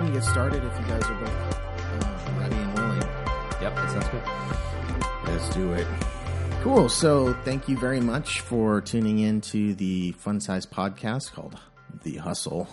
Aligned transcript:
ahead 0.00 0.14
and 0.14 0.22
get 0.22 0.30
started 0.30 0.64
if 0.64 0.80
you 0.80 0.86
guys 0.86 1.02
are 1.04 1.14
both 1.14 1.28
uh, 2.04 2.40
ready 2.40 2.56
and 2.56 2.74
willing. 2.78 3.00
Yep, 3.60 3.76
that 3.76 3.90
sounds 3.90 4.08
good. 4.08 5.32
Let's 5.32 5.54
do 5.54 5.72
it. 5.72 5.86
Cool. 6.62 6.88
So, 6.88 7.34
thank 7.44 7.68
you 7.68 7.78
very 7.78 8.00
much 8.00 8.40
for 8.40 8.80
tuning 8.80 9.18
in 9.18 9.40
to 9.42 9.74
the 9.74 10.12
fun 10.12 10.40
size 10.40 10.66
podcast 10.66 11.32
called 11.32 11.58
The 12.02 12.16
Hustle. 12.16 12.68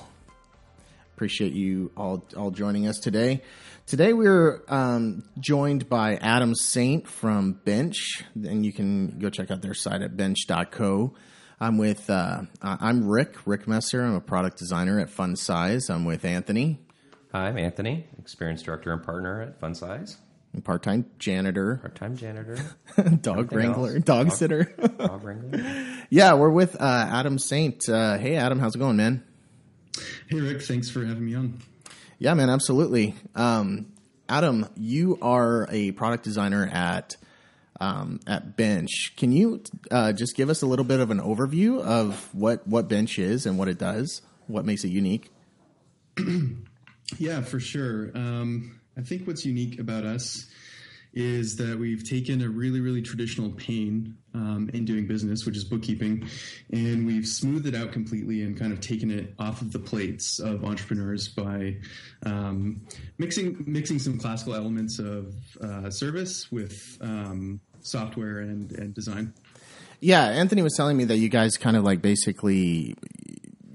Appreciate 1.16 1.54
you 1.54 1.92
all 1.98 2.24
all 2.36 2.52
joining 2.52 2.88
us 2.88 3.00
today. 3.00 3.42
Today 3.88 4.14
we're 4.14 4.62
um, 4.68 5.24
joined 5.40 5.90
by 5.90 6.18
Adam 6.18 6.54
Saint 6.54 7.08
from 7.08 7.54
Bench, 7.54 8.24
and 8.36 8.66
you 8.66 8.72
can 8.72 9.18
go 9.18 9.30
check 9.30 9.50
out 9.50 9.62
their 9.62 9.74
site 9.74 10.02
at 10.02 10.16
bench.co. 10.16 11.14
I'm 11.60 11.78
with 11.80 12.10
uh, 12.10 12.42
I'm 12.62 13.08
Rick 13.08 13.36
Rick 13.46 13.68
Messer. 13.68 14.04
I'm 14.04 14.14
a 14.14 14.22
product 14.22 14.60
designer 14.60 15.00
at 15.00 15.10
Fun 15.10 15.36
Size. 15.36 15.90
I'm 15.90 16.06
with 16.06 16.24
Anthony, 16.24 16.80
Hi, 17.32 17.48
I'm 17.50 17.58
Anthony, 17.58 18.06
experienced 18.20 18.66
director 18.66 18.92
and 18.94 19.04
partner 19.04 19.42
at 19.42 19.60
Fun 19.60 19.76
Size, 19.76 20.18
part 20.64 20.82
time 20.82 21.06
janitor, 21.20 21.78
part 21.78 21.96
time 21.96 22.16
janitor, 22.16 22.56
dog 23.22 23.40
Everything 23.40 23.58
wrangler, 23.58 23.96
else. 23.96 24.04
dog 24.04 24.28
Dog- 24.28 24.32
sitter. 24.38 24.64
dog 24.98 25.24
wrangler. 25.24 25.86
yeah, 26.10 26.34
we're 26.34 26.50
with 26.50 26.76
uh, 26.82 27.08
Adam 27.12 27.38
Saint. 27.38 27.88
Uh, 27.90 28.18
hey, 28.18 28.36
Adam, 28.36 28.60
how's 28.60 28.76
it 28.76 28.80
going, 28.80 28.96
man? 28.98 29.24
Hey 30.30 30.40
Rick, 30.40 30.62
thanks 30.62 30.90
for 30.90 31.04
having 31.06 31.26
me 31.26 31.36
on. 31.36 31.60
Yeah, 32.20 32.34
man, 32.34 32.50
absolutely. 32.50 33.16
Um, 33.36 33.92
Adam, 34.30 34.68
you 34.76 35.18
are 35.22 35.68
a 35.70 35.92
product 35.92 36.24
designer 36.24 36.66
at 36.72 37.18
um, 37.80 38.20
at 38.26 38.56
Bench. 38.56 39.14
Can 39.18 39.32
you 39.32 39.62
uh, 39.92 40.14
just 40.14 40.36
give 40.36 40.50
us 40.50 40.62
a 40.62 40.66
little 40.66 40.86
bit 40.86 41.00
of 41.02 41.12
an 41.12 41.20
overview 41.20 41.82
of 41.82 42.34
what 42.34 42.66
what 42.68 42.88
Bench 42.88 43.20
is 43.20 43.46
and 43.46 43.58
what 43.60 43.68
it 43.68 43.78
does? 43.78 44.22
What 44.48 44.64
makes 44.66 44.84
it 44.86 44.90
unique? 44.90 45.30
Yeah, 47.18 47.42
for 47.42 47.60
sure. 47.60 48.12
Um, 48.16 48.80
I 48.98 49.02
think 49.02 49.28
what's 49.28 49.46
unique 49.46 49.80
about 49.80 50.04
us 50.04 50.48
is 51.14 51.56
that 51.56 51.80
we've 51.80 52.08
taken 52.08 52.42
a 52.44 52.50
really, 52.50 52.80
really 52.80 53.02
traditional 53.02 53.50
pain 53.52 54.16
um, 54.36 54.70
in 54.74 54.86
doing 54.86 55.08
business, 55.08 55.46
which 55.46 55.58
is 55.58 55.64
bookkeeping, 55.64 56.28
and 56.72 57.08
we've 57.08 57.26
smoothed 57.26 57.66
it 57.66 57.74
out 57.74 57.92
completely 57.92 58.44
and 58.44 58.60
kind 58.60 58.72
of 58.72 58.80
taken 58.82 59.10
it 59.10 59.34
off 59.40 59.62
of 59.62 59.72
the 59.72 59.80
plates 59.80 60.40
of 60.40 60.64
entrepreneurs 60.64 61.28
by 61.28 61.78
um, 62.24 62.82
mixing 63.18 63.64
mixing 63.66 63.98
some 63.98 64.20
classical 64.20 64.54
elements 64.54 65.00
of 65.00 65.34
uh, 65.62 65.90
service 65.90 66.52
with 66.52 66.98
um, 67.02 67.60
software 67.82 68.40
and, 68.40 68.72
and 68.74 68.94
design. 68.94 69.34
Yeah, 70.00 70.26
Anthony 70.26 70.62
was 70.62 70.76
telling 70.76 70.98
me 70.98 71.06
that 71.06 71.18
you 71.18 71.30
guys 71.30 71.58
kind 71.58 71.76
of 71.76 71.84
like 71.84 72.02
basically 72.02 72.96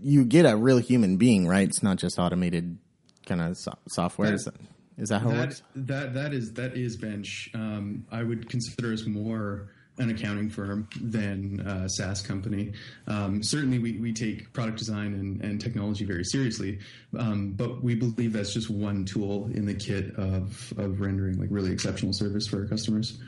you 0.00 0.24
get 0.24 0.46
a 0.46 0.56
real 0.56 0.78
human 0.78 1.16
being, 1.16 1.48
right? 1.48 1.66
It's 1.66 1.82
not 1.82 1.96
just 1.96 2.18
automated 2.18 2.78
kind 3.26 3.40
of 3.40 3.56
so- 3.56 3.78
software. 3.88 4.34
Is 4.34 4.44
that, 4.44 4.54
is 4.98 5.08
that 5.08 5.22
how 5.22 5.30
it 5.30 5.38
works? 5.38 5.62
that 5.74 6.14
that 6.14 6.32
is 6.32 6.52
that 6.54 6.76
is 6.76 6.96
bench. 6.96 7.50
Um, 7.54 8.06
I 8.10 8.22
would 8.22 8.48
consider 8.48 8.92
us 8.92 9.06
more 9.06 9.68
an 9.98 10.10
accounting 10.10 10.48
firm 10.48 10.88
than 11.00 11.60
a 11.60 11.88
SaaS 11.88 12.22
company. 12.22 12.72
Um, 13.06 13.42
certainly, 13.42 13.78
we, 13.78 13.98
we 13.98 14.12
take 14.12 14.52
product 14.52 14.78
design 14.78 15.12
and, 15.12 15.42
and 15.42 15.60
technology 15.60 16.04
very 16.04 16.24
seriously, 16.24 16.78
um, 17.18 17.52
but 17.52 17.82
we 17.82 17.94
believe 17.94 18.32
that's 18.32 18.54
just 18.54 18.70
one 18.70 19.04
tool 19.04 19.50
in 19.52 19.66
the 19.66 19.74
kit 19.74 20.14
of 20.16 20.72
of 20.78 21.00
rendering 21.00 21.38
like 21.38 21.48
really 21.50 21.72
exceptional 21.72 22.12
service 22.12 22.46
for 22.46 22.60
our 22.60 22.66
customers. 22.66 23.18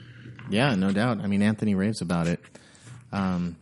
Yeah, 0.51 0.75
no 0.75 0.93
doubt. 0.93 1.21
I 1.21 1.27
mean, 1.27 1.43
Anthony 1.43 1.75
raves 1.75 2.01
about 2.01 2.27
it. 2.27 2.41
Um, 3.13 3.57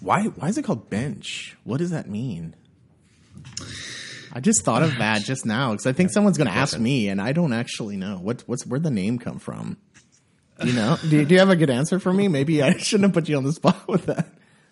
why 0.00 0.24
why 0.24 0.48
is 0.48 0.58
it 0.58 0.64
called 0.64 0.90
bench? 0.90 1.56
What 1.64 1.78
does 1.78 1.90
that 1.90 2.08
mean? 2.08 2.54
I 4.38 4.40
just 4.40 4.62
thought 4.62 4.84
of 4.84 4.98
that 4.98 5.22
just 5.22 5.44
now 5.44 5.72
because 5.72 5.88
I 5.88 5.92
think 5.92 6.12
someone's 6.12 6.38
going 6.38 6.46
to 6.46 6.54
ask 6.54 6.78
me, 6.78 7.08
and 7.08 7.20
I 7.20 7.32
don't 7.32 7.52
actually 7.52 7.96
know 7.96 8.18
what 8.18 8.44
what's 8.46 8.64
where 8.64 8.78
the 8.78 8.88
name 8.88 9.18
come 9.18 9.40
from. 9.40 9.78
You 10.62 10.74
know, 10.74 10.96
do, 11.10 11.24
do 11.24 11.34
you 11.34 11.40
have 11.40 11.50
a 11.50 11.56
good 11.56 11.70
answer 11.70 11.98
for 11.98 12.12
me? 12.12 12.28
Maybe 12.28 12.62
I 12.62 12.76
shouldn't 12.76 13.08
have 13.08 13.14
put 13.14 13.28
you 13.28 13.36
on 13.36 13.42
the 13.42 13.52
spot 13.52 13.88
with 13.88 14.06
that. 14.06 14.28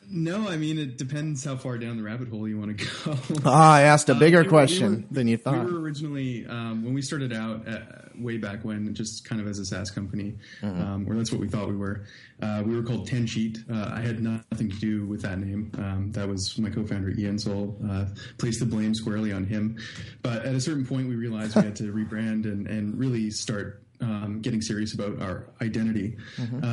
No, 0.09 0.49
I 0.49 0.57
mean 0.57 0.79
it 0.79 0.99
depends 0.99 1.45
how 1.45 1.57
far 1.57 1.79
down 1.79 1.97
the 1.97 2.03
rabbit 2.05 2.29
hole 2.29 2.47
you 2.47 2.59
want 2.59 2.79
to 2.79 2.85
go. 3.05 3.19
Ah, 3.45 3.75
I 3.75 3.83
asked 3.83 4.09
a 4.09 4.15
bigger 4.15 4.39
we 4.39 4.45
were- 4.45 4.51
question 4.51 4.91
we 4.91 4.97
were- 4.97 5.05
than 5.11 5.29
you 5.29 5.37
thought. 5.37 5.65
We 5.67 5.73
were 5.73 5.81
originally 5.81 6.47
um, 6.47 6.85
when 6.85 6.95
we 6.95 7.03
started 7.03 7.33
out 7.33 7.67
uh, 7.69 7.81
way 8.19 8.37
back 8.39 8.65
when, 8.65 8.95
just 8.95 9.25
kind 9.25 9.41
of 9.41 9.47
as 9.49 9.59
a 9.59 9.65
SaaS 9.65 9.91
company, 9.91 10.37
Mm-hmm. 10.63 10.81
um, 10.81 11.07
or 11.11 11.17
that's 11.17 11.33
what 11.33 11.41
we 11.41 11.49
thought 11.49 11.69
we 11.69 11.77
were. 11.77 12.05
Uh, 12.41 12.63
we 12.65 12.77
were 12.77 12.83
called 12.83 13.07
Ten 13.09 13.27
Sheet. 13.27 13.59
Uh, 13.71 13.91
I 13.95 14.01
had 14.01 14.23
nothing 14.23 14.71
to 14.71 14.77
do 14.79 15.07
with 15.07 15.23
that 15.23 15.39
name. 15.39 15.73
Um, 15.79 16.13
that 16.13 16.29
was 16.29 16.57
my 16.59 16.71
co-founder 16.71 17.11
Ian 17.19 17.39
Soul. 17.39 17.77
Uh, 17.91 18.07
placed 18.39 18.61
the 18.61 18.67
blame 18.67 18.95
squarely 18.95 19.33
on 19.33 19.45
him. 19.45 19.77
But 20.23 20.45
at 20.47 20.55
a 20.55 20.61
certain 20.61 20.87
point, 20.87 21.09
we 21.09 21.17
realized 21.17 21.57
we 21.57 21.63
had 21.63 21.77
to 21.77 21.93
rebrand 21.93 22.45
and, 22.45 22.67
and 22.69 22.99
really 22.99 23.31
start 23.31 23.83
um, 24.01 24.41
getting 24.41 24.61
serious 24.63 24.95
about 24.95 25.21
our 25.21 25.49
identity. 25.61 26.17
Mm-hmm. 26.37 26.65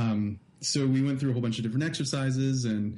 So 0.63 0.85
we 0.87 1.01
went 1.01 1.19
through 1.19 1.31
a 1.31 1.33
whole 1.33 1.41
bunch 1.41 1.57
of 1.59 1.63
different 1.63 1.83
exercises 1.83 2.65
and 2.65 2.97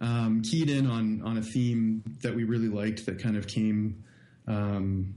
um, 0.00 0.42
keyed 0.42 0.68
in 0.70 0.86
on 0.86 1.22
on 1.22 1.38
a 1.38 1.42
theme 1.42 2.02
that 2.22 2.34
we 2.34 2.44
really 2.44 2.68
liked 2.68 3.06
that 3.06 3.22
kind 3.22 3.36
of 3.36 3.46
came. 3.46 4.04
Um, 4.46 5.14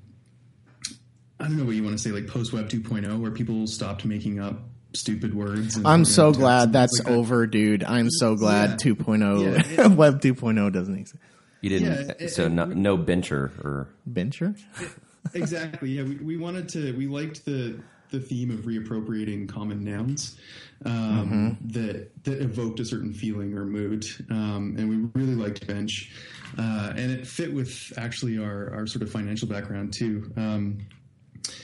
I 1.39 1.45
don't 1.45 1.57
know 1.57 1.65
what 1.65 1.75
you 1.75 1.83
want 1.83 1.97
to 1.97 2.01
say, 2.01 2.11
like 2.11 2.27
post 2.27 2.51
Web 2.51 2.69
2.0, 2.69 3.19
where 3.19 3.31
people 3.31 3.65
stopped 3.67 4.03
making 4.05 4.39
up 4.39 4.59
stupid 4.93 5.33
words. 5.33 5.77
And, 5.77 5.87
I'm 5.87 5.99
you 6.01 6.05
so 6.05 6.33
glad 6.33 6.73
that's 6.73 6.99
and 6.99 7.07
things 7.07 7.17
like 7.17 7.25
over, 7.25 7.47
dude. 7.47 7.83
I'm 7.83 8.09
so 8.09 8.35
glad 8.35 8.81
Yeah. 8.83 8.93
2.0 8.93 9.77
Yeah, 9.77 9.87
Web 9.95 10.19
2.0 10.21 10.73
doesn't 10.73 10.95
exist. 10.97 11.23
You 11.61 11.69
didn't, 11.69 11.87
Yeah, 12.07 12.13
it- 12.25 12.29
so 12.31 12.45
it- 12.45 12.49
no, 12.51 12.65
no 12.65 12.97
bencher 12.97 13.51
or 13.63 13.87
Bencher? 14.05 14.55
that. 14.79 14.89
exactly. 15.33 15.91
Yeah, 15.91 16.03
we, 16.03 16.15
we 16.15 16.37
wanted 16.37 16.67
to. 16.69 16.93
We 16.97 17.07
liked 17.07 17.45
the 17.45 17.79
the 18.09 18.19
theme 18.19 18.51
of 18.51 18.61
reappropriating 18.61 19.47
common 19.47 19.83
nouns 19.83 20.37
um, 20.85 21.57
that 21.65 22.23
that 22.23 22.41
evoked 22.41 22.79
a 22.79 22.85
certain 22.85 23.13
feeling 23.13 23.53
or 23.57 23.65
mood, 23.65 24.05
um, 24.29 24.75
and 24.77 24.89
we 24.89 25.21
really 25.21 25.35
liked 25.35 25.65
bench, 25.67 26.11
uh, 26.57 26.93
and 26.95 27.11
it 27.11 27.27
fit 27.27 27.53
with 27.53 27.91
actually 27.97 28.37
our 28.37 28.73
our 28.73 28.87
sort 28.87 29.01
of 29.03 29.11
financial 29.11 29.47
background 29.47 29.93
too. 29.93 30.31
Um, 30.37 30.79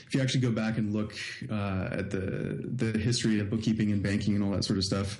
if 0.06 0.14
you 0.14 0.20
actually 0.22 0.40
go 0.40 0.50
back 0.52 0.78
and 0.78 0.92
look 0.92 1.14
uh, 1.50 1.88
at 1.90 2.10
the 2.10 2.60
the 2.74 2.98
history 2.98 3.40
of 3.40 3.50
bookkeeping 3.50 3.90
and 3.92 4.02
banking 4.02 4.34
and 4.34 4.44
all 4.44 4.50
that 4.50 4.64
sort 4.64 4.78
of 4.78 4.84
stuff, 4.84 5.18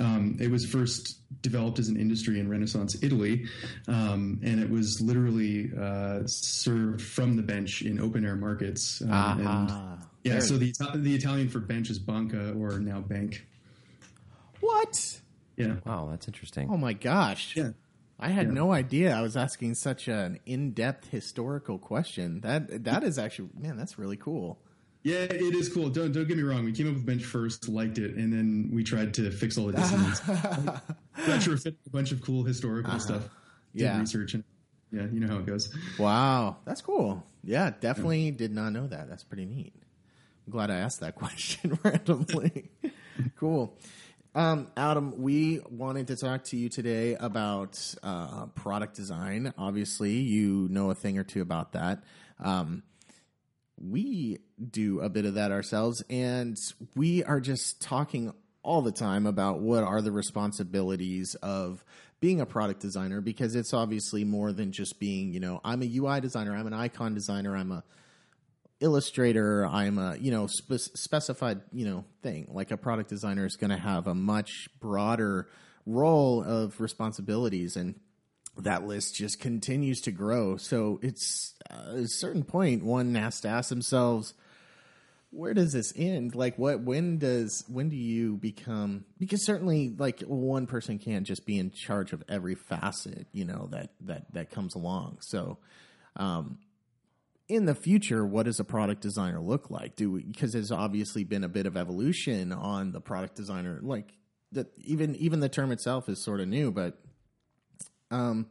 um, 0.00 0.36
it 0.40 0.50
was 0.50 0.64
first 0.64 1.20
developed 1.42 1.78
as 1.78 1.88
an 1.88 1.96
industry 1.96 2.38
in 2.40 2.48
Renaissance 2.48 2.96
Italy, 3.02 3.46
um, 3.88 4.40
and 4.42 4.60
it 4.60 4.70
was 4.70 5.00
literally 5.00 5.70
uh, 5.78 6.22
served 6.26 7.02
from 7.02 7.36
the 7.36 7.42
bench 7.42 7.82
in 7.82 8.00
open 8.00 8.24
air 8.24 8.36
markets. 8.36 9.02
Um, 9.02 9.10
and 9.10 9.70
Ah, 9.70 9.98
yeah, 10.24 10.40
so 10.40 10.56
the 10.58 10.72
the 10.96 11.14
Italian 11.14 11.48
for 11.48 11.60
bench 11.60 11.90
is 11.90 11.98
banca 11.98 12.52
or 12.52 12.78
now 12.80 13.00
bank. 13.00 13.46
What? 14.60 15.20
Yeah, 15.56 15.76
wow, 15.84 16.08
that's 16.10 16.26
interesting. 16.26 16.68
Oh 16.70 16.76
my 16.76 16.92
gosh. 16.94 17.54
yeah. 17.56 17.70
I 18.18 18.28
had 18.28 18.46
Yeah. 18.46 18.52
no 18.54 18.72
idea 18.72 19.14
I 19.14 19.22
was 19.22 19.36
asking 19.36 19.74
such 19.74 20.08
an 20.08 20.38
in-depth 20.46 21.08
historical 21.10 21.78
question. 21.78 22.40
That 22.40 22.84
that 22.84 23.02
is 23.04 23.18
actually 23.18 23.50
man, 23.56 23.76
that's 23.76 23.98
really 23.98 24.16
cool. 24.16 24.58
Yeah, 25.02 25.16
it 25.24 25.54
is 25.54 25.68
cool. 25.68 25.90
Don't 25.90 26.12
don't 26.12 26.26
get 26.26 26.36
me 26.36 26.42
wrong. 26.42 26.64
We 26.64 26.72
came 26.72 26.88
up 26.88 26.94
with 26.94 27.04
bench 27.04 27.24
first, 27.24 27.68
liked 27.68 27.98
it, 27.98 28.14
and 28.16 28.32
then 28.32 28.70
we 28.72 28.82
tried 28.84 29.12
to 29.14 29.30
fix 29.30 29.58
all 29.58 29.66
the 29.66 29.72
dissonance. 29.78 30.20
Retrofit 31.18 31.76
a 31.86 31.90
bunch 31.90 32.12
of 32.12 32.22
cool 32.22 32.42
historical 32.44 32.98
stuff. 32.98 33.22
Did 33.22 33.26
Uh-huh. 33.86 33.94
Yeah. 33.94 34.00
research 34.00 34.34
and 34.34 34.44
yeah, 34.92 35.06
you 35.12 35.18
know 35.20 35.26
how 35.28 35.38
it 35.38 35.46
goes. 35.46 35.74
Wow, 35.98 36.56
that's 36.64 36.80
cool. 36.80 37.26
Yeah, 37.42 37.72
definitely 37.80 38.30
did 38.30 38.52
not 38.52 38.70
know 38.72 38.86
that. 38.86 39.08
That's 39.08 39.24
pretty 39.24 39.44
neat. 39.44 39.74
Glad 40.48 40.70
I 40.70 40.76
asked 40.76 41.00
that 41.00 41.14
question 41.16 41.78
randomly. 41.82 42.70
cool. 43.36 43.78
Um, 44.34 44.68
Adam, 44.76 45.22
we 45.22 45.60
wanted 45.70 46.08
to 46.08 46.16
talk 46.16 46.44
to 46.44 46.56
you 46.56 46.68
today 46.68 47.14
about 47.14 47.78
uh, 48.02 48.46
product 48.46 48.96
design. 48.96 49.54
Obviously, 49.56 50.14
you 50.14 50.66
know 50.70 50.90
a 50.90 50.94
thing 50.94 51.18
or 51.18 51.24
two 51.24 51.40
about 51.40 51.72
that. 51.72 52.02
Um, 52.40 52.82
we 53.80 54.38
do 54.70 55.00
a 55.00 55.08
bit 55.08 55.24
of 55.24 55.34
that 55.34 55.52
ourselves, 55.52 56.02
and 56.10 56.58
we 56.96 57.22
are 57.22 57.40
just 57.40 57.80
talking 57.80 58.32
all 58.62 58.82
the 58.82 58.92
time 58.92 59.26
about 59.26 59.60
what 59.60 59.84
are 59.84 60.00
the 60.00 60.10
responsibilities 60.10 61.36
of 61.36 61.84
being 62.18 62.40
a 62.40 62.46
product 62.46 62.80
designer 62.80 63.20
because 63.20 63.54
it's 63.54 63.74
obviously 63.74 64.24
more 64.24 64.52
than 64.52 64.72
just 64.72 64.98
being, 64.98 65.32
you 65.32 65.40
know, 65.40 65.60
I'm 65.62 65.82
a 65.82 65.96
UI 65.96 66.20
designer, 66.20 66.56
I'm 66.56 66.66
an 66.66 66.72
icon 66.72 67.14
designer, 67.14 67.54
I'm 67.54 67.70
a 67.70 67.84
illustrator, 68.84 69.66
I'm 69.66 69.98
a, 69.98 70.16
you 70.16 70.30
know, 70.30 70.46
spe- 70.46 70.94
specified, 70.94 71.62
you 71.72 71.86
know, 71.86 72.04
thing. 72.22 72.48
Like 72.50 72.70
a 72.70 72.76
product 72.76 73.08
designer 73.08 73.46
is 73.46 73.56
going 73.56 73.70
to 73.70 73.76
have 73.76 74.06
a 74.06 74.14
much 74.14 74.68
broader 74.80 75.48
role 75.86 76.42
of 76.42 76.80
responsibilities 76.80 77.76
and 77.76 77.94
that 78.56 78.86
list 78.86 79.16
just 79.16 79.40
continues 79.40 80.00
to 80.02 80.12
grow. 80.12 80.56
So 80.56 81.00
it's 81.02 81.54
uh, 81.70 81.96
a 81.96 82.06
certain 82.06 82.44
point 82.44 82.84
one 82.84 83.14
has 83.16 83.40
to 83.40 83.48
ask 83.48 83.68
themselves, 83.68 84.34
where 85.30 85.54
does 85.54 85.72
this 85.72 85.92
end? 85.96 86.36
Like 86.36 86.56
what 86.56 86.80
when 86.80 87.18
does 87.18 87.64
when 87.66 87.88
do 87.88 87.96
you 87.96 88.36
become 88.36 89.04
because 89.18 89.44
certainly 89.44 89.92
like 89.98 90.20
one 90.20 90.68
person 90.68 91.00
can't 91.00 91.26
just 91.26 91.44
be 91.44 91.58
in 91.58 91.72
charge 91.72 92.12
of 92.12 92.22
every 92.28 92.54
facet, 92.54 93.26
you 93.32 93.44
know, 93.44 93.68
that 93.72 93.90
that 94.02 94.32
that 94.34 94.50
comes 94.52 94.76
along. 94.76 95.18
So 95.20 95.58
um 96.14 96.58
in 97.48 97.66
the 97.66 97.74
future, 97.74 98.24
what 98.24 98.44
does 98.46 98.58
a 98.58 98.64
product 98.64 99.02
designer 99.02 99.40
look 99.40 99.70
like? 99.70 99.96
Do 99.96 100.20
because 100.20 100.52
there's 100.52 100.72
obviously 100.72 101.24
been 101.24 101.44
a 101.44 101.48
bit 101.48 101.66
of 101.66 101.76
evolution 101.76 102.52
on 102.52 102.92
the 102.92 103.00
product 103.00 103.36
designer. 103.36 103.80
Like 103.82 104.12
that, 104.52 104.68
even 104.78 105.14
even 105.16 105.40
the 105.40 105.48
term 105.48 105.70
itself 105.70 106.08
is 106.08 106.22
sort 106.22 106.40
of 106.40 106.48
new. 106.48 106.70
But 106.70 106.98
um, 108.10 108.46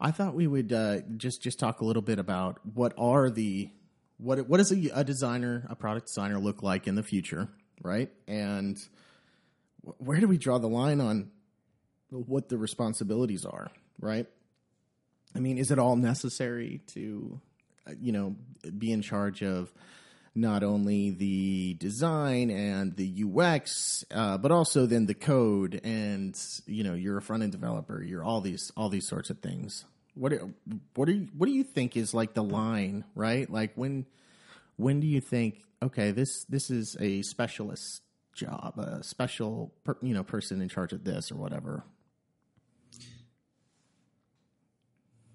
I 0.00 0.10
thought 0.10 0.34
we 0.34 0.46
would 0.46 0.72
uh, 0.72 1.00
just 1.16 1.42
just 1.42 1.58
talk 1.58 1.80
a 1.80 1.84
little 1.84 2.02
bit 2.02 2.18
about 2.18 2.60
what 2.74 2.94
are 2.96 3.28
the 3.30 3.70
what 4.18 4.48
what 4.48 4.58
does 4.58 4.70
a, 4.72 4.90
a 4.94 5.04
designer, 5.04 5.66
a 5.68 5.74
product 5.74 6.06
designer, 6.06 6.38
look 6.38 6.62
like 6.62 6.86
in 6.86 6.94
the 6.94 7.02
future, 7.02 7.48
right? 7.82 8.10
And 8.28 8.78
where 9.82 10.20
do 10.20 10.28
we 10.28 10.38
draw 10.38 10.58
the 10.58 10.68
line 10.68 11.00
on 11.00 11.30
what 12.10 12.48
the 12.48 12.58
responsibilities 12.58 13.44
are, 13.44 13.70
right? 14.00 14.26
I 15.34 15.40
mean, 15.40 15.58
is 15.58 15.70
it 15.70 15.78
all 15.78 15.96
necessary 15.96 16.80
to, 16.88 17.40
you 18.00 18.12
know, 18.12 18.36
be 18.78 18.92
in 18.92 19.02
charge 19.02 19.42
of 19.42 19.72
not 20.34 20.62
only 20.62 21.10
the 21.10 21.74
design 21.74 22.50
and 22.50 22.96
the 22.96 23.24
UX, 23.24 24.04
uh, 24.14 24.38
but 24.38 24.50
also 24.50 24.86
then 24.86 25.06
the 25.06 25.14
code 25.14 25.80
and 25.84 26.38
you 26.66 26.84
know 26.84 26.94
you're 26.94 27.18
a 27.18 27.22
front 27.22 27.42
end 27.42 27.52
developer, 27.52 28.02
you're 28.02 28.24
all 28.24 28.40
these 28.40 28.72
all 28.76 28.88
these 28.88 29.06
sorts 29.06 29.30
of 29.30 29.38
things. 29.40 29.84
What 30.14 30.30
do- 30.30 30.54
what 30.94 31.06
do 31.06 31.12
you, 31.12 31.28
what 31.36 31.46
do 31.46 31.52
you 31.52 31.64
think 31.64 31.96
is 31.96 32.12
like 32.14 32.34
the 32.34 32.42
line, 32.42 33.04
right? 33.14 33.50
Like 33.50 33.72
when 33.74 34.06
when 34.76 35.00
do 35.00 35.06
you 35.06 35.20
think 35.20 35.62
okay 35.82 36.10
this 36.10 36.44
this 36.44 36.70
is 36.70 36.96
a 37.00 37.22
specialist 37.22 38.02
job, 38.34 38.78
a 38.78 39.02
special 39.02 39.72
per, 39.84 39.96
you 40.00 40.14
know 40.14 40.22
person 40.22 40.62
in 40.62 40.68
charge 40.68 40.92
of 40.92 41.04
this 41.04 41.30
or 41.30 41.36
whatever? 41.36 41.84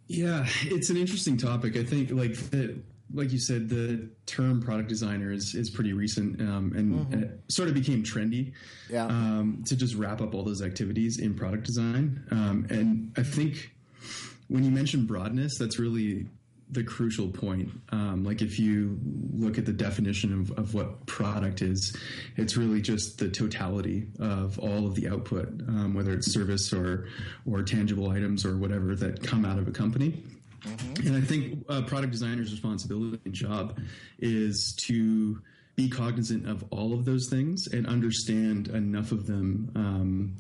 Yeah, 0.08 0.46
it's 0.64 0.90
an 0.90 0.98
interesting 0.98 1.38
topic. 1.38 1.76
I 1.76 1.84
think, 1.84 2.12
like 2.12 2.36
the, 2.50 2.80
like 3.14 3.32
you 3.32 3.40
said, 3.40 3.70
the 3.70 4.10
term 4.26 4.62
product 4.62 4.90
designer 4.90 5.32
is 5.32 5.54
is 5.54 5.70
pretty 5.70 5.94
recent, 5.94 6.42
um, 6.42 6.74
and, 6.76 7.14
and 7.14 7.24
it 7.24 7.40
sort 7.50 7.68
of 7.68 7.74
became 7.74 8.04
trendy. 8.04 8.54
Yeah. 8.90 9.06
Um, 9.06 9.64
to 9.68 9.76
just 9.76 9.96
wrap 9.96 10.22
up 10.22 10.34
all 10.34 10.44
those 10.44 10.62
activities 10.62 11.20
in 11.20 11.34
product 11.34 11.64
design, 11.64 12.24
um, 12.32 12.68
and 12.70 13.12
I 13.18 13.24
think 13.24 13.72
when 14.48 14.64
you 14.64 14.72
mention 14.72 15.06
broadness, 15.06 15.58
that's 15.58 15.78
really 15.78 16.28
the 16.70 16.84
crucial 16.84 17.30
point. 17.30 17.70
Um, 17.92 18.24
like 18.24 18.42
if 18.42 18.60
you 18.60 19.00
look 19.34 19.58
at 19.58 19.66
the 19.66 19.74
definition 19.74 20.34
of, 20.34 20.52
of 20.58 20.74
what 20.74 21.06
product 21.06 21.62
is, 21.62 21.96
it's 22.36 22.58
really 22.58 22.82
just 22.82 23.20
the 23.20 23.30
totality 23.30 24.08
of 24.20 24.60
all 24.60 24.86
of 24.86 24.96
the 24.96 25.08
output, 25.08 25.48
um, 25.68 25.94
whether 25.94 26.14
it's 26.14 26.32
service 26.32 26.74
or 26.74 27.08
or 27.50 27.64
tangible 27.64 28.10
items 28.10 28.46
or 28.46 28.58
whatever 28.58 28.96
that 28.96 29.24
come 29.24 29.46
out 29.46 29.58
of 29.58 29.68
a 29.68 29.72
company. 29.72 30.24
And 31.06 31.16
I 31.16 31.22
think 31.22 31.66
a 31.70 31.82
product 31.82 32.12
designer's 32.12 32.52
responsibility 32.52 33.20
and 33.24 33.34
job 33.34 33.80
is 34.20 34.76
to 34.88 35.42
be 35.76 35.88
cognizant 35.90 36.50
of 36.50 36.66
all 36.72 36.94
of 36.94 37.06
those 37.06 37.30
things 37.30 37.68
and 37.68 37.86
understand 37.86 38.68
enough 38.70 39.12
of 39.12 39.28
them 39.28 39.72
um, 39.76 40.38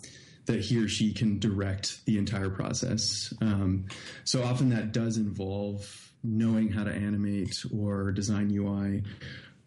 that 0.47 0.61
he 0.61 0.83
or 0.83 0.87
she 0.87 1.13
can 1.13 1.37
direct 1.39 2.03
the 2.05 2.17
entire 2.17 2.49
process. 2.49 3.33
Um, 3.41 3.85
so 4.23 4.43
often 4.43 4.69
that 4.69 4.91
does 4.91 5.17
involve 5.17 6.06
knowing 6.23 6.69
how 6.69 6.83
to 6.83 6.91
animate 6.91 7.55
or 7.75 8.11
design 8.11 8.51
UI 8.51 9.03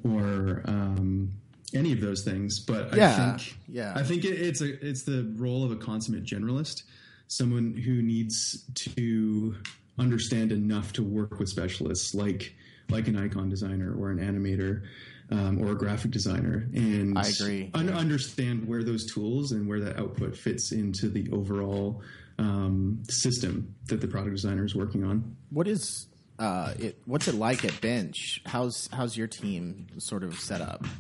or 0.05 0.63
um, 0.67 1.31
any 1.75 1.93
of 1.93 2.01
those 2.01 2.25
things. 2.25 2.61
But 2.61 2.95
Yeah, 2.95 3.13
I 3.13 3.37
think 3.37 3.57
yeah. 3.69 3.93
I 3.97 4.03
think 4.03 4.25
it, 4.25 4.41
it's 4.41 4.61
a 4.61 4.87
it's 4.87 5.03
the 5.03 5.33
role 5.37 5.65
of 5.65 5.71
a 5.71 5.77
consummate 5.77 6.25
generalist, 6.25 6.83
someone 7.29 7.75
who 7.75 8.03
needs 8.03 8.65
to 8.75 9.55
understand 9.99 10.53
enough 10.53 10.93
to 10.95 11.03
work 11.03 11.39
with 11.39 11.49
specialists 11.49 12.15
like 12.15 12.55
like 12.89 13.07
an 13.09 13.17
icon 13.17 13.49
designer 13.49 13.95
or 13.95 14.11
an 14.11 14.19
animator 14.19 14.83
um, 15.31 15.63
or 15.63 15.73
a 15.73 15.75
graphic 15.77 16.11
designer, 16.11 16.69
and 16.75 17.17
I 17.17 17.29
agree, 17.29 17.71
un- 17.75 17.91
understand 17.91 18.67
where 18.67 18.83
those 18.83 19.13
tools 19.13 19.53
and 19.53 19.69
where 19.69 19.81
that 19.81 19.99
output 19.99 20.37
fits 20.37 20.73
into 20.73 21.09
the 21.09 21.31
overall 21.31 22.03
um, 22.39 23.03
system 23.09 23.75
that 23.87 24.01
the 24.01 24.09
product 24.09 24.35
designer 24.35 24.65
is 24.65 24.75
working 24.75 25.05
on. 25.05 25.37
What 25.51 25.69
is 25.69 26.07
uh, 26.41 26.73
it? 26.79 26.99
What's 27.05 27.29
it 27.29 27.35
like 27.35 27.65
at 27.65 27.81
Bench? 27.81 28.43
How's 28.47 28.89
how's 28.93 29.17
your 29.17 29.29
team 29.29 29.87
sort 29.99 30.25
of 30.25 30.41
set 30.41 30.61
up? 30.61 30.85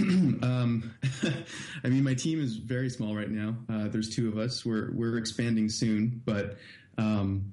Um, 0.00 0.94
I 1.84 1.88
mean, 1.88 2.04
my 2.04 2.14
team 2.14 2.40
is 2.40 2.56
very 2.56 2.88
small 2.88 3.14
right 3.14 3.28
now. 3.28 3.56
Uh, 3.68 3.88
there's 3.88 4.08
two 4.08 4.28
of 4.28 4.38
us. 4.38 4.64
We're 4.64 4.92
we're 4.94 5.18
expanding 5.18 5.68
soon, 5.68 6.22
but 6.24 6.56
um, 6.96 7.52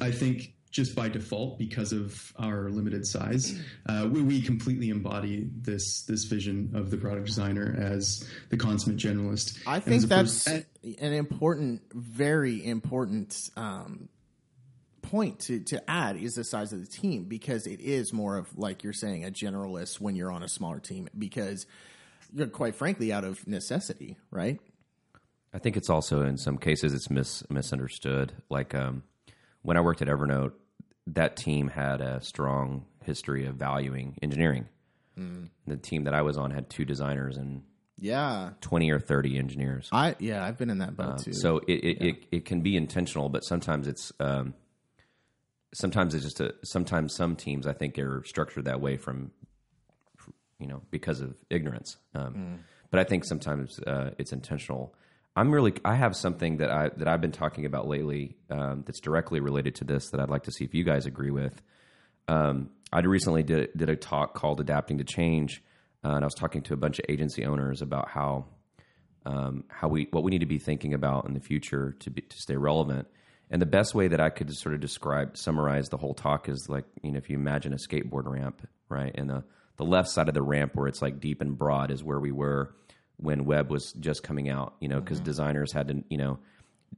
I 0.00 0.10
think 0.10 0.54
just 0.70 0.96
by 0.96 1.08
default, 1.08 1.58
because 1.58 1.92
of 1.92 2.32
our 2.36 2.68
limited 2.70 3.06
size, 3.06 3.60
uh, 3.88 4.08
we, 4.10 4.22
we 4.22 4.42
completely 4.42 4.90
embody 4.90 5.48
this 5.60 6.02
this 6.02 6.24
vision 6.24 6.72
of 6.74 6.90
the 6.90 6.96
product 6.96 7.26
designer 7.26 7.76
as 7.78 8.26
the 8.48 8.56
consummate 8.56 8.98
generalist. 8.98 9.58
I 9.66 9.78
think 9.78 10.02
that's 10.04 10.46
an 10.46 10.64
important, 10.82 11.82
very 11.92 12.64
important 12.64 13.36
um, 13.56 14.08
point 15.10 15.38
to, 15.40 15.60
to 15.60 15.90
add 15.90 16.16
is 16.16 16.34
the 16.34 16.44
size 16.44 16.72
of 16.72 16.80
the 16.80 16.86
team 16.86 17.24
because 17.24 17.66
it 17.66 17.80
is 17.80 18.12
more 18.12 18.36
of 18.36 18.56
like 18.58 18.82
you're 18.84 18.92
saying 18.92 19.24
a 19.24 19.30
generalist 19.30 20.00
when 20.00 20.14
you're 20.16 20.30
on 20.32 20.42
a 20.42 20.48
smaller 20.48 20.80
team 20.80 21.08
because 21.18 21.66
you're 22.34 22.46
quite 22.48 22.74
frankly 22.74 23.12
out 23.12 23.24
of 23.24 23.46
necessity, 23.46 24.16
right? 24.30 24.60
I 25.52 25.58
think 25.58 25.76
it's 25.76 25.88
also 25.88 26.22
in 26.22 26.36
some 26.36 26.58
cases 26.58 26.92
it's 26.92 27.10
mis- 27.10 27.42
misunderstood. 27.50 28.32
Like 28.50 28.74
um, 28.74 29.02
when 29.62 29.76
I 29.76 29.80
worked 29.80 30.02
at 30.02 30.08
Evernote, 30.08 30.52
that 31.06 31.36
team 31.36 31.68
had 31.68 32.00
a 32.02 32.20
strong 32.20 32.84
history 33.04 33.46
of 33.46 33.54
valuing 33.54 34.18
engineering. 34.22 34.68
The 35.66 35.76
team 35.76 36.04
that 36.04 36.14
I 36.14 36.22
was 36.22 36.36
on 36.38 36.52
had 36.52 36.70
two 36.70 36.84
designers 36.84 37.36
and 37.38 37.62
Yeah, 37.96 38.50
twenty 38.60 38.90
or 38.92 39.00
thirty 39.00 39.36
engineers. 39.36 39.88
I 39.90 40.14
yeah 40.20 40.44
I've 40.44 40.56
been 40.56 40.70
in 40.70 40.78
that 40.78 40.96
boat 40.96 41.24
too. 41.24 41.30
Um, 41.30 41.34
So 41.34 41.58
it 41.66 41.72
it, 41.72 42.02
it 42.02 42.16
it 42.30 42.44
can 42.44 42.60
be 42.60 42.76
intentional, 42.76 43.28
but 43.28 43.42
sometimes 43.42 43.88
it's 43.88 44.12
um, 44.20 44.54
sometimes 45.74 46.14
it's 46.14 46.24
just 46.24 46.40
a 46.40 46.54
sometimes 46.64 47.14
some 47.14 47.36
teams 47.36 47.66
I 47.66 47.72
think 47.72 47.98
are 47.98 48.22
structured 48.24 48.64
that 48.64 48.80
way 48.80 48.96
from 48.96 49.30
you 50.58 50.66
know 50.66 50.82
because 50.90 51.20
of 51.20 51.36
ignorance. 51.50 51.96
Um, 52.14 52.60
But 52.90 53.00
I 53.00 53.04
think 53.04 53.24
sometimes 53.24 53.78
uh, 53.80 54.10
it's 54.18 54.32
intentional. 54.32 54.94
I'm 55.36 55.52
really 55.52 55.74
I 55.84 55.94
have 55.94 56.16
something 56.16 56.56
that 56.58 56.70
I 56.70 56.88
that 56.96 57.06
I've 57.06 57.20
been 57.20 57.32
talking 57.32 57.64
about 57.66 57.86
lately 57.86 58.36
um, 58.50 58.82
that's 58.86 59.00
directly 59.00 59.40
related 59.40 59.74
to 59.76 59.84
this 59.84 60.10
that 60.10 60.20
I'd 60.20 60.30
like 60.30 60.44
to 60.44 60.52
see 60.52 60.64
if 60.64 60.74
you 60.74 60.84
guys 60.84 61.06
agree 61.06 61.30
with. 61.30 61.60
Um, 62.28 62.70
I 62.92 63.00
recently 63.00 63.42
did 63.42 63.70
did 63.76 63.88
a 63.88 63.96
talk 63.96 64.34
called 64.34 64.60
"Adapting 64.60 64.98
to 64.98 65.04
Change," 65.04 65.62
uh, 66.04 66.08
and 66.08 66.24
I 66.24 66.26
was 66.26 66.34
talking 66.34 66.62
to 66.62 66.74
a 66.74 66.76
bunch 66.76 66.98
of 66.98 67.04
agency 67.08 67.44
owners 67.44 67.82
about 67.82 68.08
how 68.08 68.46
um, 69.26 69.64
how 69.68 69.88
we 69.88 70.08
what 70.10 70.24
we 70.24 70.30
need 70.30 70.40
to 70.40 70.46
be 70.46 70.58
thinking 70.58 70.94
about 70.94 71.26
in 71.28 71.34
the 71.34 71.40
future 71.40 71.94
to 72.00 72.10
be, 72.10 72.22
to 72.22 72.36
stay 72.38 72.56
relevant. 72.56 73.06
And 73.50 73.62
the 73.62 73.66
best 73.66 73.94
way 73.94 74.08
that 74.08 74.20
I 74.20 74.28
could 74.28 74.54
sort 74.54 74.74
of 74.74 74.80
describe 74.80 75.36
summarize 75.36 75.88
the 75.88 75.96
whole 75.96 76.14
talk 76.14 76.48
is 76.48 76.68
like 76.68 76.84
you 77.02 77.12
know 77.12 77.18
if 77.18 77.30
you 77.30 77.36
imagine 77.36 77.72
a 77.72 77.76
skateboard 77.76 78.26
ramp, 78.26 78.66
right, 78.88 79.12
and 79.14 79.28
the 79.28 79.44
the 79.76 79.84
left 79.84 80.08
side 80.08 80.28
of 80.28 80.34
the 80.34 80.42
ramp 80.42 80.74
where 80.74 80.88
it's 80.88 81.00
like 81.00 81.20
deep 81.20 81.40
and 81.40 81.56
broad 81.56 81.90
is 81.90 82.02
where 82.02 82.20
we 82.20 82.32
were 82.32 82.74
when 83.16 83.44
web 83.44 83.70
was 83.70 83.92
just 83.94 84.22
coming 84.22 84.48
out, 84.48 84.74
you 84.80 84.88
know, 84.88 85.00
because 85.00 85.20
designers 85.20 85.72
had 85.72 85.88
to 85.88 86.04
you 86.08 86.18
know 86.18 86.38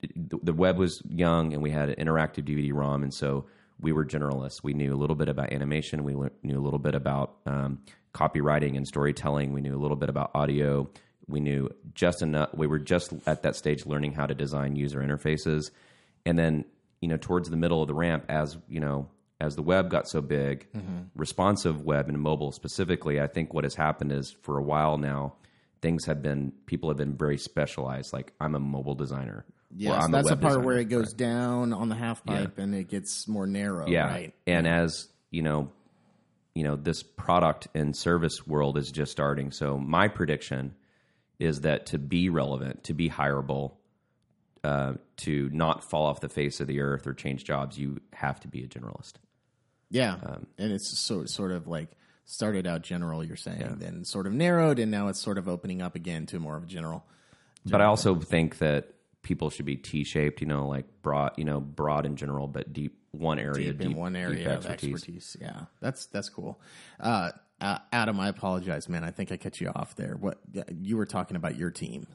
the, 0.02 0.38
the 0.42 0.52
web 0.52 0.78
was 0.78 1.02
young 1.08 1.52
and 1.52 1.62
we 1.62 1.70
had 1.70 1.90
an 1.90 2.04
interactive 2.04 2.44
DVD 2.44 2.72
ROM, 2.72 3.02
and 3.02 3.14
so 3.14 3.46
we 3.80 3.92
were 3.92 4.04
generalists. 4.04 4.62
We 4.62 4.74
knew 4.74 4.94
a 4.94 4.96
little 4.98 5.16
bit 5.16 5.28
about 5.28 5.52
animation. 5.52 6.04
We 6.04 6.14
knew 6.42 6.58
a 6.58 6.62
little 6.62 6.78
bit 6.78 6.94
about 6.94 7.36
um, 7.46 7.80
copywriting 8.14 8.76
and 8.76 8.86
storytelling. 8.86 9.52
We 9.52 9.60
knew 9.60 9.76
a 9.76 9.80
little 9.80 9.96
bit 9.96 10.08
about 10.08 10.30
audio. 10.34 10.90
We 11.26 11.40
knew 11.40 11.70
just 11.94 12.22
enough. 12.22 12.50
We 12.54 12.66
were 12.66 12.78
just 12.78 13.12
at 13.26 13.42
that 13.42 13.56
stage 13.56 13.86
learning 13.86 14.12
how 14.12 14.26
to 14.26 14.34
design 14.34 14.76
user 14.76 15.00
interfaces, 15.00 15.70
and 16.26 16.38
then 16.38 16.64
you 17.00 17.08
know 17.08 17.16
towards 17.16 17.50
the 17.50 17.56
middle 17.56 17.82
of 17.82 17.88
the 17.88 17.94
ramp, 17.94 18.24
as 18.28 18.56
you 18.68 18.80
know, 18.80 19.08
as 19.40 19.56
the 19.56 19.62
web 19.62 19.90
got 19.90 20.08
so 20.08 20.20
big, 20.20 20.66
mm-hmm. 20.72 21.02
responsive 21.14 21.82
web 21.82 22.08
and 22.08 22.20
mobile 22.20 22.52
specifically, 22.52 23.20
I 23.20 23.26
think 23.26 23.54
what 23.54 23.64
has 23.64 23.74
happened 23.74 24.12
is 24.12 24.36
for 24.42 24.58
a 24.58 24.62
while 24.62 24.98
now, 24.98 25.34
things 25.80 26.06
have 26.06 26.22
been 26.22 26.52
people 26.66 26.90
have 26.90 26.98
been 26.98 27.16
very 27.16 27.38
specialized. 27.38 28.12
Like 28.12 28.32
I'm 28.40 28.54
a 28.54 28.60
mobile 28.60 28.94
designer. 28.94 29.44
yeah, 29.74 29.94
I'm 29.94 30.12
a 30.12 30.18
that's 30.18 30.28
the 30.28 30.36
part 30.36 30.52
designer. 30.52 30.66
where 30.66 30.78
it 30.78 30.88
goes 30.88 31.12
down 31.12 31.72
on 31.72 31.88
the 31.88 31.94
half 31.94 32.24
pipe 32.24 32.58
and 32.58 32.74
it 32.74 32.88
gets 32.88 33.26
more 33.28 33.46
narrow, 33.46 33.86
yeah 33.86 34.06
right? 34.06 34.34
and 34.46 34.66
as 34.66 35.08
you 35.30 35.42
know 35.42 35.70
you 36.54 36.64
know 36.64 36.76
this 36.76 37.02
product 37.02 37.68
and 37.74 37.96
service 37.96 38.46
world 38.46 38.76
is 38.76 38.90
just 38.90 39.12
starting 39.12 39.52
so 39.52 39.78
my 39.78 40.08
prediction 40.08 40.74
is 41.38 41.60
that 41.60 41.86
to 41.86 41.98
be 41.98 42.28
relevant 42.28 42.84
to 42.84 42.94
be 42.94 43.08
hireable 43.08 43.72
uh, 44.64 44.94
to 45.16 45.48
not 45.52 45.82
fall 45.82 46.06
off 46.06 46.20
the 46.20 46.28
face 46.28 46.60
of 46.60 46.66
the 46.66 46.80
earth 46.80 47.06
or 47.06 47.14
change 47.14 47.44
jobs 47.44 47.78
you 47.78 48.00
have 48.12 48.38
to 48.40 48.48
be 48.48 48.62
a 48.62 48.68
generalist 48.68 49.14
Yeah, 49.90 50.16
Um, 50.22 50.46
and 50.58 50.72
it's 50.72 50.98
so 50.98 51.24
sort 51.24 51.52
of 51.52 51.66
like 51.66 51.90
started 52.26 52.66
out 52.66 52.82
general. 52.82 53.24
You're 53.24 53.36
saying, 53.36 53.76
then 53.78 54.04
sort 54.04 54.26
of 54.26 54.32
narrowed, 54.32 54.78
and 54.78 54.90
now 54.90 55.08
it's 55.08 55.20
sort 55.20 55.36
of 55.38 55.48
opening 55.48 55.82
up 55.82 55.96
again 55.96 56.26
to 56.26 56.38
more 56.38 56.56
of 56.56 56.62
a 56.62 56.66
general. 56.66 57.04
but 57.66 57.80
i 57.80 57.84
also 57.84 58.14
think 58.14 58.58
that 58.58 58.94
people 59.22 59.50
should 59.50 59.66
be 59.66 59.76
t-shaped 59.76 60.40
you 60.40 60.46
know 60.46 60.66
like 60.66 60.86
broad 61.02 61.32
you 61.36 61.44
know 61.44 61.60
broad 61.60 62.06
in 62.06 62.16
general 62.16 62.46
but 62.46 62.72
deep 62.72 62.96
one 63.12 63.38
area, 63.38 63.72
deep 63.72 63.80
in 63.82 63.94
one 63.96 64.16
area 64.16 64.56
of 64.56 64.66
expertise. 64.66 65.36
Yeah, 65.40 65.62
that's 65.80 66.06
that's 66.06 66.28
cool. 66.28 66.60
Uh, 66.98 67.32
uh, 67.60 67.78
Adam, 67.92 68.18
I 68.20 68.28
apologize, 68.28 68.88
man. 68.88 69.04
I 69.04 69.10
think 69.10 69.32
I 69.32 69.36
cut 69.36 69.60
you 69.60 69.70
off 69.74 69.96
there. 69.96 70.16
What 70.18 70.38
you 70.80 70.96
were 70.96 71.06
talking 71.06 71.36
about 71.36 71.56
your 71.56 71.70
team? 71.70 72.06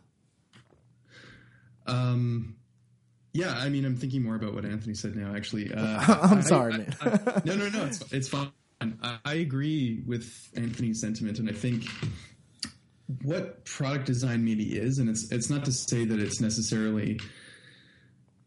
Um, 1.87 2.55
yeah, 3.33 3.51
I 3.51 3.69
mean, 3.69 3.83
I'm 3.85 3.97
thinking 3.97 4.23
more 4.23 4.35
about 4.35 4.53
what 4.53 4.65
Anthony 4.65 4.93
said 4.93 5.15
now. 5.15 5.35
Actually, 5.35 5.73
uh, 5.73 5.99
I'm 6.31 6.41
sorry, 6.41 6.73
I, 6.73 6.77
man. 6.77 6.95
I, 7.01 7.07
I, 7.07 7.41
no, 7.43 7.55
no, 7.55 7.69
no. 7.69 7.85
It's 7.85 8.13
it's 8.13 8.27
fine. 8.29 8.51
I 9.25 9.33
agree 9.35 10.03
with 10.05 10.31
Anthony's 10.55 11.01
sentiment, 11.01 11.39
and 11.39 11.49
I 11.49 11.53
think 11.53 11.85
what 13.23 13.65
product 13.65 14.05
design 14.05 14.45
maybe 14.45 14.77
is, 14.77 14.99
and 14.99 15.09
it's 15.09 15.31
it's 15.31 15.49
not 15.49 15.65
to 15.65 15.71
say 15.71 16.05
that 16.05 16.19
it's 16.19 16.39
necessarily 16.39 17.19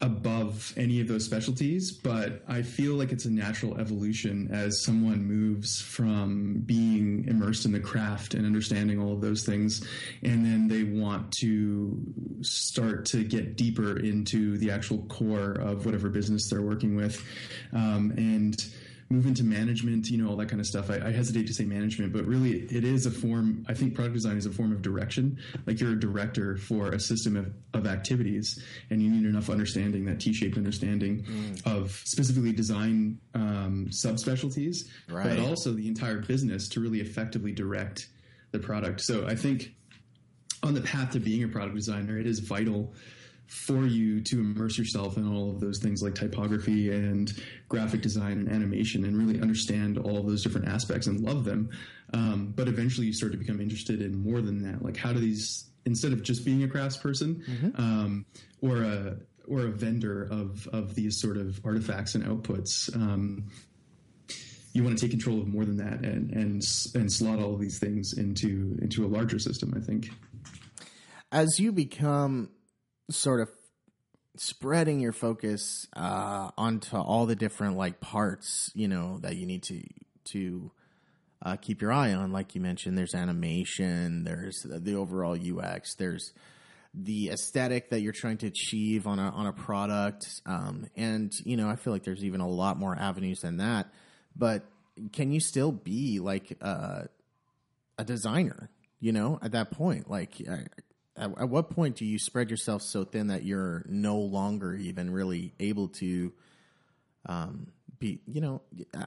above 0.01 0.73
any 0.77 1.01
of 1.01 1.09
those 1.09 1.25
specialties, 1.25 1.91
but 1.91 2.43
I 2.47 2.63
feel 2.63 2.95
like 2.95 3.11
it's 3.11 3.25
a 3.25 3.31
natural 3.31 3.79
evolution 3.79 4.49
as 4.53 4.85
someone 4.85 5.25
moves 5.25 5.81
from 5.81 6.63
being 6.65 7.25
immersed 7.27 7.65
in 7.65 7.73
the 7.73 7.81
craft 7.81 8.35
and 8.35 8.47
understanding 8.47 9.01
all 9.01 9.13
of 9.13 9.21
those 9.21 9.45
things, 9.45 9.85
and 10.23 10.45
then 10.45 10.69
they 10.69 10.85
want 10.85 11.33
to 11.41 11.99
start 12.43 13.07
to 13.07 13.25
get 13.25 13.57
deeper 13.57 13.99
into 13.99 14.57
the 14.59 14.71
actual 14.71 14.99
core 15.09 15.53
of 15.53 15.85
whatever 15.85 16.09
business 16.09 16.49
they're 16.49 16.63
working 16.63 16.95
with, 16.95 17.25
um, 17.73 18.13
and 18.17 18.67
move 19.11 19.27
into 19.27 19.43
management, 19.43 20.09
you 20.09 20.19
know, 20.19 20.29
all 20.29 20.37
that 20.37 20.49
kind 20.49 20.61
of 20.61 20.67
stuff. 20.67 20.91
I, 20.91 20.97
I, 20.97 21.13
hesitate 21.13 21.47
to 21.47 21.55
say 21.55 21.65
management, 21.65 22.13
but 22.13 22.27
really 22.27 22.61
it 22.65 22.85
is 22.85 23.07
a 23.07 23.11
form, 23.11 23.65
I 23.69 23.73
think 23.73 23.95
product 23.95 24.15
design 24.15 24.37
is 24.37 24.45
a 24.45 24.53
form 24.53 24.71
of 24.71 24.83
direction. 24.83 25.39
Like 25.67 25.81
you're 25.81 25.93
a 25.93 25.99
director 25.99 26.57
for 26.57 26.91
a 26.91 27.01
system 27.01 27.37
of, 27.37 27.53
of 27.73 27.87
activities 27.87 28.63
and 28.91 29.03
you 29.03 29.11
need 29.11 29.25
enough 29.25 29.49
understanding, 29.49 30.05
that 30.07 30.21
T-shaped 30.21 30.59
understanding 30.59 31.25
mm. 31.25 31.67
of 31.67 31.93
specifically 32.05 32.53
design 32.53 33.19
um, 33.35 33.89
subspecialties, 33.91 34.77
right. 35.09 35.25
but 35.25 35.39
also 35.39 35.73
the 35.73 35.89
entire 35.89 36.19
business 36.19 36.69
to 36.69 36.81
really 36.81 37.01
effectively 37.01 37.53
direct 37.53 38.09
the 38.51 38.59
product. 38.59 39.01
So 39.01 39.27
I 39.27 39.35
think 39.35 39.73
on 40.63 40.75
the 40.75 40.83
path 40.83 41.13
to 41.13 41.21
being 41.21 41.45
a 41.45 41.49
product 41.49 41.75
designer, 41.75 42.19
it 42.19 42.27
is 42.27 42.41
vital 42.41 42.93
for 43.49 43.87
you 43.87 44.21
to 44.21 44.41
immerse 44.41 44.77
yourself 44.77 45.17
in 45.17 45.27
all 45.27 45.51
of 45.51 45.59
those 45.59 45.79
things 45.79 46.03
like 46.03 46.15
typography 46.15 46.93
and 46.93 47.33
graphic 47.69 48.03
design 48.03 48.33
and 48.33 48.49
animation 48.51 49.05
and 49.05 49.17
really 49.17 49.41
understand 49.41 49.97
all 49.97 50.19
of 50.19 50.27
those 50.27 50.43
different 50.43 50.69
aspects 50.69 51.07
and 51.07 51.21
love 51.21 51.45
them. 51.45 51.71
Um, 52.13 52.53
but 52.55 52.69
eventually 52.69 53.07
you 53.07 53.15
start 53.15 53.33
to 53.33 53.39
become 53.39 53.59
interested 53.59 54.03
in 54.03 54.23
more 54.23 54.43
than 54.43 54.63
that. 54.65 54.85
Like 54.85 54.99
how 54.99 55.15
do 55.15 55.19
these, 55.19 55.71
instead 55.87 56.13
of 56.13 56.23
just 56.23 56.45
being 56.45 56.63
a 56.63 56.69
craftsperson 56.69 57.43
mm-hmm. 57.43 57.81
um, 57.81 58.27
or 58.61 58.83
a, 58.83 59.17
or 59.49 59.61
a 59.61 59.71
vendor 59.71 60.25
of, 60.31 60.69
of 60.69 60.95
these 60.95 61.19
sort 61.19 61.39
of 61.39 61.59
artifacts 61.65 62.15
and 62.15 62.25
outputs, 62.25 62.95
um, 62.95 63.47
you 64.75 64.85
want 64.85 64.97
to 64.97 65.01
take 65.03 65.11
control 65.11 65.41
of 65.41 65.49
more 65.49 65.65
than 65.65 65.79
that 65.79 66.05
and, 66.05 66.31
and, 66.33 66.63
and 66.95 67.11
slot 67.11 67.39
all 67.39 67.55
of 67.55 67.61
these 67.61 67.79
things 67.79 68.13
into, 68.19 68.79
into 68.83 69.07
a 69.07 69.09
larger 69.09 69.39
system, 69.39 69.73
I 69.75 69.81
think. 69.81 70.11
As 71.33 71.59
you 71.59 71.73
become 71.73 72.51
sort 73.11 73.41
of 73.41 73.51
spreading 74.37 75.01
your 75.01 75.13
focus 75.13 75.87
uh, 75.97 76.51
onto 76.57 76.97
all 76.97 77.27
the 77.27 77.37
different 77.37 77.77
like 77.77 78.01
parts, 78.01 78.71
you 78.75 78.89
know, 78.89 79.19
that 79.21 79.37
you 79.37 79.47
need 79.47 79.63
to 79.65 79.83
to 80.25 80.71
uh, 81.43 81.57
keep 81.57 81.81
your 81.81 81.93
eye 81.93 82.13
on. 82.13 82.33
Like 82.33 82.55
you 82.55 82.61
mentioned, 82.61 82.97
there's 82.97 83.15
animation, 83.15 84.25
there's 84.25 84.65
the 84.65 84.95
overall 84.95 85.37
UX, 85.37 85.95
there's 85.95 86.33
the 86.95 87.31
aesthetic 87.31 87.91
that 87.91 88.01
you're 88.01 88.13
trying 88.13 88.39
to 88.39 88.47
achieve 88.47 89.07
on 89.07 89.19
a 89.19 89.31
on 89.31 89.47
a 89.47 89.53
product, 89.53 90.41
um, 90.47 90.87
and 90.97 91.33
you 91.45 91.57
know, 91.57 91.69
I 91.69 91.77
feel 91.77 91.93
like 91.93 92.05
there's 92.05 92.25
even 92.25 92.41
a 92.41 92.49
lot 92.49 92.79
more 92.79 92.97
avenues 92.97 93.41
than 93.41 93.59
that. 93.59 93.89
But 94.37 94.65
can 95.13 95.31
you 95.31 95.41
still 95.41 95.73
be 95.73 96.21
like 96.21 96.57
uh, 96.61 97.03
a 97.99 98.05
designer? 98.05 98.71
You 99.01 99.13
know, 99.13 99.39
at 99.43 99.53
that 99.53 99.71
point, 99.71 100.11
like 100.11 100.41
at, 101.19 101.31
at, 101.39 101.49
what 101.49 101.71
point 101.71 101.97
do 101.97 102.05
you 102.05 102.19
spread 102.19 102.51
yourself 102.51 102.83
so 102.83 103.05
thin 103.05 103.29
that 103.29 103.45
you're 103.45 103.85
no 103.89 104.19
longer 104.19 104.75
even 104.75 105.11
really 105.11 105.53
able 105.59 105.89
to 105.89 106.33
um, 107.27 107.69
be 107.99 108.21
you 108.27 108.41
know 108.41 108.61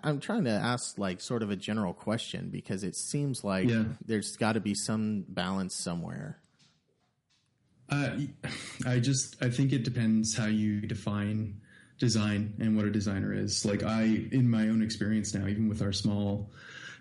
i'm 0.04 0.20
trying 0.20 0.44
to 0.44 0.52
ask 0.52 0.98
like 0.98 1.22
sort 1.22 1.44
of 1.44 1.50
a 1.50 1.56
general 1.56 1.94
question 1.94 2.50
because 2.52 2.84
it 2.84 2.96
seems 2.96 3.44
like 3.44 3.70
yeah. 3.70 3.84
there's 4.06 4.36
got 4.36 4.54
to 4.54 4.60
be 4.60 4.74
some 4.74 5.24
balance 5.28 5.76
somewhere 5.76 6.38
uh, 7.90 8.18
i 8.86 9.00
just 9.00 9.42
i 9.42 9.50
think 9.50 9.72
it 9.72 9.84
depends 9.84 10.36
how 10.36 10.46
you 10.46 10.82
define 10.82 11.60
design 12.00 12.54
and 12.60 12.76
what 12.76 12.86
a 12.86 12.92
designer 12.92 13.34
is 13.34 13.64
like 13.66 13.84
i 13.84 14.04
in 14.32 14.50
my 14.50 14.68
own 14.68 14.82
experience 14.82 15.34
now 15.34 15.48
even 15.48 15.70
with 15.70 15.82
our 15.82 15.94
small 15.94 16.52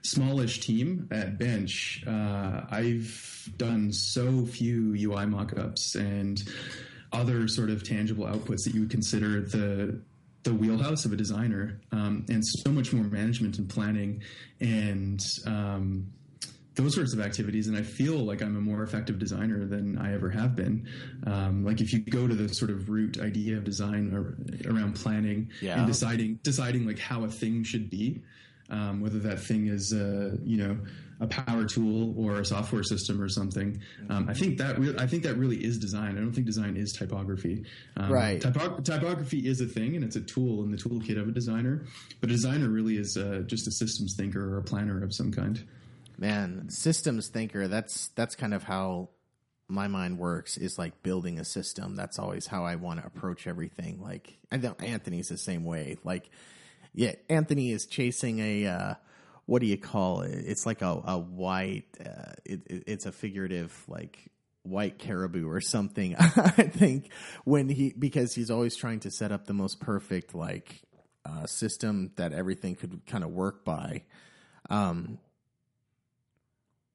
smallish 0.02 0.60
team 0.60 1.08
at 1.10 1.38
Bench, 1.38 2.04
uh, 2.06 2.62
I've 2.70 3.48
done 3.56 3.92
so 3.92 4.46
few 4.46 4.94
UI 4.94 5.24
mockups 5.26 5.94
and 5.94 6.42
other 7.12 7.48
sort 7.48 7.70
of 7.70 7.82
tangible 7.82 8.24
outputs 8.26 8.64
that 8.64 8.74
you 8.74 8.80
would 8.80 8.90
consider 8.90 9.40
the 9.40 10.00
the 10.42 10.54
wheelhouse 10.54 11.04
of 11.04 11.12
a 11.12 11.16
designer, 11.16 11.80
um, 11.92 12.24
and 12.30 12.42
so 12.46 12.70
much 12.70 12.92
more 12.94 13.04
management 13.04 13.58
and 13.58 13.68
planning 13.68 14.22
and 14.60 15.20
um, 15.46 16.10
those 16.76 16.94
sorts 16.94 17.12
of 17.12 17.20
activities. 17.20 17.68
And 17.68 17.76
I 17.76 17.82
feel 17.82 18.18
like 18.18 18.42
I'm 18.42 18.56
a 18.56 18.60
more 18.60 18.82
effective 18.82 19.18
designer 19.18 19.66
than 19.66 19.98
I 19.98 20.14
ever 20.14 20.30
have 20.30 20.56
been. 20.56 20.88
Um, 21.26 21.64
like 21.64 21.80
if 21.80 21.92
you 21.92 21.98
go 21.98 22.26
to 22.26 22.34
the 22.34 22.48
sort 22.54 22.70
of 22.70 22.88
root 22.88 23.20
idea 23.20 23.56
of 23.56 23.64
design 23.64 24.14
or, 24.14 24.38
around 24.70 24.94
planning 24.94 25.50
yeah. 25.60 25.78
and 25.78 25.86
deciding 25.86 26.38
deciding 26.42 26.86
like 26.86 26.98
how 26.98 27.24
a 27.24 27.28
thing 27.28 27.62
should 27.62 27.90
be, 27.90 28.22
um, 28.70 29.00
whether 29.00 29.18
that 29.18 29.40
thing 29.40 29.68
is 29.68 29.92
a 29.92 30.38
you 30.44 30.56
know 30.56 30.78
a 31.20 31.26
power 31.26 31.66
tool 31.66 32.14
or 32.18 32.40
a 32.40 32.44
software 32.44 32.82
system 32.82 33.20
or 33.20 33.28
something. 33.28 33.80
Um, 34.08 34.28
I 34.28 34.34
think 34.34 34.58
that 34.58 34.78
re- 34.78 34.94
I 34.98 35.06
think 35.06 35.22
that 35.24 35.36
really 35.36 35.62
is 35.62 35.78
design. 35.78 36.16
I 36.16 36.20
don't 36.20 36.32
think 36.32 36.46
design 36.46 36.76
is 36.76 36.92
typography. 36.92 37.64
Um, 37.96 38.10
right. 38.10 38.40
Typo- 38.40 38.80
typography 38.80 39.46
is 39.46 39.60
a 39.60 39.66
thing 39.66 39.96
and 39.96 40.04
it's 40.04 40.16
a 40.16 40.22
tool 40.22 40.64
in 40.64 40.70
the 40.70 40.78
toolkit 40.78 41.20
of 41.20 41.28
a 41.28 41.32
designer, 41.32 41.84
but 42.20 42.30
a 42.30 42.32
designer 42.32 42.68
really 42.70 42.96
is 42.96 43.18
uh, 43.18 43.42
just 43.46 43.68
a 43.68 43.70
systems 43.70 44.14
thinker 44.16 44.54
or 44.54 44.58
a 44.58 44.62
planner 44.62 45.02
of 45.02 45.14
some 45.14 45.30
kind. 45.30 45.62
Man, 46.16 46.68
systems 46.70 47.28
thinker. 47.28 47.68
That's 47.68 48.08
that's 48.08 48.34
kind 48.34 48.54
of 48.54 48.62
how 48.62 49.10
my 49.68 49.88
mind 49.88 50.18
works 50.18 50.56
is 50.56 50.78
like 50.78 51.02
building 51.02 51.38
a 51.38 51.44
system. 51.44 51.96
That's 51.96 52.18
always 52.18 52.46
how 52.46 52.64
I 52.64 52.76
want 52.76 53.00
to 53.00 53.06
approach 53.06 53.46
everything. 53.46 54.00
Like 54.02 54.38
I 54.50 54.56
know 54.56 54.74
Anthony's 54.78 55.28
the 55.28 55.36
same 55.36 55.64
way. 55.64 55.98
Like 56.02 56.30
yeah, 56.94 57.14
Anthony 57.28 57.70
is 57.70 57.86
chasing 57.86 58.40
a 58.40 58.66
uh, 58.66 58.94
what 59.46 59.60
do 59.60 59.66
you 59.66 59.78
call 59.78 60.22
it? 60.22 60.32
It's 60.32 60.66
like 60.66 60.82
a, 60.82 61.02
a 61.04 61.18
white. 61.18 61.86
Uh, 61.98 62.32
it, 62.44 62.60
it, 62.66 62.84
it's 62.86 63.06
a 63.06 63.12
figurative 63.12 63.76
like 63.88 64.30
white 64.62 64.98
caribou 64.98 65.48
or 65.48 65.60
something. 65.60 66.14
I 66.18 66.24
think 66.64 67.10
when 67.44 67.68
he 67.68 67.94
because 67.98 68.34
he's 68.34 68.50
always 68.50 68.76
trying 68.76 69.00
to 69.00 69.10
set 69.10 69.32
up 69.32 69.46
the 69.46 69.54
most 69.54 69.80
perfect 69.80 70.34
like 70.34 70.82
uh, 71.24 71.46
system 71.46 72.12
that 72.16 72.32
everything 72.32 72.74
could 72.74 73.04
kind 73.06 73.24
of 73.24 73.30
work 73.30 73.64
by. 73.64 74.04
Um, 74.68 75.18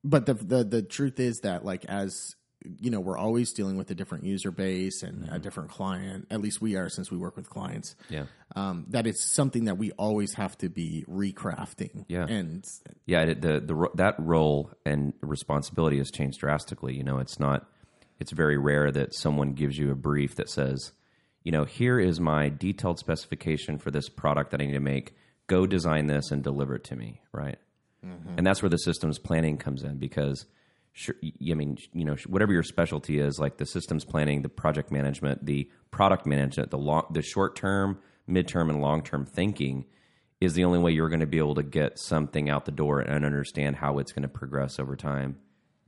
but 0.03 0.25
the 0.25 0.35
the 0.35 0.63
the 0.63 0.81
truth 0.81 1.19
is 1.19 1.39
that 1.39 1.65
like 1.65 1.85
as 1.85 2.35
you 2.63 2.89
know 2.89 2.99
we're 2.99 3.17
always 3.17 3.53
dealing 3.53 3.77
with 3.77 3.89
a 3.91 3.95
different 3.95 4.23
user 4.23 4.51
base 4.51 5.03
and 5.03 5.23
mm-hmm. 5.23 5.35
a 5.35 5.39
different 5.39 5.69
client. 5.69 6.27
At 6.31 6.41
least 6.41 6.61
we 6.61 6.75
are 6.75 6.89
since 6.89 7.11
we 7.11 7.17
work 7.17 7.35
with 7.35 7.49
clients. 7.49 7.95
Yeah. 8.09 8.25
Um, 8.55 8.85
that 8.89 9.07
it's 9.07 9.33
something 9.33 9.65
that 9.65 9.77
we 9.77 9.91
always 9.93 10.33
have 10.35 10.57
to 10.59 10.69
be 10.69 11.05
recrafting. 11.09 12.05
Yeah. 12.07 12.25
And 12.25 12.65
yeah 13.05 13.25
the, 13.25 13.59
the 13.59 13.89
that 13.95 14.15
role 14.19 14.71
and 14.85 15.13
responsibility 15.21 15.97
has 15.97 16.11
changed 16.11 16.39
drastically 16.39 16.95
you 16.95 17.03
know 17.03 17.19
it's 17.19 17.39
not 17.39 17.67
it's 18.19 18.31
very 18.31 18.57
rare 18.57 18.91
that 18.91 19.13
someone 19.13 19.53
gives 19.53 19.77
you 19.77 19.91
a 19.91 19.95
brief 19.95 20.35
that 20.35 20.49
says 20.49 20.91
you 21.43 21.51
know 21.51 21.65
here 21.65 21.99
is 21.99 22.19
my 22.19 22.49
detailed 22.49 22.99
specification 22.99 23.77
for 23.77 23.91
this 23.91 24.09
product 24.09 24.51
that 24.51 24.61
i 24.61 24.65
need 24.65 24.73
to 24.73 24.79
make. 24.79 25.15
Go 25.47 25.67
design 25.67 26.07
this 26.07 26.31
and 26.31 26.43
deliver 26.43 26.75
it 26.75 26.83
to 26.85 26.95
me 26.95 27.21
right? 27.31 27.57
Mm-hmm. 28.05 28.37
and 28.37 28.45
that's 28.45 28.61
where 28.61 28.69
the 28.69 28.77
systems 28.77 29.17
planning 29.19 29.57
comes 29.57 29.83
in 29.83 29.97
because 29.97 30.45
sure, 30.95 31.15
I 31.23 31.53
mean, 31.53 31.77
you 31.93 32.05
know, 32.05 32.15
whatever 32.25 32.53
your 32.53 32.63
specialty 32.63 33.19
is, 33.19 33.37
like 33.37 33.57
the 33.57 33.65
systems 33.65 34.05
planning, 34.05 34.41
the 34.41 34.49
project 34.49 34.91
management, 34.91 35.45
the 35.45 35.69
product 35.91 36.25
management, 36.25 36.71
the 36.71 36.77
long, 36.77 37.05
the 37.11 37.21
short 37.21 37.55
term, 37.55 37.99
midterm, 38.27 38.69
and 38.69 38.81
long 38.81 39.03
term 39.03 39.25
thinking 39.25 39.85
is 40.41 40.53
the 40.53 40.63
only 40.63 40.79
way 40.79 40.91
you're 40.91 41.09
going 41.09 41.19
to 41.19 41.27
be 41.27 41.37
able 41.37 41.55
to 41.55 41.63
get 41.63 41.99
something 41.99 42.49
out 42.49 42.65
the 42.65 42.71
door 42.71 43.01
and 43.01 43.25
understand 43.25 43.75
how 43.75 43.99
it's 43.99 44.13
going 44.13 44.23
to 44.23 44.29
progress 44.29 44.79
over 44.79 44.95
time, 44.95 45.37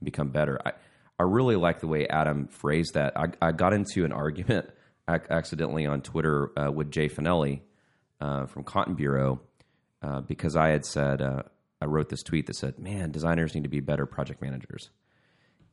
become 0.02 0.28
better. 0.28 0.60
I, 0.64 0.72
I 1.18 1.22
really 1.24 1.56
like 1.56 1.80
the 1.80 1.88
way 1.88 2.06
Adam 2.06 2.46
phrased 2.46 2.94
that. 2.94 3.16
I, 3.16 3.26
I 3.40 3.52
got 3.52 3.72
into 3.72 4.04
an 4.04 4.12
argument 4.12 4.70
accidentally 5.08 5.86
on 5.86 6.02
Twitter 6.02 6.50
uh, 6.58 6.70
with 6.70 6.90
Jay 6.90 7.08
Fanelli 7.08 7.62
uh, 8.20 8.44
from 8.46 8.62
Cotton 8.62 8.94
Bureau 8.94 9.40
uh, 10.02 10.20
because 10.20 10.54
I 10.54 10.68
had 10.68 10.84
said 10.84 11.22
uh, 11.22 11.42
I 11.80 11.86
wrote 11.86 12.08
this 12.08 12.22
tweet 12.22 12.46
that 12.46 12.56
said, 12.56 12.78
"Man, 12.78 13.10
designers 13.10 13.54
need 13.54 13.64
to 13.64 13.68
be 13.68 13.80
better 13.80 14.06
project 14.06 14.42
managers." 14.42 14.90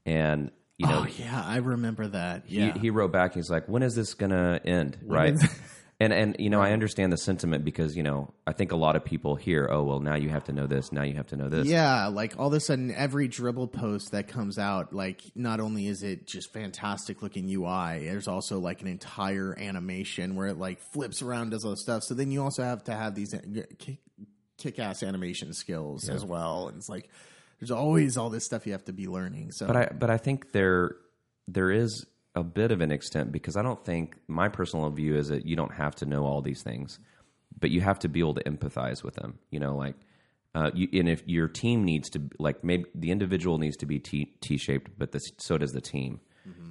And 0.06 0.52
you 0.78 0.88
know, 0.88 1.06
oh, 1.06 1.08
yeah, 1.18 1.44
I 1.44 1.58
remember 1.58 2.08
that. 2.08 2.50
Yeah, 2.50 2.74
he, 2.74 2.80
he 2.80 2.90
wrote 2.90 3.12
back. 3.12 3.34
He's 3.34 3.50
like, 3.50 3.68
"When 3.68 3.84
is 3.84 3.96
this 3.96 4.14
gonna 4.14 4.60
end?" 4.64 4.98
When 5.02 5.36
right? 5.36 5.40
And 5.98 6.12
and 6.12 6.36
you 6.40 6.50
know, 6.50 6.62
I 6.62 6.74
understand 6.74 7.14
the 7.14 7.18
sentiment 7.18 7.64
because 7.64 7.96
you 7.96 8.04
know, 8.04 8.34
I 8.46 8.52
think 8.52 8.74
a 8.74 8.76
lot 8.76 8.98
of 8.98 9.06
people 9.06 9.38
hear, 9.38 9.70
"Oh, 9.72 9.84
well, 9.84 10.02
now 10.02 10.16
you 10.16 10.28
have 10.28 10.44
to 10.46 10.52
know 10.52 10.68
this. 10.68 10.92
Now 10.92 11.04
you 11.04 11.16
have 11.16 11.28
to 11.28 11.38
know 11.38 11.48
this." 11.48 11.68
Yeah, 11.68 12.08
like 12.08 12.38
all 12.38 12.48
of 12.48 12.54
a 12.54 12.60
sudden, 12.60 12.92
every 12.92 13.30
Dribbble 13.30 13.72
post 13.72 14.12
that 14.12 14.28
comes 14.28 14.58
out, 14.58 14.92
like 14.92 15.22
not 15.36 15.62
only 15.62 15.88
is 15.88 16.04
it 16.04 16.28
just 16.28 16.52
fantastic 16.52 17.22
looking 17.22 17.50
UI, 17.50 18.04
there's 18.04 18.28
also 18.28 18.60
like 18.60 18.82
an 18.82 18.88
entire 18.88 19.58
animation 19.58 20.36
where 20.36 20.48
it 20.48 20.58
like 20.58 20.82
flips 20.92 21.22
around, 21.22 21.52
does 21.52 21.64
all 21.64 21.72
this 21.72 21.82
stuff. 21.82 22.04
So 22.04 22.14
then 22.14 22.30
you 22.30 22.44
also 22.44 22.64
have 22.64 22.84
to 22.86 22.94
have 22.94 23.16
these 23.16 23.34
uh, 23.34 23.40
kick 24.58 24.80
ass 24.80 25.04
animation 25.04 25.54
skills 25.54 26.10
as 26.10 26.24
well. 26.24 26.68
And 26.68 26.78
it's 26.78 26.90
like 26.90 27.10
there's 27.60 27.72
always 27.72 28.18
all 28.18 28.30
this 28.30 28.46
stuff 28.46 28.66
you 28.66 28.74
have 28.74 28.86
to 28.86 28.94
be 28.94 29.08
learning. 29.08 29.52
So, 29.52 29.68
But 29.68 29.76
I 29.76 29.86
but 29.88 30.10
I 30.10 30.18
think 30.18 30.52
there 30.52 30.96
there 31.48 31.72
is 31.72 32.06
a 32.36 32.44
bit 32.44 32.72
of 32.72 32.82
an 32.82 32.92
extent 32.92 33.32
because 33.32 33.56
I 33.56 33.62
don't 33.62 33.84
think 33.84 34.16
my 34.28 34.50
personal 34.50 34.90
view 34.90 35.16
is 35.16 35.30
that 35.30 35.46
you 35.46 35.56
don't 35.56 35.74
have 35.74 35.96
to 35.96 36.06
know 36.06 36.26
all 36.26 36.42
these 36.42 36.62
things, 36.64 37.00
but 37.60 37.72
you 37.72 37.82
have 37.82 38.00
to 38.00 38.10
be 38.10 38.20
able 38.20 38.36
to 38.36 38.44
empathize 38.44 39.04
with 39.04 39.16
them. 39.16 39.40
You 39.50 39.60
know, 39.60 39.76
like. 39.76 39.96
Uh, 40.54 40.72
you, 40.74 40.88
and 40.94 41.10
if 41.10 41.22
your 41.28 41.50
team 41.50 41.84
needs 41.84 42.10
to 42.10 42.22
like 42.40 42.64
maybe 42.64 42.86
the 42.96 43.12
individual 43.12 43.58
needs 43.58 43.76
to 43.76 43.86
be 43.86 44.00
T 44.00 44.58
shaped, 44.58 44.90
but 44.98 45.12
this, 45.12 45.30
so 45.38 45.58
does 45.58 45.74
the 45.74 45.82
team. 45.82 46.22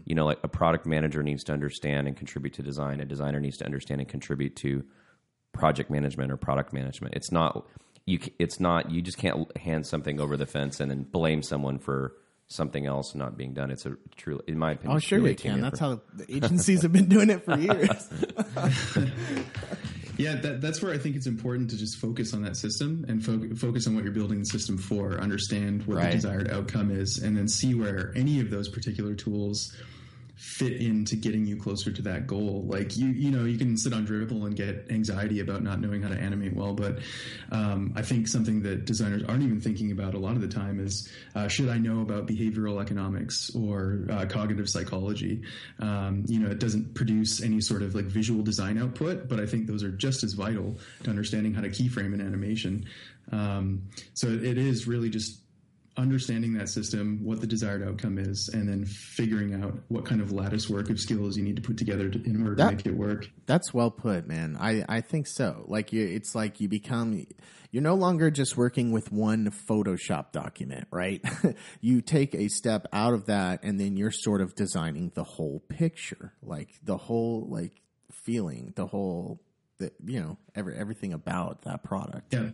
You 0.06 0.14
know, 0.14 0.24
like 0.24 0.38
a 0.42 0.48
product 0.48 0.86
manager 0.86 1.22
needs 1.22 1.44
to 1.44 1.52
understand 1.52 2.06
and 2.06 2.16
contribute 2.16 2.54
to 2.54 2.62
design. 2.62 3.00
A 3.00 3.04
designer 3.04 3.40
needs 3.40 3.56
to 3.58 3.64
understand 3.64 4.00
and 4.00 4.08
contribute 4.08 4.56
to 4.56 4.84
project 5.54 5.90
management 5.90 6.30
or 6.30 6.36
product 6.36 6.72
management. 6.72 7.14
It's 7.14 7.32
not 7.32 7.66
you. 8.04 8.18
It's 8.38 8.60
not 8.60 8.90
you. 8.90 9.00
Just 9.00 9.16
can't 9.18 9.56
hand 9.56 9.86
something 9.86 10.20
over 10.20 10.36
the 10.36 10.46
fence 10.46 10.80
and 10.80 10.90
then 10.90 11.04
blame 11.04 11.42
someone 11.42 11.78
for 11.78 12.12
something 12.48 12.84
else 12.86 13.14
not 13.14 13.38
being 13.38 13.54
done. 13.54 13.70
It's 13.70 13.86
a 13.86 13.96
truly, 14.16 14.42
in 14.46 14.58
my 14.58 14.72
opinion. 14.72 14.96
oh, 14.96 14.98
sure 15.00 15.18
really 15.18 15.30
you 15.30 15.36
team 15.36 15.52
can. 15.52 15.60
That's 15.62 15.80
effort. 15.80 16.00
how 16.12 16.16
the 16.24 16.36
agencies 16.36 16.82
have 16.82 16.92
been 16.92 17.08
doing 17.08 17.30
it 17.30 17.44
for 17.44 17.58
years. 17.58 18.08
Yeah, 20.16 20.36
that, 20.36 20.60
that's 20.60 20.80
where 20.80 20.94
I 20.94 20.98
think 20.98 21.16
it's 21.16 21.26
important 21.26 21.70
to 21.70 21.76
just 21.76 21.98
focus 21.98 22.32
on 22.34 22.42
that 22.42 22.56
system 22.56 23.04
and 23.08 23.24
fo- 23.24 23.52
focus 23.56 23.88
on 23.88 23.96
what 23.96 24.04
you're 24.04 24.12
building 24.12 24.38
the 24.38 24.44
system 24.44 24.78
for, 24.78 25.18
understand 25.20 25.84
what 25.86 25.96
Right. 25.96 26.10
the 26.10 26.18
desired 26.18 26.48
outcome 26.52 26.92
is, 26.92 27.18
and 27.18 27.36
then 27.36 27.48
see 27.48 27.74
where 27.74 28.12
any 28.14 28.38
of 28.38 28.48
those 28.48 28.68
particular 28.68 29.14
tools 29.16 29.74
fit 30.36 30.80
into 30.80 31.16
getting 31.16 31.46
you 31.46 31.56
closer 31.56 31.92
to 31.92 32.02
that 32.02 32.26
goal. 32.26 32.64
Like 32.66 32.96
you, 32.96 33.06
you 33.08 33.30
know, 33.30 33.44
you 33.44 33.56
can 33.56 33.76
sit 33.76 33.92
on 33.92 34.06
Dribbble 34.06 34.46
and 34.46 34.56
get 34.56 34.86
anxiety 34.90 35.40
about 35.40 35.62
not 35.62 35.80
knowing 35.80 36.02
how 36.02 36.08
to 36.08 36.16
animate 36.16 36.54
well, 36.54 36.74
but 36.74 36.98
um, 37.52 37.92
I 37.96 38.02
think 38.02 38.26
something 38.26 38.62
that 38.62 38.84
designers 38.84 39.22
aren't 39.24 39.42
even 39.42 39.60
thinking 39.60 39.92
about 39.92 40.14
a 40.14 40.18
lot 40.18 40.32
of 40.32 40.40
the 40.40 40.48
time 40.48 40.80
is 40.80 41.08
uh, 41.34 41.46
should 41.48 41.68
I 41.68 41.78
know 41.78 42.00
about 42.00 42.26
behavioral 42.26 42.82
economics 42.82 43.54
or 43.54 44.06
uh, 44.10 44.26
cognitive 44.26 44.68
psychology? 44.68 45.42
Um, 45.78 46.24
you 46.26 46.40
know, 46.40 46.50
it 46.50 46.58
doesn't 46.58 46.94
produce 46.94 47.40
any 47.42 47.60
sort 47.60 47.82
of 47.82 47.94
like 47.94 48.06
visual 48.06 48.42
design 48.42 48.78
output, 48.78 49.28
but 49.28 49.38
I 49.38 49.46
think 49.46 49.66
those 49.66 49.84
are 49.84 49.92
just 49.92 50.24
as 50.24 50.32
vital 50.32 50.76
to 51.04 51.10
understanding 51.10 51.54
how 51.54 51.60
to 51.60 51.68
keyframe 51.68 52.12
an 52.12 52.20
animation. 52.20 52.86
Um, 53.32 53.88
so 54.14 54.28
it 54.28 54.58
is 54.58 54.86
really 54.86 55.10
just 55.10 55.40
understanding 55.96 56.54
that 56.54 56.68
system, 56.68 57.20
what 57.22 57.40
the 57.40 57.46
desired 57.46 57.82
outcome 57.86 58.18
is, 58.18 58.50
and 58.52 58.68
then 58.68 58.84
figuring 58.84 59.54
out 59.62 59.74
what 59.88 60.04
kind 60.04 60.20
of 60.20 60.32
lattice 60.32 60.68
work 60.68 60.90
of 60.90 60.98
skills 60.98 61.36
you 61.36 61.44
need 61.44 61.56
to 61.56 61.62
put 61.62 61.76
together 61.76 62.08
to, 62.08 62.22
in 62.24 62.42
order 62.42 62.56
That- 62.56 62.70
to 62.70 62.76
make 62.76 62.86
it 62.86 62.96
work. 62.96 63.28
That's 63.46 63.72
well 63.72 63.90
put, 63.90 64.26
man. 64.26 64.56
I, 64.58 64.84
I 64.88 65.00
think 65.00 65.26
so. 65.28 65.64
Like 65.68 65.92
you, 65.92 66.04
it's 66.06 66.34
like 66.34 66.60
you 66.60 66.68
become, 66.68 67.26
you're 67.70 67.82
no 67.82 67.94
longer 67.94 68.30
just 68.30 68.56
working 68.56 68.90
with 68.90 69.12
one 69.12 69.50
Photoshop 69.68 70.32
document, 70.32 70.88
right? 70.90 71.22
you 71.80 72.00
take 72.00 72.34
a 72.34 72.48
step 72.48 72.86
out 72.92 73.14
of 73.14 73.26
that, 73.26 73.62
and 73.62 73.78
then 73.78 73.96
you're 73.96 74.10
sort 74.10 74.40
of 74.40 74.54
designing 74.54 75.12
the 75.14 75.24
whole 75.24 75.60
picture, 75.68 76.32
like 76.42 76.70
the 76.82 76.96
whole 76.96 77.46
like 77.48 77.80
feeling, 78.24 78.72
the 78.76 78.86
whole, 78.86 79.40
the, 79.78 79.92
you 80.04 80.20
know, 80.20 80.38
every 80.54 80.76
everything 80.76 81.12
about 81.12 81.62
that 81.62 81.82
product. 81.82 82.32
Yeah, 82.32 82.50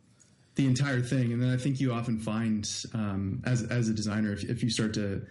the 0.57 0.67
entire 0.67 1.01
thing, 1.01 1.33
and 1.33 1.43
then 1.43 1.51
I 1.51 1.57
think 1.57 1.81
you 1.81 1.93
often 1.93 2.19
find 2.19 2.69
um, 2.95 3.43
as 3.45 3.63
as 3.65 3.89
a 3.89 3.95
designer, 3.95 4.33
if, 4.33 4.45
if 4.45 4.63
you 4.63 4.71
start 4.71 4.95
to 4.95 5.23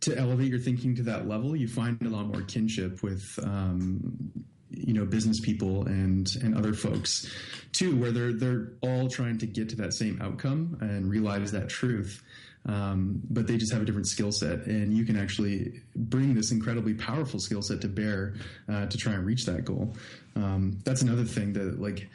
to 0.00 0.16
elevate 0.16 0.48
your 0.48 0.58
thinking 0.58 0.94
to 0.96 1.02
that 1.04 1.28
level, 1.28 1.54
you 1.54 1.68
find 1.68 2.00
a 2.02 2.08
lot 2.08 2.26
more 2.26 2.42
kinship 2.42 3.02
with 3.02 3.38
um, 3.42 4.32
you 4.70 4.92
know 4.92 5.04
business 5.04 5.40
people 5.40 5.86
and 5.86 6.36
and 6.42 6.56
other 6.56 6.72
folks 6.72 7.30
too, 7.72 7.96
where 7.96 8.10
they're 8.10 8.32
they're 8.32 8.72
all 8.82 9.08
trying 9.08 9.38
to 9.38 9.46
get 9.46 9.68
to 9.70 9.76
that 9.76 9.92
same 9.94 10.20
outcome 10.20 10.76
and 10.80 11.08
realize 11.08 11.52
that 11.52 11.68
truth. 11.68 12.22
Um, 12.66 13.22
but 13.30 13.46
they 13.46 13.56
just 13.56 13.72
have 13.72 13.80
a 13.80 13.86
different 13.86 14.06
skill 14.06 14.32
set, 14.32 14.66
and 14.66 14.92
you 14.92 15.04
can 15.04 15.16
actually 15.16 15.80
bring 15.96 16.34
this 16.34 16.50
incredibly 16.50 16.92
powerful 16.92 17.40
skill 17.40 17.62
set 17.62 17.80
to 17.80 17.88
bear 17.88 18.34
uh, 18.68 18.84
to 18.86 18.98
try 18.98 19.14
and 19.14 19.24
reach 19.24 19.46
that 19.46 19.64
goal. 19.64 19.94
Um, 20.36 20.78
that's 20.84 21.00
another 21.00 21.24
thing 21.24 21.54
that 21.54 21.80
like 21.80 22.10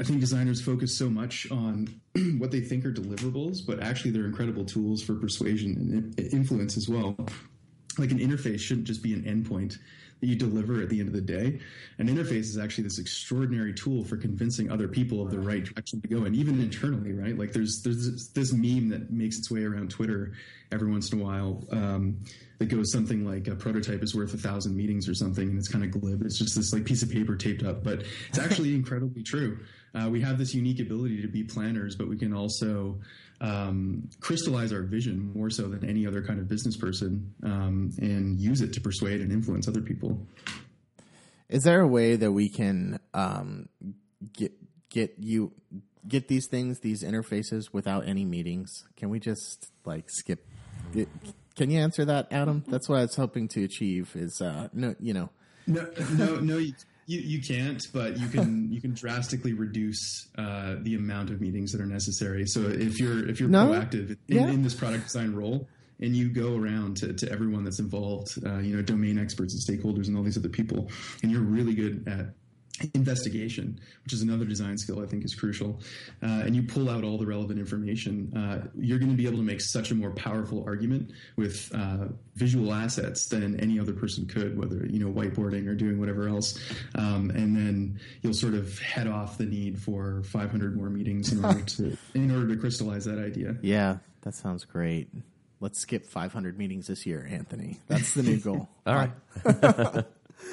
I 0.00 0.02
think 0.02 0.18
designers 0.20 0.62
focus 0.62 0.96
so 0.96 1.10
much 1.10 1.46
on 1.50 2.00
what 2.38 2.50
they 2.50 2.60
think 2.60 2.86
are 2.86 2.92
deliverables, 2.92 3.58
but 3.66 3.82
actually 3.82 4.12
they're 4.12 4.24
incredible 4.24 4.64
tools 4.64 5.02
for 5.02 5.14
persuasion 5.14 5.76
and 5.76 6.32
influence 6.32 6.78
as 6.78 6.88
well. 6.88 7.14
Like 7.98 8.10
an 8.10 8.18
interface 8.18 8.60
shouldn't 8.60 8.86
just 8.86 9.02
be 9.02 9.12
an 9.12 9.24
endpoint 9.24 9.76
that 10.20 10.26
you 10.26 10.36
deliver 10.36 10.80
at 10.80 10.88
the 10.88 11.00
end 11.00 11.08
of 11.08 11.14
the 11.14 11.20
day. 11.20 11.60
An 11.98 12.08
interface 12.08 12.48
is 12.48 12.56
actually 12.56 12.84
this 12.84 12.98
extraordinary 12.98 13.74
tool 13.74 14.02
for 14.02 14.16
convincing 14.16 14.70
other 14.70 14.88
people 14.88 15.20
of 15.22 15.30
the 15.30 15.38
right 15.38 15.64
direction 15.64 16.00
to 16.00 16.08
go, 16.08 16.24
and 16.24 16.34
even 16.34 16.60
internally, 16.60 17.12
right? 17.12 17.38
Like 17.38 17.52
there's 17.52 17.82
there's 17.82 18.30
this, 18.32 18.52
meme 18.54 18.88
that 18.88 19.10
makes 19.10 19.38
its 19.38 19.50
way 19.50 19.64
around 19.64 19.90
Twitter 19.90 20.32
every 20.72 20.90
once 20.90 21.12
in 21.12 21.20
a 21.20 21.24
while 21.24 21.62
um, 21.72 22.22
that 22.58 22.66
goes 22.66 22.92
something 22.92 23.26
like 23.26 23.48
a 23.48 23.54
prototype 23.54 24.02
is 24.02 24.14
worth 24.14 24.34
a 24.34 24.38
thousand 24.38 24.76
meetings 24.76 25.08
or 25.08 25.14
something, 25.14 25.48
and 25.48 25.58
it's 25.58 25.68
kind 25.68 25.84
of 25.84 25.90
glib. 25.90 26.22
It's 26.22 26.38
just 26.38 26.56
this 26.56 26.72
like 26.72 26.84
piece 26.84 27.02
of 27.02 27.10
paper 27.10 27.36
taped 27.36 27.64
up, 27.64 27.82
but 27.82 28.04
it's 28.28 28.38
actually 28.46 28.74
incredibly 28.74 29.22
true. 29.22 29.58
Uh, 29.94 30.08
we 30.08 30.20
have 30.20 30.38
this 30.38 30.54
unique 30.54 30.80
ability 30.80 31.20
to 31.22 31.28
be 31.28 31.42
planners, 31.42 31.96
but 31.96 32.08
we 32.08 32.16
can 32.16 32.32
also 32.32 32.98
um, 33.40 34.08
crystallize 34.20 34.72
our 34.72 34.82
vision 34.82 35.32
more 35.34 35.50
so 35.50 35.68
than 35.68 35.88
any 35.88 36.06
other 36.06 36.22
kind 36.22 36.38
of 36.38 36.48
business 36.48 36.76
person 36.76 37.34
um, 37.42 37.90
and 37.98 38.40
use 38.40 38.60
it 38.60 38.72
to 38.74 38.80
persuade 38.80 39.20
and 39.20 39.32
influence 39.32 39.66
other 39.66 39.80
people. 39.80 40.18
Is 41.48 41.64
there 41.64 41.80
a 41.80 41.88
way 41.88 42.16
that 42.16 42.30
we 42.30 42.48
can 42.48 43.00
um, 43.12 43.68
get 44.32 44.52
get 44.90 45.14
you 45.18 45.52
get 46.06 46.28
these 46.28 46.46
things, 46.46 46.78
these 46.80 47.02
interfaces, 47.02 47.72
without 47.72 48.06
any 48.06 48.24
meetings? 48.24 48.84
Can 48.96 49.08
we 49.10 49.18
just 49.18 49.72
like 49.84 50.04
skip? 50.08 50.46
It, 50.94 51.08
can 51.56 51.70
you 51.70 51.80
answer 51.80 52.04
that, 52.04 52.28
Adam? 52.30 52.64
That's 52.68 52.88
what 52.88 52.98
I 52.98 53.02
was 53.02 53.16
hoping 53.16 53.48
to 53.48 53.64
achieve. 53.64 54.12
Is 54.14 54.40
uh, 54.40 54.68
no, 54.72 54.94
you 55.00 55.12
know, 55.12 55.30
No, 55.66 55.86
no, 56.12 56.36
no. 56.36 56.58
You, 56.58 56.72
you, 57.10 57.20
you 57.20 57.40
can't, 57.42 57.82
but 57.92 58.18
you 58.18 58.28
can 58.28 58.70
you 58.74 58.80
can 58.80 58.92
drastically 58.94 59.52
reduce 59.52 60.28
uh, 60.38 60.76
the 60.82 60.94
amount 60.94 61.30
of 61.30 61.40
meetings 61.40 61.72
that 61.72 61.80
are 61.80 61.86
necessary. 61.86 62.46
So 62.46 62.60
if 62.62 62.98
you're 63.00 63.28
if 63.28 63.40
you're 63.40 63.48
No? 63.48 63.66
proactive 63.68 64.10
in, 64.28 64.36
Yeah. 64.36 64.48
in 64.48 64.62
this 64.62 64.74
product 64.74 65.04
design 65.04 65.32
role 65.34 65.68
and 66.02 66.16
you 66.16 66.30
go 66.30 66.56
around 66.56 66.96
to, 66.98 67.12
to 67.12 67.30
everyone 67.30 67.62
that's 67.64 67.78
involved, 67.80 68.28
uh, 68.46 68.58
you 68.58 68.74
know, 68.74 68.80
domain 68.82 69.18
experts 69.18 69.52
and 69.54 69.60
stakeholders 69.62 70.06
and 70.08 70.16
all 70.16 70.22
these 70.22 70.38
other 70.38 70.48
people, 70.48 70.88
and 71.22 71.30
you're 71.30 71.42
really 71.42 71.74
good 71.74 72.08
at 72.08 72.26
investigation, 72.94 73.80
which 74.04 74.12
is 74.12 74.22
another 74.22 74.44
design 74.44 74.78
skill 74.78 75.02
I 75.02 75.06
think 75.06 75.24
is 75.24 75.34
crucial, 75.34 75.80
uh, 76.22 76.42
and 76.44 76.54
you 76.54 76.62
pull 76.62 76.88
out 76.88 77.04
all 77.04 77.18
the 77.18 77.26
relevant 77.26 77.58
information, 77.58 78.32
uh, 78.36 78.68
you're 78.78 78.98
going 78.98 79.10
to 79.10 79.16
be 79.16 79.26
able 79.26 79.38
to 79.38 79.42
make 79.42 79.60
such 79.60 79.90
a 79.90 79.94
more 79.94 80.10
powerful 80.10 80.64
argument 80.66 81.10
with 81.36 81.70
uh, 81.74 82.08
visual 82.34 82.72
assets 82.72 83.28
than 83.28 83.58
any 83.60 83.78
other 83.78 83.92
person 83.92 84.26
could, 84.26 84.58
whether 84.58 84.86
you 84.86 84.98
know 84.98 85.12
whiteboarding 85.12 85.68
or 85.68 85.74
doing 85.74 85.98
whatever 85.98 86.28
else, 86.28 86.58
um, 86.94 87.30
and 87.30 87.56
then 87.56 88.00
you'll 88.22 88.34
sort 88.34 88.54
of 88.54 88.78
head 88.78 89.06
off 89.06 89.38
the 89.38 89.46
need 89.46 89.78
for 89.78 90.22
500 90.24 90.76
more 90.76 90.90
meetings 90.90 91.32
in 91.32 91.44
order 91.44 91.62
to 91.62 91.96
in 92.14 92.30
order 92.30 92.48
to 92.48 92.56
crystallize 92.56 93.04
that 93.04 93.18
idea. 93.18 93.56
yeah, 93.62 93.98
that 94.22 94.34
sounds 94.34 94.64
great. 94.64 95.08
Let's 95.60 95.78
skip 95.78 96.06
500 96.06 96.56
meetings 96.56 96.86
this 96.86 97.04
year, 97.04 97.26
Anthony. 97.30 97.78
That's 97.86 98.14
the 98.14 98.22
new 98.22 98.38
goal. 98.38 98.68
All 98.86 98.94
right. 98.94 99.12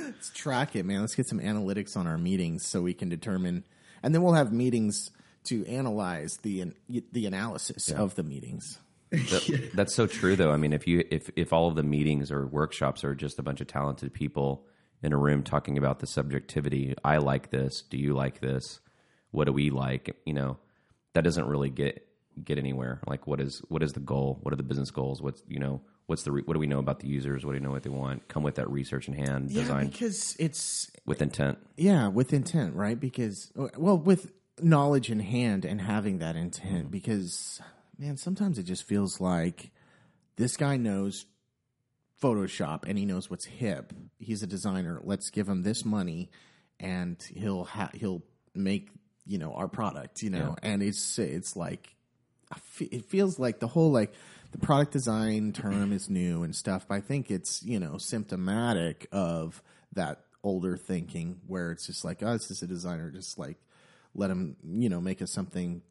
Let's 0.04 0.32
track 0.32 0.76
it, 0.76 0.86
man. 0.86 1.02
Let's 1.02 1.16
get 1.16 1.28
some 1.28 1.40
analytics 1.40 1.96
on 1.98 2.08
our 2.08 2.18
meetings 2.18 2.66
so 2.66 2.82
we 2.82 2.94
can 2.94 3.10
determine, 3.10 3.64
and 4.04 4.14
then 4.14 4.22
we'll 4.22 4.34
have 4.34 4.52
meetings 4.54 5.12
to 5.46 5.66
analyze 5.68 6.38
the 6.44 6.74
the 6.90 7.26
analysis 7.26 7.90
of 7.92 8.16
the 8.16 8.24
meetings. 8.24 8.80
That- 9.12 9.72
That's 9.74 9.96
so 9.96 10.08
true, 10.08 10.36
though. 10.36 10.52
I 10.52 10.58
mean, 10.58 10.74
if 10.74 10.88
you 10.88 11.06
if 11.10 11.30
if 11.36 11.54
all 11.54 11.68
of 11.68 11.76
the 11.76 11.84
meetings 11.84 12.32
or 12.32 12.46
workshops 12.46 13.04
are 13.04 13.16
just 13.16 13.40
a 13.40 13.44
bunch 13.44 13.62
of 13.62 13.68
talented 13.68 14.14
people 14.14 14.66
in 15.04 15.14
a 15.14 15.18
room 15.18 15.44
talking 15.44 15.78
about 15.78 16.00
the 16.00 16.08
subjectivity, 16.08 16.96
I 17.04 17.18
like 17.18 17.50
this. 17.52 17.84
Do 17.90 17.98
you 17.98 18.14
like 18.14 18.42
this? 18.42 18.80
What 19.32 19.46
do 19.46 19.54
we 19.54 19.70
like? 19.70 20.18
You 20.26 20.34
know, 20.34 20.58
that 21.14 21.24
doesn't 21.24 21.48
really 21.48 21.70
get 21.70 22.06
get 22.44 22.58
anywhere. 22.58 23.00
Like, 23.08 23.28
what 23.28 23.40
is 23.40 23.62
what 23.70 23.84
is 23.84 23.94
the 23.94 24.00
goal? 24.00 24.40
What 24.42 24.54
are 24.54 24.58
the 24.58 24.64
business 24.64 24.92
goals? 24.92 25.22
What's 25.22 25.42
you 25.48 25.60
know 25.60 25.82
what's 26.08 26.24
the 26.24 26.32
re- 26.32 26.42
what 26.44 26.54
do 26.54 26.60
we 26.60 26.68
know 26.68 26.80
about 26.80 27.00
the 27.00 27.08
users? 27.08 27.46
What 27.46 27.52
do 27.54 27.60
we 27.60 27.66
know 27.66 27.72
what 27.72 27.84
they 27.84 27.90
want? 27.90 28.28
Come 28.28 28.44
with 28.44 28.56
that 28.56 28.70
research 28.70 29.08
in 29.08 29.14
hand, 29.14 29.52
Yeah, 29.52 29.62
design 29.62 29.88
because 29.88 30.36
it's 30.40 30.90
with 31.06 31.22
intent. 31.22 31.60
yeah 31.78 32.08
with 32.08 32.34
intent, 32.34 32.76
right? 32.76 33.00
Because 33.00 33.52
well, 33.56 33.98
with 33.98 34.32
knowledge 34.62 35.12
in 35.12 35.20
hand 35.20 35.66
and 35.66 35.80
having 35.80 36.18
that 36.20 36.36
intent. 36.36 36.86
Mm-hmm. 36.86 36.92
Because 36.92 37.62
man, 38.00 38.18
sometimes 38.18 38.58
it 38.58 38.64
just 38.64 38.84
feels 38.84 39.22
like 39.22 39.72
this 40.38 40.58
guy 40.58 40.78
knows 40.78 41.26
Photoshop 42.22 42.86
and 42.88 42.98
he 42.98 43.06
knows 43.06 43.30
what's 43.30 43.46
hip. 43.46 43.94
He's 44.18 44.42
a 44.42 44.48
designer. 44.48 45.00
Let's 45.04 45.30
give 45.30 45.48
him 45.48 45.62
this 45.64 45.86
money 45.86 46.32
and 46.80 47.22
he'll 47.36 47.64
ha- 47.66 47.92
he'll 47.94 48.24
make 48.56 48.90
you 49.26 49.38
know 49.38 49.54
our 49.54 49.68
product, 49.68 50.24
you 50.24 50.30
know, 50.30 50.56
and 50.64 50.82
it's 50.82 51.20
it's 51.20 51.56
like 51.56 51.96
it 52.80 53.06
feels 53.06 53.38
like 53.38 53.60
the 53.60 53.68
whole 53.68 53.92
like 53.92 54.14
the 54.52 54.58
product 54.58 54.92
design 54.92 55.52
term 55.54 55.92
is 55.92 56.10
new 56.10 56.44
and 56.44 56.56
stuff, 56.56 56.88
but 56.88 56.96
I 56.96 57.02
think 57.02 57.32
it's 57.32 57.64
you 57.64 57.80
know 57.80 57.98
symptomatic 57.98 59.08
of 59.12 59.62
that 59.94 60.22
older 60.44 60.78
thinking 60.78 61.42
where 61.48 61.72
it's 61.72 61.88
just 61.88 62.06
like, 62.06 62.24
oh, 62.24 62.38
just 62.38 62.62
a 62.62 62.68
designer, 62.68 63.12
just 63.12 63.38
like 63.38 63.58
let 64.16 64.30
him 64.30 64.56
you 64.66 64.90
know 64.90 65.02
make 65.02 65.22
us 65.22 65.32
something 65.32 65.82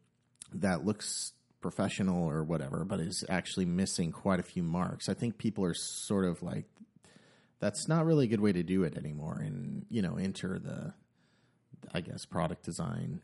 that 0.55 0.85
looks 0.85 1.33
professional 1.61 2.29
or 2.29 2.45
whatever, 2.45 2.85
but 2.85 3.01
is 3.01 3.25
actually 3.29 3.67
missing 3.67 4.13
quite 4.13 4.41
a 4.41 4.43
few 4.45 4.63
marks. 4.63 5.09
I 5.09 5.15
think 5.15 5.39
people 5.39 5.65
are 5.65 5.75
sort 5.75 6.25
of 6.25 6.43
like, 6.43 6.67
that's 7.59 7.89
not 7.89 8.07
really 8.07 8.27
a 8.27 8.29
good 8.29 8.41
way 8.41 8.53
to 8.53 8.63
do 8.63 8.85
it 8.85 8.97
anymore, 8.97 9.39
and 9.45 9.85
you 9.91 10.03
know, 10.03 10.17
enter 10.17 10.59
the, 10.59 10.95
I 11.93 12.01
guess, 12.01 12.25
product 12.25 12.65
design 12.65 13.21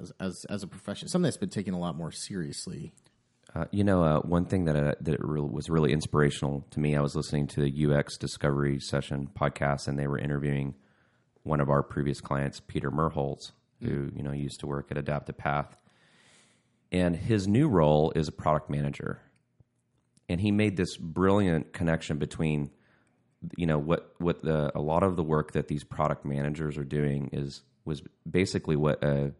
as 0.00 0.12
as 0.20 0.44
as 0.46 0.62
a 0.62 0.66
profession, 0.66 1.08
something 1.08 1.24
that's 1.24 1.36
been 1.36 1.48
taken 1.48 1.74
a 1.74 1.78
lot 1.78 1.96
more 1.96 2.12
seriously. 2.12 2.92
Uh, 3.54 3.66
you 3.70 3.84
know, 3.84 4.02
uh, 4.02 4.20
one 4.20 4.46
thing 4.46 4.64
that 4.64 4.76
uh, 4.76 4.94
that 5.02 5.18
re- 5.20 5.40
was 5.40 5.68
really 5.68 5.92
inspirational 5.92 6.66
to 6.70 6.80
me. 6.80 6.96
I 6.96 7.02
was 7.02 7.14
listening 7.14 7.46
to 7.48 7.60
the 7.60 7.86
UX 7.86 8.16
Discovery 8.16 8.80
Session 8.80 9.28
podcast, 9.38 9.88
and 9.88 9.98
they 9.98 10.06
were 10.06 10.18
interviewing 10.18 10.74
one 11.42 11.60
of 11.60 11.68
our 11.68 11.82
previous 11.82 12.20
clients, 12.20 12.60
Peter 12.60 12.90
Merholz, 12.90 13.52
who 13.82 14.10
you 14.16 14.22
know 14.22 14.32
used 14.32 14.60
to 14.60 14.66
work 14.66 14.90
at 14.90 14.96
Adaptive 14.96 15.36
Path, 15.36 15.76
and 16.90 17.14
his 17.14 17.46
new 17.46 17.68
role 17.68 18.10
is 18.16 18.26
a 18.26 18.32
product 18.32 18.70
manager. 18.70 19.20
And 20.30 20.40
he 20.40 20.50
made 20.50 20.78
this 20.78 20.96
brilliant 20.96 21.74
connection 21.74 22.16
between, 22.16 22.70
you 23.58 23.66
know, 23.66 23.78
what 23.78 24.14
what 24.16 24.42
the 24.42 24.72
a 24.74 24.80
lot 24.80 25.02
of 25.02 25.16
the 25.16 25.22
work 25.22 25.52
that 25.52 25.68
these 25.68 25.84
product 25.84 26.24
managers 26.24 26.78
are 26.78 26.84
doing 26.84 27.28
is 27.34 27.60
was 27.84 28.02
basically 28.30 28.76
what 28.76 29.04
a 29.04 29.32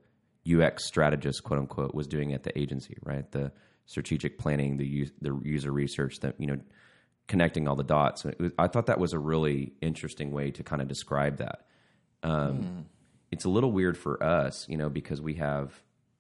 UX 0.47 0.85
strategist, 0.87 1.43
quote 1.45 1.59
unquote, 1.61 1.95
was 1.95 2.07
doing 2.07 2.33
at 2.33 2.43
the 2.43 2.57
agency, 2.59 2.97
right? 3.03 3.31
The 3.31 3.53
strategic 3.87 4.39
planning, 4.39 4.77
the 4.77 4.87
use, 4.87 5.11
the 5.21 5.39
user 5.45 5.73
research, 5.73 6.21
that 6.21 6.35
you 6.39 6.47
know, 6.47 6.59
connecting 7.29 7.69
all 7.69 7.77
the 7.77 7.85
dots. 7.85 8.25
Was- 8.25 8.53
I 8.59 8.67
thought 8.69 8.87
that 8.87 8.99
was 8.99 9.13
a 9.13 9.19
really 9.19 9.73
interesting 9.81 10.31
way 10.33 10.51
to 10.53 10.63
kind 10.63 10.83
of 10.83 10.89
describe 10.89 11.39
that. 11.39 11.67
Um, 12.23 12.87
It's 13.31 13.45
a 13.47 13.49
little 13.49 13.73
weird 13.73 13.97
for 13.97 14.23
us, 14.23 14.69
you 14.69 14.77
know, 14.77 14.91
because 14.91 15.21
we 15.23 15.35
have 15.35 15.73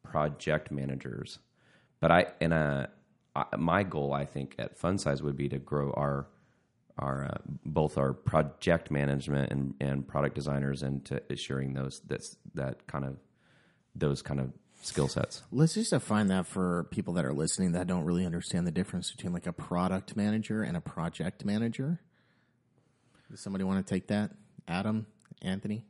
project 0.02 0.70
managers, 0.70 1.38
but 2.00 2.10
I 2.10 2.26
and 2.40 2.52
uh, 2.54 2.86
my 3.58 3.82
goal, 3.82 4.12
I 4.12 4.24
think, 4.24 4.54
at 4.58 4.78
Fun 4.78 4.98
Size 4.98 5.22
would 5.22 5.36
be 5.36 5.48
to 5.50 5.58
grow 5.58 5.92
our 5.92 6.26
our 6.98 7.24
uh, 7.24 7.38
both 7.64 7.98
our 7.98 8.12
project 8.12 8.90
management 8.90 9.50
and, 9.50 9.74
and 9.80 10.06
product 10.06 10.34
designers 10.34 10.82
into 10.82 11.22
assuring 11.30 11.74
those 11.74 12.00
that's 12.06 12.36
that 12.54 12.86
kind 12.86 13.04
of 13.04 13.16
those 13.94 14.22
kind 14.22 14.40
of 14.40 14.52
skill 14.82 15.08
sets. 15.08 15.42
Let's 15.52 15.74
just 15.74 15.90
define 15.90 16.28
that 16.28 16.46
for 16.46 16.84
people 16.90 17.14
that 17.14 17.24
are 17.24 17.32
listening 17.32 17.72
that 17.72 17.86
don't 17.86 18.04
really 18.04 18.26
understand 18.26 18.66
the 18.66 18.72
difference 18.72 19.10
between 19.10 19.32
like 19.32 19.46
a 19.46 19.52
product 19.52 20.16
manager 20.16 20.62
and 20.62 20.76
a 20.76 20.80
project 20.80 21.44
manager. 21.44 22.00
Does 23.30 23.40
somebody 23.40 23.64
want 23.64 23.86
to 23.86 23.94
take 23.94 24.08
that? 24.08 24.32
Adam, 24.68 25.06
Anthony? 25.40 25.84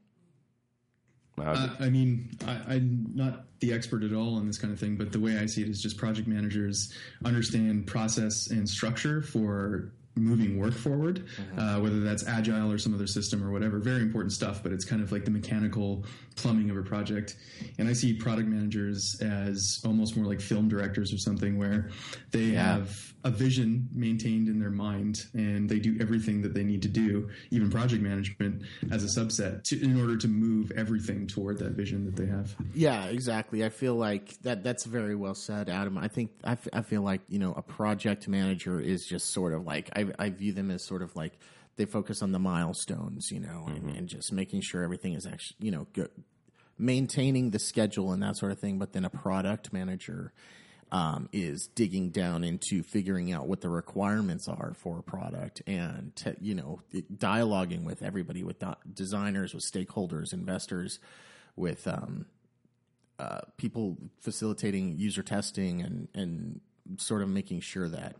Uh, 1.39 1.69
I 1.81 1.89
mean, 1.89 2.31
I, 2.47 2.75
I'm 2.75 3.11
not 3.15 3.47
the 3.61 3.73
expert 3.73 4.03
at 4.03 4.13
all 4.13 4.37
on 4.37 4.47
this 4.47 4.59
kind 4.59 4.73
of 4.73 4.79
thing, 4.79 4.97
but 4.97 5.13
the 5.13 5.19
way 5.19 5.39
I 5.39 5.47
see 5.47 5.63
it 5.63 5.69
is 5.69 5.81
just 5.81 5.97
project 5.97 6.29
managers 6.29 6.93
understand 7.25 7.87
process 7.87 8.51
and 8.51 8.69
structure 8.69 9.23
for 9.23 9.93
moving 10.15 10.59
work 10.59 10.75
forward, 10.75 11.25
uh, 11.57 11.79
whether 11.79 12.01
that's 12.01 12.27
agile 12.27 12.71
or 12.71 12.79
some 12.79 12.95
other 12.95 13.07
system 13.07 13.43
or 13.43 13.51
whatever. 13.51 13.79
Very 13.79 14.03
important 14.03 14.33
stuff, 14.33 14.63
but 14.63 14.73
it's 14.73 14.85
kind 14.85 15.03
of 15.03 15.11
like 15.11 15.25
the 15.25 15.31
mechanical 15.31 16.05
plumbing 16.37 16.71
of 16.71 16.77
a 16.77 16.83
project. 16.83 17.37
And 17.79 17.89
I 17.89 17.93
see 17.93 18.15
product 18.15 18.49
managers 18.49 19.21
as 19.21 19.81
almost 19.85 20.17
more 20.17 20.27
like 20.27 20.41
film 20.41 20.69
directors 20.69 21.13
or 21.13 21.19
something 21.19 21.59
where 21.59 21.91
they 22.31 22.51
have 22.51 23.13
a 23.25 23.31
vision 23.31 23.89
maintained 23.93 24.49
in 24.49 24.59
their 24.59 24.71
mind 24.71 25.27
and 25.35 25.69
they 25.69 25.79
do 25.79 25.97
everything 26.01 26.43
that 26.43 26.55
they 26.55 26.65
need 26.65 26.83
to 26.83 26.89
do, 26.89 27.31
even 27.51 27.71
project 27.71 28.03
management 28.03 28.63
as 28.91 29.05
a 29.05 29.21
subset, 29.21 29.63
to, 29.65 29.81
in 29.83 30.01
order 30.01 30.17
to 30.17 30.27
move 30.27 30.73
everything 30.73 31.27
toward 31.27 31.59
that 31.59 31.73
vision 31.73 32.05
that 32.05 32.17
they 32.17 32.27
have. 32.27 32.55
Yeah, 32.75 33.05
exactly. 33.07 33.65
I 33.65 33.69
feel 33.69 33.95
like 33.95 34.41
that 34.43 34.65
that's 34.65 34.85
very 34.85 35.15
well 35.15 35.35
said, 35.35 35.69
Adam. 35.69 35.97
I 35.97 36.09
think 36.09 36.33
I, 36.43 36.53
f- 36.53 36.69
I 36.73 36.83
feel 36.83 37.03
like, 37.03 37.21
you 37.29 37.39
know, 37.39 37.53
a 37.53 37.63
project 37.63 38.27
manager 38.27 38.81
is 38.81 39.07
just 39.07 39.31
sort 39.31 39.55
of 39.55 39.65
like 39.65 39.89
I, 39.95 40.02
I 40.19 40.31
view 40.31 40.53
them 40.53 40.71
as 40.71 40.85
sort 40.85 41.03
of 41.03 41.15
like 41.17 41.39
they 41.77 41.85
focus 41.85 42.23
on 42.23 42.33
the 42.33 42.39
milestones, 42.39 43.31
you 43.31 43.41
know, 43.41 43.67
and, 43.69 43.97
and 43.97 44.09
just 44.09 44.33
making 44.33 44.61
sure 44.61 44.83
everything 44.83 45.15
is 45.15 45.27
actually, 45.27 45.57
you 45.61 45.71
know, 45.71 45.87
good, 45.93 46.11
maintaining 46.79 47.51
the 47.51 47.59
schedule 47.59 48.13
and 48.13 48.23
that 48.23 48.37
sort 48.37 48.53
of 48.53 48.59
thing. 48.59 48.79
But 48.79 48.93
then 48.93 49.05
a 49.05 49.11
product 49.11 49.73
manager 49.73 50.33
um, 50.93 51.31
is 51.33 51.69
digging 51.69 52.11
down 52.11 52.45
into 52.45 52.83
figuring 52.83 53.33
out 53.33 53.49
what 53.49 53.63
the 53.63 53.71
requirements 53.71 54.47
are 54.47 54.75
for 54.77 54.99
a 54.99 55.03
product 55.03 55.63
and 55.67 56.15
te- 56.15 56.37
you 56.41 56.55
know 56.55 56.81
dialoguing 57.17 57.85
with 57.85 58.03
everybody, 58.03 58.45
with 58.45 58.59
do- 58.59 58.75
designers, 58.93 59.55
with 59.55 59.65
stakeholders, 59.65 60.35
investors, 60.35 60.99
with 61.57 61.89
um, 61.89 62.27
uh, 63.19 63.41
people 63.57 63.97
facilitating 64.21 64.99
user 64.99 65.23
testing 65.23 65.81
and 65.81 66.09
and 66.15 66.61
sort 66.99 67.23
of 67.23 67.29
making 67.31 67.61
sure 67.61 67.89
that 67.89 68.17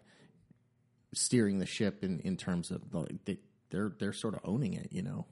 steering 1.15 1.59
the 1.59 1.67
ship 1.67 2.03
in, 2.05 2.21
in 2.21 2.37
terms 2.37 2.71
of 2.71 2.91
the, 2.91 3.07
they, 3.25 3.39
they're 3.71 3.93
they're 3.99 4.13
sort 4.13 4.35
of 4.35 4.41
owning 4.45 4.75
it, 4.75 4.89
you 4.91 5.03
know. 5.03 5.27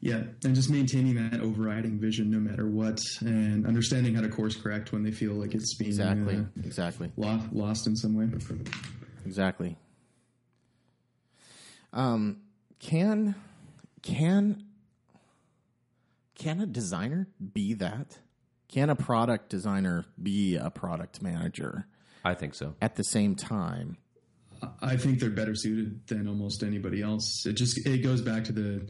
Yeah, 0.00 0.22
and 0.44 0.52
just 0.54 0.68
maintaining 0.68 1.14
that 1.14 1.40
overriding 1.40 2.00
vision 2.00 2.28
no 2.30 2.38
matter 2.40 2.66
what, 2.68 2.98
and 3.20 3.64
understanding 3.66 4.14
how 4.16 4.22
to 4.22 4.28
course 4.28 4.56
correct 4.56 4.92
when 4.92 5.04
they 5.04 5.12
feel 5.12 5.34
like 5.34 5.54
it's 5.54 5.76
being 5.76 5.90
Exactly, 5.90 6.36
uh, 6.38 6.44
exactly, 6.64 7.12
lo- 7.16 7.40
lost 7.52 7.86
in 7.86 7.94
some 7.96 8.16
way. 8.16 8.28
exactly. 9.24 9.76
Um, 11.92 12.38
can 12.80 13.34
can 14.02 14.64
can 16.34 16.60
a 16.60 16.66
designer 16.66 17.28
be 17.52 17.74
that? 17.74 18.18
Can 18.68 18.88
a 18.90 18.96
product 18.96 19.50
designer 19.50 20.06
be 20.20 20.56
a 20.56 20.70
product 20.70 21.20
manager 21.22 21.86
I 22.24 22.34
think 22.34 22.54
so. 22.54 22.74
at 22.80 22.96
the 22.96 23.04
same 23.04 23.36
time? 23.36 23.98
I 24.80 24.96
think 24.96 25.18
they're 25.18 25.30
better 25.30 25.54
suited 25.54 26.06
than 26.06 26.28
almost 26.28 26.62
anybody 26.62 27.02
else. 27.02 27.46
It 27.46 27.54
just 27.54 27.84
it 27.86 27.98
goes 28.02 28.20
back 28.20 28.44
to 28.44 28.52
the 28.52 28.88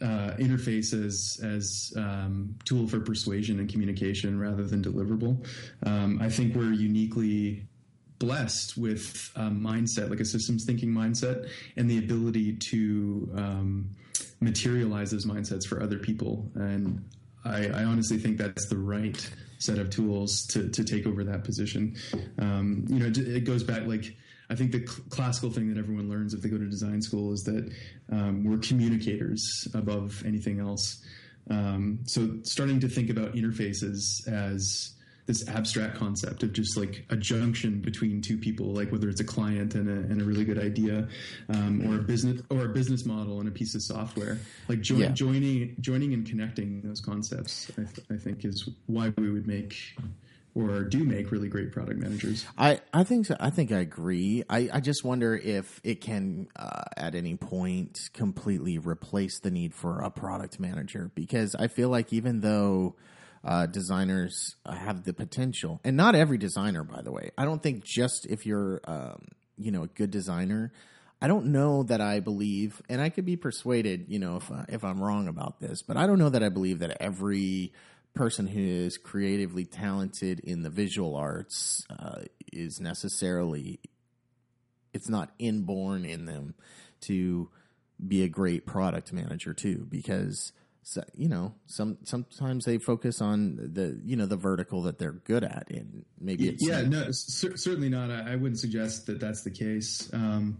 uh, 0.00 0.34
interface 0.38 0.92
as 0.92 1.40
as 1.42 1.92
um, 1.96 2.56
tool 2.64 2.86
for 2.86 3.00
persuasion 3.00 3.58
and 3.58 3.68
communication 3.68 4.38
rather 4.38 4.64
than 4.64 4.82
deliverable. 4.82 5.44
Um, 5.84 6.18
I 6.22 6.28
think 6.28 6.54
we're 6.54 6.72
uniquely 6.72 7.66
blessed 8.18 8.76
with 8.76 9.30
a 9.36 9.42
mindset, 9.42 10.10
like 10.10 10.20
a 10.20 10.24
systems 10.24 10.64
thinking 10.64 10.90
mindset, 10.90 11.48
and 11.76 11.88
the 11.90 11.98
ability 11.98 12.56
to 12.56 13.30
um, 13.36 13.90
materialize 14.40 15.10
those 15.10 15.26
mindsets 15.26 15.66
for 15.66 15.82
other 15.82 15.98
people. 15.98 16.50
And 16.54 17.04
I, 17.44 17.68
I 17.68 17.84
honestly 17.84 18.18
think 18.18 18.38
that's 18.38 18.68
the 18.68 18.78
right 18.78 19.30
set 19.58 19.78
of 19.78 19.90
tools 19.90 20.46
to, 20.46 20.68
to 20.70 20.84
take 20.84 21.06
over 21.06 21.24
that 21.24 21.44
position. 21.44 21.96
Um, 22.38 22.84
you 22.88 22.98
know, 22.98 23.06
it, 23.06 23.18
it 23.18 23.44
goes 23.44 23.62
back 23.62 23.86
like 23.86 24.16
I 24.50 24.54
think 24.54 24.72
the 24.72 24.86
cl- 24.86 25.04
classical 25.10 25.50
thing 25.50 25.68
that 25.72 25.78
everyone 25.78 26.08
learns 26.08 26.32
if 26.34 26.40
they 26.42 26.48
go 26.48 26.58
to 26.58 26.66
design 26.68 27.02
school 27.02 27.32
is 27.32 27.42
that 27.44 27.70
um, 28.10 28.44
we're 28.44 28.58
communicators 28.58 29.68
above 29.74 30.22
anything 30.24 30.58
else. 30.60 31.02
Um, 31.50 32.00
so 32.04 32.38
starting 32.42 32.80
to 32.80 32.88
think 32.88 33.10
about 33.10 33.34
interfaces 33.34 34.26
as 34.26 34.94
this 35.26 35.46
abstract 35.48 35.94
concept 35.98 36.42
of 36.42 36.54
just 36.54 36.74
like 36.78 37.04
a 37.10 37.16
junction 37.16 37.80
between 37.82 38.22
two 38.22 38.38
people, 38.38 38.72
like 38.72 38.90
whether 38.90 39.10
it's 39.10 39.20
a 39.20 39.24
client 39.24 39.74
and 39.74 39.86
a, 39.86 39.92
and 40.10 40.22
a 40.22 40.24
really 40.24 40.44
good 40.44 40.58
idea, 40.58 41.06
um, 41.50 41.86
or 41.86 41.96
a 41.98 42.02
business 42.02 42.40
or 42.48 42.64
a 42.64 42.68
business 42.70 43.04
model 43.04 43.38
and 43.40 43.46
a 43.46 43.52
piece 43.52 43.74
of 43.74 43.82
software, 43.82 44.38
like 44.68 44.80
join, 44.80 45.00
Yeah. 45.00 45.08
joining 45.10 45.76
joining 45.80 46.14
and 46.14 46.26
connecting 46.26 46.80
those 46.80 47.02
concepts, 47.02 47.70
I, 47.76 47.82
th- 47.84 48.06
I 48.10 48.16
think 48.16 48.46
is 48.46 48.70
why 48.86 49.12
we 49.18 49.30
would 49.30 49.46
make 49.46 49.74
or 50.58 50.82
do 50.82 51.04
make 51.04 51.30
really 51.30 51.48
great 51.48 51.70
product 51.70 52.00
managers. 52.00 52.44
I, 52.56 52.80
I 52.92 53.04
think 53.04 53.26
so. 53.26 53.36
I 53.38 53.50
think 53.50 53.70
I 53.70 53.78
agree. 53.78 54.42
I, 54.50 54.68
I 54.72 54.80
just 54.80 55.04
wonder 55.04 55.36
if 55.36 55.80
it 55.84 56.00
can 56.00 56.48
uh, 56.56 56.82
at 56.96 57.14
any 57.14 57.36
point 57.36 58.10
completely 58.12 58.78
replace 58.78 59.38
the 59.38 59.50
need 59.50 59.72
for 59.72 60.00
a 60.00 60.10
product 60.10 60.58
manager 60.58 61.12
because 61.14 61.54
I 61.54 61.68
feel 61.68 61.90
like 61.90 62.12
even 62.12 62.40
though 62.40 62.96
uh, 63.44 63.66
designers 63.66 64.56
have 64.66 65.04
the 65.04 65.12
potential, 65.12 65.80
and 65.84 65.96
not 65.96 66.16
every 66.16 66.38
designer, 66.38 66.82
by 66.82 67.02
the 67.02 67.12
way, 67.12 67.30
I 67.38 67.44
don't 67.44 67.62
think 67.62 67.84
just 67.84 68.26
if 68.26 68.44
you're 68.44 68.80
um, 68.84 69.26
you 69.56 69.70
know 69.70 69.84
a 69.84 69.88
good 69.88 70.10
designer. 70.10 70.72
I 71.20 71.26
don't 71.26 71.46
know 71.46 71.82
that 71.82 72.00
I 72.00 72.20
believe, 72.20 72.80
and 72.88 73.00
I 73.00 73.08
could 73.08 73.24
be 73.24 73.34
persuaded, 73.34 74.04
you 74.06 74.20
know, 74.20 74.36
if 74.36 74.52
if 74.68 74.84
I'm 74.84 75.02
wrong 75.02 75.26
about 75.26 75.58
this, 75.58 75.82
but 75.82 75.96
I 75.96 76.06
don't 76.06 76.18
know 76.18 76.28
that 76.28 76.44
I 76.44 76.48
believe 76.48 76.78
that 76.78 76.96
every 77.00 77.72
person 78.18 78.48
who 78.48 78.60
is 78.60 78.98
creatively 78.98 79.64
talented 79.64 80.40
in 80.40 80.62
the 80.62 80.70
visual 80.70 81.14
arts 81.14 81.86
uh, 81.88 82.22
is 82.52 82.80
necessarily 82.80 83.78
it's 84.92 85.08
not 85.08 85.30
inborn 85.38 86.04
in 86.04 86.26
them 86.26 86.54
to 87.00 87.48
be 88.04 88.24
a 88.24 88.28
great 88.28 88.66
product 88.66 89.12
manager 89.12 89.54
too 89.54 89.86
because 89.88 90.52
you 91.14 91.28
know, 91.28 91.54
some 91.66 91.98
sometimes 92.02 92.64
they 92.64 92.78
focus 92.78 93.20
on 93.20 93.56
the 93.74 94.00
you 94.04 94.16
know 94.16 94.26
the 94.26 94.36
vertical 94.36 94.82
that 94.82 94.98
they're 94.98 95.12
good 95.12 95.44
at, 95.44 95.66
and 95.70 96.04
maybe 96.18 96.48
it's 96.48 96.66
yeah, 96.66 96.80
no, 96.80 97.10
cer- 97.10 97.56
certainly 97.56 97.90
not. 97.90 98.10
I, 98.10 98.32
I 98.32 98.36
wouldn't 98.36 98.58
suggest 98.58 99.06
that 99.06 99.20
that's 99.20 99.42
the 99.42 99.50
case. 99.50 100.08
Um, 100.14 100.58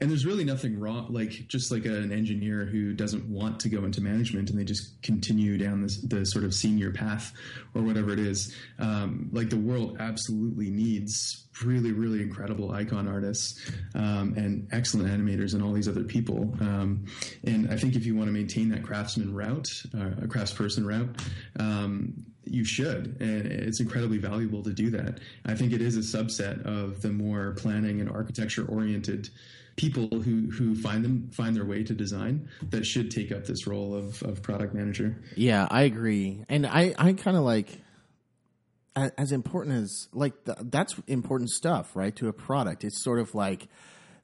and 0.00 0.10
there's 0.10 0.24
really 0.24 0.44
nothing 0.44 0.78
wrong, 0.78 1.06
like 1.10 1.48
just 1.48 1.72
like 1.72 1.84
an 1.84 2.12
engineer 2.12 2.64
who 2.64 2.92
doesn't 2.92 3.24
want 3.28 3.58
to 3.60 3.68
go 3.68 3.84
into 3.84 4.00
management 4.00 4.48
and 4.48 4.58
they 4.58 4.64
just 4.64 5.00
continue 5.02 5.58
down 5.58 5.82
this, 5.82 6.00
the 6.02 6.24
sort 6.24 6.44
of 6.44 6.54
senior 6.54 6.92
path 6.92 7.32
or 7.74 7.82
whatever 7.82 8.12
it 8.12 8.20
is. 8.20 8.54
Um, 8.78 9.28
like 9.32 9.50
the 9.50 9.56
world 9.56 9.96
absolutely 9.98 10.70
needs 10.70 11.48
really, 11.64 11.90
really 11.90 12.22
incredible 12.22 12.70
icon 12.70 13.08
artists 13.08 13.68
um, 13.96 14.34
and 14.36 14.68
excellent 14.70 15.08
animators 15.08 15.54
and 15.54 15.62
all 15.62 15.72
these 15.72 15.88
other 15.88 16.04
people. 16.04 16.54
Um, 16.60 17.06
and 17.44 17.68
I 17.72 17.76
think 17.76 17.96
if 17.96 18.06
you 18.06 18.14
want 18.14 18.28
to 18.28 18.32
maintain 18.32 18.68
that 18.70 18.84
craftsman 18.84 19.34
route, 19.34 19.68
uh, 19.96 20.22
a 20.22 20.28
craftsperson 20.28 20.86
route, 20.86 21.08
um, 21.58 22.24
you 22.44 22.64
should, 22.64 23.16
and 23.20 23.46
it's 23.46 23.80
incredibly 23.80 24.18
valuable 24.18 24.62
to 24.62 24.72
do 24.72 24.90
that. 24.90 25.18
I 25.44 25.54
think 25.54 25.72
it 25.72 25.82
is 25.82 25.96
a 25.96 26.18
subset 26.18 26.64
of 26.64 27.02
the 27.02 27.10
more 27.10 27.52
planning 27.58 28.00
and 28.00 28.08
architecture 28.08 28.64
oriented 28.64 29.28
people 29.78 30.08
who 30.08 30.50
who 30.50 30.74
find 30.74 31.02
them 31.02 31.30
find 31.32 31.56
their 31.56 31.64
way 31.64 31.82
to 31.84 31.94
design 31.94 32.48
that 32.70 32.84
should 32.84 33.10
take 33.10 33.32
up 33.32 33.46
this 33.46 33.66
role 33.66 33.94
of, 33.94 34.22
of 34.24 34.42
product 34.42 34.74
manager. 34.74 35.16
Yeah, 35.36 35.66
I 35.70 35.82
agree, 35.82 36.44
and 36.50 36.66
I 36.66 36.94
I 36.98 37.14
kind 37.14 37.36
of 37.36 37.44
like 37.44 37.80
as 39.16 39.32
important 39.32 39.76
as 39.76 40.08
like 40.12 40.44
the, 40.44 40.56
that's 40.60 40.96
important 41.06 41.50
stuff, 41.50 41.94
right? 41.94 42.14
To 42.16 42.28
a 42.28 42.32
product, 42.32 42.84
it's 42.84 43.02
sort 43.02 43.20
of 43.20 43.34
like 43.34 43.68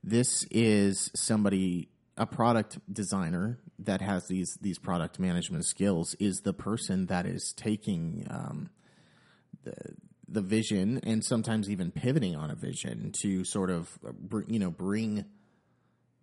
this 0.03 0.45
is 0.51 1.11
somebody 1.15 1.89
a 2.17 2.27
product 2.27 2.79
designer 2.93 3.59
that 3.79 4.01
has 4.01 4.27
these 4.29 4.59
these 4.61 4.79
product 4.79 5.19
management 5.19 5.65
skills 5.65 6.15
is 6.19 6.41
the 6.45 6.53
person 6.53 7.07
that 7.07 7.27
is 7.27 7.55
taking 7.57 8.27
um, 8.29 8.71
the 9.63 9.75
the 10.29 10.41
vision 10.41 11.01
and 11.05 11.25
sometimes 11.25 11.71
even 11.71 11.91
pivoting 11.91 12.35
on 12.35 12.51
a 12.51 12.55
vision 12.55 13.13
to 13.23 13.45
sort 13.45 13.71
of 13.71 13.89
you 14.49 14.59
know 14.59 14.71
bring 14.71 15.25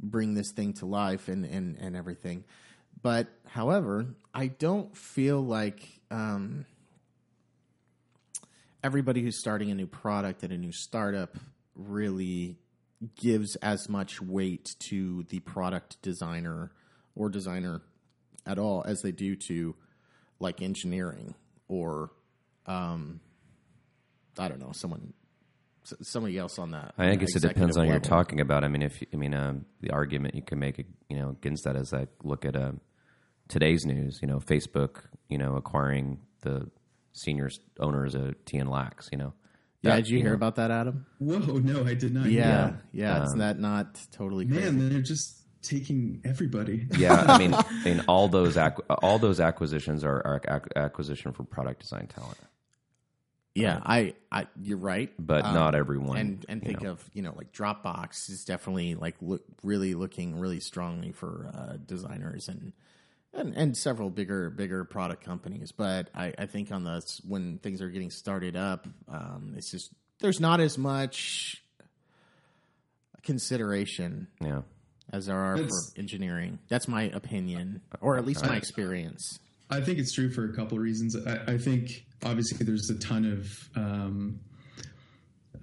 bring 0.02 0.34
this 0.34 0.52
thing 0.52 0.74
to 0.74 0.86
life 0.86 1.28
and 1.28 1.46
and 1.46 1.78
and 1.78 1.96
everything. 1.96 2.44
But 3.02 3.28
however, 3.48 4.08
I 4.34 4.48
don't 4.48 4.96
feel 4.96 5.42
like 5.42 6.02
um, 6.12 6.66
everybody 8.84 9.22
who's 9.22 9.40
starting 9.40 9.72
a 9.72 9.76
new 9.76 9.88
product 9.88 10.44
at 10.44 10.52
a 10.52 10.58
new 10.58 10.72
startup 10.72 11.38
really 11.76 12.58
gives 13.16 13.56
as 13.58 13.90
much 13.90 14.22
weight 14.22 14.76
to 14.80 15.24
the 15.30 15.40
product 15.40 16.00
designer 16.02 16.72
or 17.16 17.30
designer 17.30 17.82
at 18.46 18.60
all 18.60 18.84
as 18.86 19.02
they 19.02 19.12
do 19.12 19.36
to 19.36 19.76
like 20.40 20.62
engineering 20.62 21.34
or 21.68 22.12
um, 22.68 23.20
I 24.38 24.48
don't 24.48 24.60
know 24.60 24.72
someone 24.74 25.14
somebody 26.02 26.38
else 26.38 26.60
on 26.60 26.72
that. 26.72 26.94
I 26.98 27.16
guess 27.16 27.36
it 27.36 27.42
depends 27.42 27.78
on 27.78 27.86
executive 27.86 27.86
who 27.86 27.92
you're 27.92 28.00
talking 28.00 28.40
about. 28.42 28.64
I 28.64 28.68
mean, 28.68 28.82
if 28.84 29.02
I 29.14 29.18
mean 29.18 29.34
um, 29.34 29.66
the 29.82 29.92
argument 29.92 30.36
you 30.36 30.42
can 30.44 30.60
make, 30.60 30.78
you 31.10 31.18
know, 31.18 31.30
against 31.30 31.64
that 31.66 31.76
is 31.76 31.92
like 31.92 32.10
look 32.24 32.46
at 32.46 32.56
um, 32.56 32.82
today's 33.48 33.86
news. 33.86 34.20
You 34.22 34.28
know, 34.28 34.40
Facebook, 34.40 35.04
you 35.30 35.38
know, 35.38 35.56
acquiring 35.56 36.20
the 36.42 36.70
senior 37.14 37.50
owners 37.80 38.16
of 38.16 38.36
Teehan+Lax. 38.46 39.10
You 39.12 39.18
know, 39.18 39.34
Yeah, 39.82 39.96
did 39.98 40.08
you, 40.08 40.20
hear 40.20 40.30
know, 40.30 40.36
about 40.36 40.56
that, 40.56 40.72
Adam? 40.72 41.06
Whoa, 41.20 41.38
no, 41.40 41.86
I 41.86 41.94
did 41.94 42.14
not. 42.14 42.28
Yeah, 42.28 42.48
Yeah. 42.94 43.18
yeah. 43.20 43.24
Is 43.26 43.34
that 43.38 43.60
not 43.60 44.00
totally 44.12 44.46
crazy? 44.46 44.62
man, 44.72 44.90
they're 44.90 45.02
just 45.02 45.40
taking 45.62 46.22
everybody. 46.24 46.88
Yeah, 46.98 47.24
I 47.28 47.38
mean, 47.38 47.54
I 47.58 47.84
mean, 47.84 48.04
all 48.08 48.28
those 48.28 48.58
ac- 48.58 48.82
all 49.04 49.20
those 49.20 49.40
acquisitions 49.40 50.04
are, 50.04 50.22
are 50.26 50.42
ac- 50.50 50.72
acquisition 50.76 51.34
for 51.34 51.44
product 51.44 51.82
design 51.82 52.08
talent, 52.08 52.38
yeah, 53.54 53.82
I, 53.84 54.14
I, 54.32 54.48
you're 54.62 54.78
right. 54.78 55.12
but 55.20 55.44
Um, 55.46 55.54
not 55.54 55.76
everyone. 55.76 56.18
and 56.18 56.46
and 56.48 56.62
think 56.64 56.82
know. 56.84 56.92
of 56.92 57.10
you 57.14 57.22
know 57.22 57.34
like 57.36 57.52
Dropbox 57.52 58.30
is 58.30 58.46
definitely 58.46 58.96
like 58.96 59.16
look 59.22 59.44
really 59.64 59.94
looking 59.94 60.40
really 60.40 60.60
strongly 60.60 61.12
for 61.12 61.52
uh, 61.54 61.78
designers 61.86 62.48
and, 62.48 62.74
and 63.34 63.56
and 63.56 63.78
several 63.78 64.10
bigger 64.10 64.50
bigger 64.50 64.86
product 64.86 65.24
companies. 65.24 65.72
But 65.72 66.10
I, 66.16 66.34
I 66.38 66.46
think 66.46 66.72
on 66.72 66.84
the 66.84 67.02
when 67.28 67.58
things 67.58 67.82
are 67.82 67.90
getting 67.90 68.12
started 68.12 68.56
up, 68.56 68.88
um, 69.10 69.54
it's 69.58 69.70
just 69.72 69.92
there's 70.20 70.40
not 70.40 70.60
as 70.60 70.78
much 70.78 71.62
consideration 73.24 74.28
yeah. 74.40 74.62
as 75.12 75.26
there 75.28 75.38
are 75.38 75.58
That's- 75.58 75.92
for 75.94 76.00
engineering. 76.00 76.60
That's 76.70 76.88
my 76.88 77.04
opinion, 77.04 77.82
or 78.00 78.18
at 78.18 78.26
least 78.26 78.46
my 78.46 78.56
experience. 78.56 79.40
I 79.72 79.80
think 79.80 80.00
it's 80.00 80.12
true 80.12 80.30
for 80.30 80.46
a 80.46 80.54
couple 80.54 80.78
of 80.78 80.84
reasons. 80.84 81.16
I, 81.16 81.54
I 81.54 81.58
think 81.58 82.06
obviously 82.24 82.66
there's 82.66 82.90
a 82.90 83.00
ton 83.00 83.26
of 83.26 83.70
um, 83.82 84.40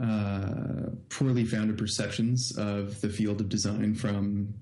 uh, 0.02 0.90
poorly 1.10 1.44
founded 1.44 1.76
perceptions 1.76 2.56
of 2.56 3.00
the 3.02 3.10
field 3.10 3.40
of 3.40 3.48
design 3.50 3.94
from 3.94 4.54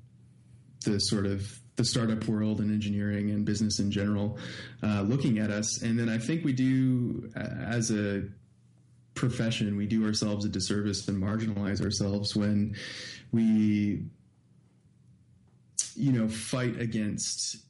the 0.84 0.98
sort 0.98 1.26
of 1.26 1.60
the 1.76 1.84
startup 1.84 2.26
world 2.26 2.60
and 2.60 2.72
engineering 2.72 3.30
and 3.30 3.44
business 3.44 3.78
in 3.78 3.90
general 3.90 4.38
uh, 4.82 5.02
looking 5.02 5.38
at 5.38 5.50
us. 5.50 5.82
And 5.82 5.98
then 5.98 6.08
I 6.08 6.18
think 6.18 6.44
we 6.44 6.52
do, 6.52 7.30
as 7.36 7.90
a 7.90 8.24
profession, 9.14 9.76
we 9.76 9.86
do 9.86 10.06
ourselves 10.06 10.44
a 10.44 10.48
disservice 10.48 11.06
and 11.06 11.22
marginalize 11.22 11.82
ourselves 11.82 12.34
when 12.34 12.74
we, 13.30 14.04
you 15.94 16.12
know, 16.12 16.28
fight 16.28 16.80
against 16.80 17.65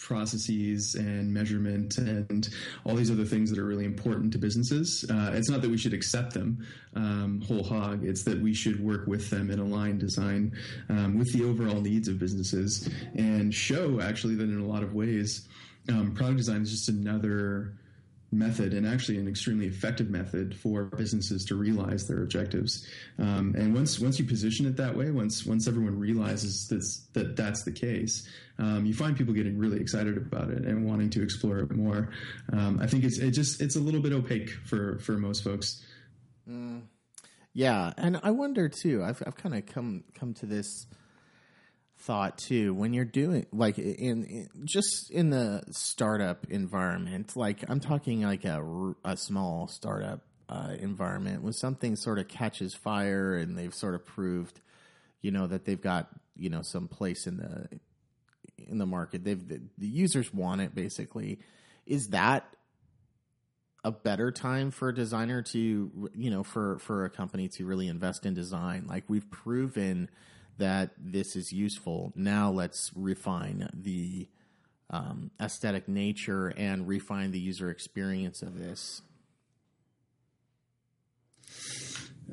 processes 0.00 0.94
and 0.94 1.32
measurement 1.32 1.98
and 1.98 2.48
all 2.84 2.94
these 2.94 3.10
other 3.10 3.24
things 3.24 3.50
that 3.50 3.58
are 3.58 3.64
really 3.64 3.84
important 3.84 4.32
to 4.32 4.38
businesses. 4.38 5.04
Uh, 5.10 5.30
it's 5.34 5.50
not 5.50 5.60
that 5.62 5.70
we 5.70 5.76
should 5.76 5.94
accept 5.94 6.34
them 6.34 6.66
um, 6.96 7.40
whole 7.46 7.62
hog. 7.62 8.04
It's 8.04 8.24
that 8.24 8.40
we 8.40 8.54
should 8.54 8.82
work 8.82 9.06
with 9.06 9.30
them 9.30 9.50
and 9.50 9.60
align 9.60 9.98
design 9.98 10.52
um, 10.88 11.18
with 11.18 11.32
the 11.32 11.44
overall 11.44 11.80
needs 11.80 12.08
of 12.08 12.18
businesses 12.18 12.88
and 13.14 13.54
show 13.54 14.00
actually 14.00 14.34
that 14.36 14.44
in 14.44 14.60
a 14.60 14.66
lot 14.66 14.82
of 14.82 14.94
ways, 14.94 15.48
um, 15.88 16.14
product 16.14 16.38
design 16.38 16.62
is 16.62 16.70
just 16.70 16.88
another 16.88 17.74
method 18.32 18.72
and 18.74 18.86
actually 18.86 19.18
an 19.18 19.26
extremely 19.26 19.66
effective 19.66 20.08
method 20.08 20.56
for 20.56 20.84
businesses 20.84 21.44
to 21.44 21.56
realize 21.56 22.06
their 22.06 22.22
objectives. 22.22 22.86
Um, 23.18 23.54
and 23.58 23.74
once 23.74 23.98
once 23.98 24.18
you 24.18 24.24
position 24.24 24.66
it 24.66 24.76
that 24.76 24.96
way, 24.96 25.10
once 25.10 25.44
once 25.44 25.66
everyone 25.66 25.98
realizes 25.98 26.68
that's, 26.68 27.06
that 27.12 27.36
that's 27.36 27.64
the 27.64 27.72
case, 27.72 28.28
um, 28.58 28.86
you 28.86 28.94
find 28.94 29.16
people 29.16 29.34
getting 29.34 29.58
really 29.58 29.80
excited 29.80 30.16
about 30.16 30.50
it 30.50 30.64
and 30.64 30.86
wanting 30.86 31.10
to 31.10 31.22
explore 31.22 31.58
it 31.58 31.72
more. 31.72 32.10
Um, 32.52 32.78
I 32.80 32.86
think 32.86 33.04
it's 33.04 33.18
it 33.18 33.32
just 33.32 33.60
it's 33.60 33.76
a 33.76 33.80
little 33.80 34.00
bit 34.00 34.12
opaque 34.12 34.50
for 34.64 34.98
for 35.00 35.12
most 35.12 35.42
folks. 35.42 35.84
Yeah, 37.52 37.92
and 37.96 38.20
I 38.22 38.30
wonder 38.30 38.68
too. 38.68 39.02
I've 39.02 39.22
I've 39.26 39.36
kind 39.36 39.54
of 39.54 39.66
come 39.66 40.04
come 40.14 40.34
to 40.34 40.46
this 40.46 40.86
thought 42.00 42.38
too 42.38 42.72
when 42.72 42.94
you're 42.94 43.04
doing 43.04 43.46
like 43.52 43.78
in, 43.78 44.24
in 44.24 44.48
just 44.64 45.10
in 45.10 45.30
the 45.30 45.62
startup 45.70 46.46
environment. 46.48 47.36
Like 47.36 47.64
I'm 47.68 47.80
talking 47.80 48.22
like 48.22 48.44
a, 48.44 48.94
a 49.04 49.16
small 49.16 49.68
startup 49.68 50.22
uh, 50.48 50.74
environment 50.78 51.42
when 51.42 51.52
something 51.52 51.96
sort 51.96 52.18
of 52.18 52.26
catches 52.26 52.74
fire 52.74 53.36
and 53.36 53.56
they've 53.56 53.74
sort 53.74 53.94
of 53.94 54.04
proved, 54.04 54.60
you 55.20 55.30
know, 55.30 55.46
that 55.46 55.64
they've 55.64 55.80
got 55.80 56.08
you 56.36 56.48
know 56.48 56.62
some 56.62 56.88
place 56.88 57.26
in 57.26 57.36
the 57.36 57.68
in 58.68 58.78
the 58.78 58.86
market. 58.86 59.22
They've 59.22 59.48
the, 59.48 59.60
the 59.78 59.86
users 59.88 60.32
want 60.32 60.62
it 60.62 60.74
basically. 60.74 61.38
Is 61.86 62.08
that 62.08 62.46
a 63.84 63.90
better 63.90 64.30
time 64.30 64.70
for 64.70 64.88
a 64.88 64.94
designer 64.94 65.42
to 65.42 66.10
you 66.14 66.30
know 66.30 66.42
for 66.42 66.78
for 66.78 67.04
a 67.04 67.10
company 67.10 67.48
to 67.48 67.64
really 67.64 67.88
invest 67.88 68.26
in 68.26 68.34
design 68.34 68.84
like 68.86 69.04
we've 69.08 69.30
proven 69.30 70.10
that 70.60 70.90
this 70.98 71.36
is 71.36 71.52
useful 71.52 72.12
now 72.14 72.50
let's 72.50 72.90
refine 72.94 73.68
the 73.74 74.28
um, 74.90 75.30
aesthetic 75.40 75.88
nature 75.88 76.48
and 76.56 76.86
refine 76.88 77.30
the 77.32 77.38
user 77.38 77.70
experience 77.70 78.42
of 78.42 78.58
this 78.58 79.02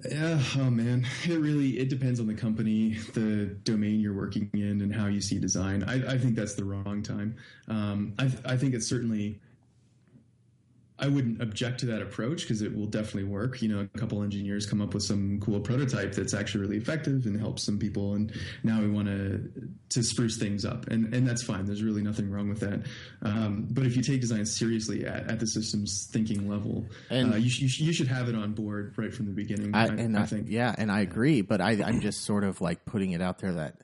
Yeah, 0.10 0.40
oh 0.58 0.70
man, 0.70 1.08
it 1.26 1.40
really 1.40 1.80
it 1.80 1.90
depends 1.90 2.20
on 2.20 2.28
the 2.28 2.34
company, 2.34 2.98
the 3.13 3.58
domain 3.63 4.00
you're 4.00 4.13
working 4.13 4.50
in, 4.54 4.82
and 4.82 4.94
how 4.94 5.08
you 5.08 5.22
see 5.22 5.40
design. 5.40 5.84
I, 5.84 6.13
I 6.13 6.18
think 6.18 6.36
that's 6.36 6.54
the 6.56 6.66
wrong 6.66 7.02
time. 7.02 7.36
Um, 7.68 8.13
I, 8.20 8.32
I 8.46 8.58
think 8.58 8.74
it's 8.74 8.88
certainly. 8.88 9.42
I 11.00 11.08
wouldn't 11.08 11.42
object 11.44 11.80
to 11.82 11.86
that 11.88 12.02
approach 12.02 12.42
because 12.42 12.64
it 12.64 12.76
will 12.76 12.88
definitely 12.88 13.26
work. 13.26 13.62
You 13.62 13.70
know, 13.70 13.80
a 13.94 13.98
couple 14.00 14.24
engineers 14.24 14.66
come 14.66 14.82
up 14.82 14.96
with 14.96 15.04
some 15.04 15.40
cool 15.40 15.60
prototype 15.60 16.14
that's 16.14 16.34
actually 16.34 16.62
really 16.62 16.78
effective 16.78 17.26
and 17.28 17.40
helps 17.40 17.64
some 17.64 17.78
people, 17.78 18.16
and 18.16 18.32
now 18.64 18.82
we 18.82 18.90
want 18.90 19.08
to 19.08 19.52
to 19.90 20.04
spruce 20.04 20.38
things 20.38 20.66
up, 20.66 20.88
and 20.88 21.14
and 21.14 21.28
that's 21.28 21.44
fine. 21.44 21.66
There's 21.66 21.84
really 21.84 22.02
nothing 22.02 22.32
wrong 22.32 22.50
with 22.50 22.60
that. 22.62 22.82
Um, 23.22 23.68
but 23.70 23.86
if 23.86 23.96
you 23.96 24.02
take 24.02 24.22
design 24.22 24.46
seriously 24.46 25.06
at, 25.06 25.30
at 25.30 25.40
the 25.40 25.46
systems 25.48 26.08
thinking 26.12 26.50
level, 26.50 26.86
And- 27.12 27.34
uh, 27.34 27.38
you, 27.38 27.50
sh- 27.50 27.60
you, 27.60 27.68
sh- 27.70 27.80
you 27.82 27.94
should 27.94 28.08
have 28.08 28.28
it 28.30 28.36
on 28.36 28.54
board 28.54 28.94
right 28.98 29.14
from 29.14 29.28
the 29.28 29.34
beginning. 29.34 29.76
I, 29.76 29.84
I, 29.84 29.86
and 29.88 30.18
I 30.18 30.24
I, 30.24 30.26
think. 30.26 30.48
yeah 30.50 30.74
and 30.78 30.92
i 30.92 31.02
agree 31.02 31.42
but 31.42 31.62
I, 31.62 31.72
i'm 31.84 32.02
just 32.02 32.22
sort 32.26 32.44
of 32.44 32.60
like 32.62 32.86
putting 32.86 33.12
it 33.12 33.22
out 33.22 33.40
there 33.40 33.54
that 33.54 33.76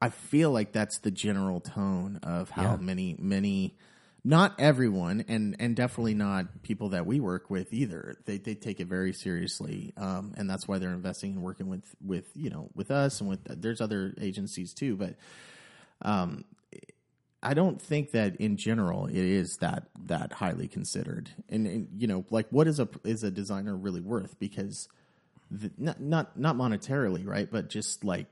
I 0.00 0.08
feel 0.08 0.50
like 0.50 0.72
that's 0.72 0.98
the 0.98 1.12
general 1.12 1.60
tone 1.60 2.18
of 2.24 2.50
how 2.50 2.62
Yeah. 2.72 2.76
many 2.76 3.14
many 3.20 3.76
not 4.24 4.54
everyone 4.60 5.24
and 5.28 5.56
and 5.58 5.74
definitely 5.74 6.14
not 6.14 6.62
people 6.62 6.90
that 6.90 7.06
we 7.06 7.18
work 7.18 7.50
with 7.50 7.72
either. 7.72 8.16
They 8.24 8.38
they 8.38 8.54
take 8.54 8.80
it 8.80 8.86
very 8.86 9.12
seriously. 9.12 9.92
Um 9.96 10.34
and 10.36 10.48
that's 10.48 10.68
why 10.68 10.78
they're 10.78 10.92
investing 10.92 11.32
and 11.32 11.42
working 11.42 11.68
with 11.68 11.84
with, 12.04 12.30
you 12.34 12.50
know, 12.50 12.70
with 12.74 12.90
us 12.90 13.20
and 13.20 13.28
with 13.28 13.40
there's 13.44 13.80
other 13.80 14.14
agencies 14.20 14.74
too, 14.74 14.96
but 14.96 15.16
um 16.02 16.44
I 17.42 17.54
don't 17.54 17.82
think 17.82 18.12
that 18.12 18.36
in 18.36 18.56
general 18.56 19.06
it 19.06 19.16
is 19.16 19.56
that 19.56 19.88
that 20.06 20.32
highly 20.32 20.68
considered. 20.68 21.28
And, 21.48 21.66
and 21.66 21.88
you 21.96 22.06
know, 22.06 22.24
like 22.30 22.46
what 22.50 22.68
is 22.68 22.78
a 22.78 22.88
is 23.02 23.24
a 23.24 23.30
designer 23.32 23.76
really 23.76 24.00
worth 24.00 24.38
because 24.38 24.88
the, 25.50 25.72
not 25.76 26.00
not 26.00 26.38
not 26.38 26.56
monetarily, 26.56 27.26
right? 27.26 27.50
But 27.50 27.68
just 27.68 28.04
like 28.04 28.28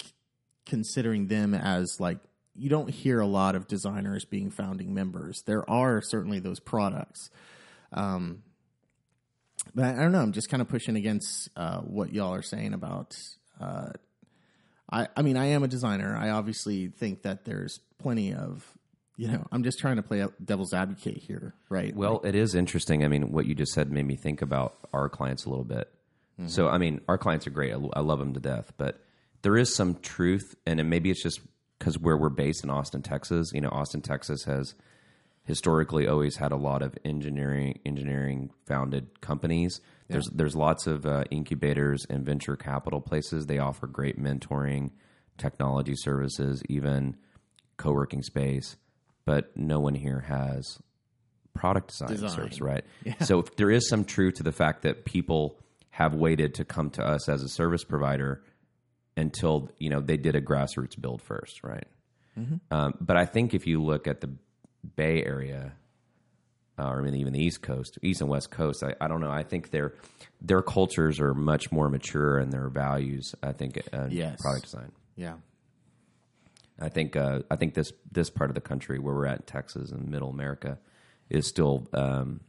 c- 0.00 0.12
considering 0.66 1.26
them 1.26 1.54
as 1.54 1.98
like 1.98 2.18
you 2.54 2.68
don't 2.68 2.90
hear 2.90 3.20
a 3.20 3.26
lot 3.26 3.54
of 3.54 3.66
designers 3.66 4.24
being 4.24 4.50
founding 4.50 4.94
members. 4.94 5.42
There 5.46 5.68
are 5.68 6.02
certainly 6.02 6.38
those 6.38 6.60
products, 6.60 7.30
um, 7.92 8.42
but 9.74 9.84
I, 9.84 9.94
don't 9.94 10.12
know. 10.12 10.20
I'm 10.20 10.32
just 10.32 10.48
kind 10.48 10.60
of 10.60 10.68
pushing 10.68 10.96
against 10.96 11.48
uh, 11.56 11.78
what 11.80 12.12
y'all 12.12 12.34
are 12.34 12.42
saying 12.42 12.74
about. 12.74 13.14
Uh, 13.60 13.90
I 14.90 15.08
I 15.16 15.22
mean, 15.22 15.36
I 15.36 15.46
am 15.46 15.62
a 15.62 15.68
designer. 15.68 16.16
I 16.16 16.30
obviously 16.30 16.88
think 16.88 17.22
that 17.22 17.44
there's 17.44 17.78
plenty 17.98 18.34
of. 18.34 18.66
You 19.18 19.28
know, 19.28 19.46
I'm 19.52 19.62
just 19.62 19.78
trying 19.78 19.96
to 19.96 20.02
play 20.02 20.26
devil's 20.42 20.72
advocate 20.72 21.18
here, 21.18 21.54
right? 21.68 21.94
Well, 21.94 22.22
it 22.24 22.34
is 22.34 22.54
interesting. 22.54 23.04
I 23.04 23.08
mean, 23.08 23.30
what 23.30 23.46
you 23.46 23.54
just 23.54 23.72
said 23.72 23.92
made 23.92 24.06
me 24.06 24.16
think 24.16 24.40
about 24.40 24.78
our 24.92 25.10
clients 25.10 25.44
a 25.44 25.50
little 25.50 25.66
bit. 25.66 25.92
So, 26.46 26.68
I 26.68 26.78
mean, 26.78 27.02
our 27.08 27.18
clients 27.18 27.46
are 27.46 27.50
great. 27.50 27.72
I, 27.72 27.78
I 27.92 28.00
love 28.00 28.18
them 28.18 28.34
to 28.34 28.40
death, 28.40 28.72
but 28.76 29.00
there 29.42 29.56
is 29.56 29.74
some 29.74 29.96
truth, 29.96 30.54
and 30.66 30.80
it, 30.80 30.84
maybe 30.84 31.10
it's 31.10 31.22
just 31.22 31.40
because 31.82 31.98
where 31.98 32.16
we're 32.16 32.28
based 32.28 32.62
in 32.62 32.70
Austin, 32.70 33.02
Texas. 33.02 33.50
You 33.52 33.60
know, 33.60 33.68
Austin, 33.70 34.02
Texas 34.02 34.44
has 34.44 34.76
historically 35.42 36.06
always 36.06 36.36
had 36.36 36.52
a 36.52 36.56
lot 36.56 36.80
of 36.80 36.96
engineering 37.04 37.80
engineering 37.84 38.50
founded 38.66 39.20
companies. 39.20 39.80
There's 40.08 40.28
there's 40.28 40.54
lots 40.54 40.86
of 40.86 41.04
uh, 41.06 41.24
incubators 41.32 42.06
and 42.08 42.24
venture 42.24 42.54
capital 42.54 43.00
places. 43.00 43.46
They 43.46 43.58
offer 43.58 43.88
great 43.88 44.16
mentoring, 44.16 44.90
technology 45.38 45.94
services, 45.96 46.62
even 46.68 47.16
co-working 47.78 48.22
space, 48.22 48.76
but 49.24 49.56
no 49.56 49.80
one 49.80 49.96
here 49.96 50.20
has 50.20 50.78
product 51.52 51.88
design, 51.88 52.08
Design. 52.10 52.30
service, 52.30 52.60
right? 52.60 52.84
So 53.22 53.40
if 53.40 53.56
there 53.56 53.72
is 53.72 53.88
some 53.88 54.04
truth 54.04 54.34
to 54.34 54.44
the 54.44 54.52
fact 54.52 54.82
that 54.82 55.04
people 55.04 55.58
have 55.90 56.14
waited 56.14 56.54
to 56.54 56.64
come 56.64 56.90
to 56.90 57.04
us 57.04 57.28
as 57.28 57.42
a 57.42 57.48
service 57.48 57.82
provider 57.82 58.44
until 59.16 59.70
you 59.78 59.90
know 59.90 60.00
they 60.00 60.16
did 60.16 60.34
a 60.36 60.40
grassroots 60.40 61.00
build 61.00 61.22
first, 61.22 61.62
right? 61.62 61.86
Um, 62.70 62.94
but 63.00 63.16
I 63.18 63.26
think 63.26 63.52
if 63.52 63.66
you 63.66 63.82
look 63.82 64.06
at 64.08 64.20
the 64.22 64.30
Bay 64.96 65.22
Area, 65.22 65.72
uh, 66.78 66.88
or 66.88 67.06
even 67.06 67.32
the 67.34 67.42
East 67.44 67.60
Coast, 67.60 67.98
East 68.02 68.22
and 68.22 68.30
West 68.30 68.50
Coast, 68.50 68.82
I, 68.82 68.94
I 69.00 69.06
don't 69.08 69.20
know. 69.20 69.30
I 69.30 69.42
think 69.42 69.70
their 69.70 69.92
their 70.40 70.62
cultures 70.62 71.20
are 71.20 71.34
much 71.34 71.70
more 71.70 71.88
mature 71.90 72.38
and 72.38 72.50
their 72.50 72.68
values. 72.70 73.34
I 73.42 73.52
think 73.52 73.80
uh, 73.92 74.06
Yes. 74.10 74.40
product 74.40 74.64
design. 74.64 74.92
yeah, 75.14 75.34
I 76.80 76.88
think 76.88 77.14
uh, 77.16 77.40
I 77.50 77.56
think 77.56 77.74
this 77.74 77.92
this 78.10 78.30
part 78.30 78.50
of 78.50 78.54
the 78.54 78.60
country 78.62 78.98
where 78.98 79.14
we're 79.14 79.26
at 79.26 79.40
in 79.40 79.42
Texas 79.46 79.90
and 79.90 80.08
Middle 80.08 80.30
America 80.30 80.78
is 81.28 81.46
still 81.46 81.86
um, 81.92 82.40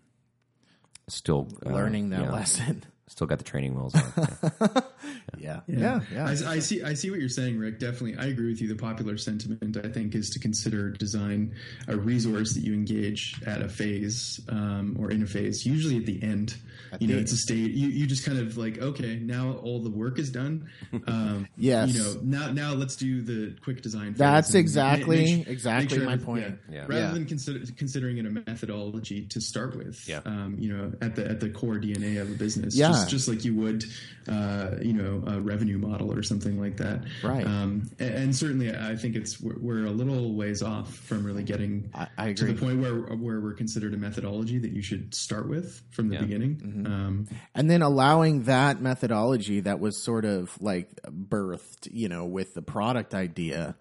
still 1.09 1.49
uh, 1.65 1.69
learning 1.71 2.09
that 2.11 2.31
lesson. 2.31 2.83
Still 3.13 3.27
got 3.27 3.37
the 3.37 3.43
training 3.43 3.75
wheels 3.75 3.93
on. 3.93 4.83
Yeah. 5.37 5.59
Yeah, 5.67 5.77
yeah, 5.79 5.99
yeah. 6.13 6.25
I, 6.25 6.53
I 6.55 6.59
see. 6.59 6.81
I 6.83 6.93
see 6.93 7.09
what 7.11 7.19
you're 7.19 7.27
saying, 7.29 7.57
Rick. 7.59 7.77
Definitely, 7.79 8.17
I 8.17 8.25
agree 8.27 8.47
with 8.49 8.61
you. 8.61 8.67
The 8.67 8.75
popular 8.75 9.17
sentiment, 9.17 9.77
I 9.77 9.89
think, 9.89 10.15
is 10.15 10.29
to 10.31 10.39
consider 10.39 10.91
design 10.91 11.53
a 11.87 11.95
resource 11.97 12.53
that 12.53 12.61
you 12.61 12.73
engage 12.73 13.39
at 13.45 13.61
a 13.61 13.67
phase 13.69 14.39
um, 14.49 14.95
or 14.99 15.11
in 15.11 15.21
a 15.23 15.25
phase, 15.25 15.65
usually 15.65 15.97
at 15.97 16.05
the 16.05 16.21
end. 16.23 16.55
you 16.99 17.07
know, 17.07 17.15
the- 17.15 17.21
it's 17.21 17.33
a 17.33 17.37
state. 17.37 17.71
You, 17.71 17.89
you 17.89 18.05
just 18.07 18.25
kind 18.25 18.37
of 18.39 18.57
like, 18.57 18.77
okay, 18.79 19.17
now 19.17 19.53
all 19.63 19.79
the 19.81 19.89
work 19.89 20.17
is 20.19 20.29
done. 20.31 20.69
Um, 21.07 21.47
Yes. 21.57 21.93
You 21.93 21.99
know, 22.03 22.19
now 22.23 22.51
now 22.51 22.73
let's 22.73 22.95
do 22.95 23.21
the 23.21 23.55
quick 23.61 23.81
design. 23.81 24.13
phase 24.13 24.17
That's 24.19 24.47
and 24.49 24.55
ma- 24.55 24.59
exactly- 24.59 25.35
make 25.37 25.45
su- 25.45 25.51
exactly 25.51 25.99
my 25.99 26.17
point. 26.17 26.43
yeah. 26.69 26.75
Yeah. 26.75 26.81
Rather 26.81 26.95
Yeah. 26.95 27.11
than 27.11 27.25
consider, 27.25 27.59
considering 27.75 28.17
it 28.17 28.25
a 28.25 28.29
methodology 28.29 29.25
to 29.27 29.41
start 29.41 29.75
with. 29.75 30.07
Yeah. 30.07 30.21
Um, 30.25 30.55
you 30.57 30.75
know, 30.75 30.93
at 31.01 31.15
the 31.15 31.27
at 31.29 31.39
the 31.41 31.49
core 31.49 31.75
DNA 31.75 32.21
of 32.21 32.29
a 32.31 32.35
business. 32.35 32.75
Yeah. 32.75 32.89
Just, 32.89 33.02
just 33.09 33.27
like 33.27 33.43
you 33.45 33.55
would, 33.55 33.83
uh, 34.27 34.71
you 34.81 34.93
know, 34.93 35.23
a 35.27 35.39
revenue 35.39 35.77
model 35.77 36.11
or 36.11 36.23
something 36.23 36.59
like 36.59 36.77
that. 36.77 37.03
Right. 37.23 37.45
Um, 37.45 37.89
and, 37.99 38.13
and 38.15 38.35
certainly, 38.35 38.75
I 38.75 38.95
think 38.95 39.15
it's 39.15 39.39
we're, 39.41 39.59
we're 39.59 39.85
a 39.85 39.91
little 39.91 40.33
ways 40.35 40.61
off 40.61 40.93
from 40.95 41.25
really 41.25 41.43
getting 41.43 41.89
I, 41.93 42.07
I 42.17 42.33
to 42.33 42.45
the 42.45 42.53
point 42.53 42.79
where 42.79 42.95
where 43.15 43.39
we're 43.39 43.53
considered 43.53 43.93
a 43.93 43.97
methodology 43.97 44.59
that 44.59 44.71
you 44.71 44.81
should 44.81 45.13
start 45.13 45.47
with 45.49 45.81
from 45.91 46.09
the 46.09 46.15
Yeah. 46.15 46.21
beginning. 46.21 46.55
Mm-hmm. 46.57 46.85
Um, 46.85 47.27
and 47.55 47.69
then 47.69 47.81
allowing 47.81 48.43
that 48.43 48.81
methodology 48.81 49.59
that 49.61 49.79
was 49.79 50.03
sort 50.03 50.25
of 50.25 50.55
like 50.61 50.89
birthed, 51.03 51.87
you 51.91 52.07
know, 52.09 52.25
with 52.25 52.53
the 52.53 52.61
product 52.61 53.13
idea 53.13 53.75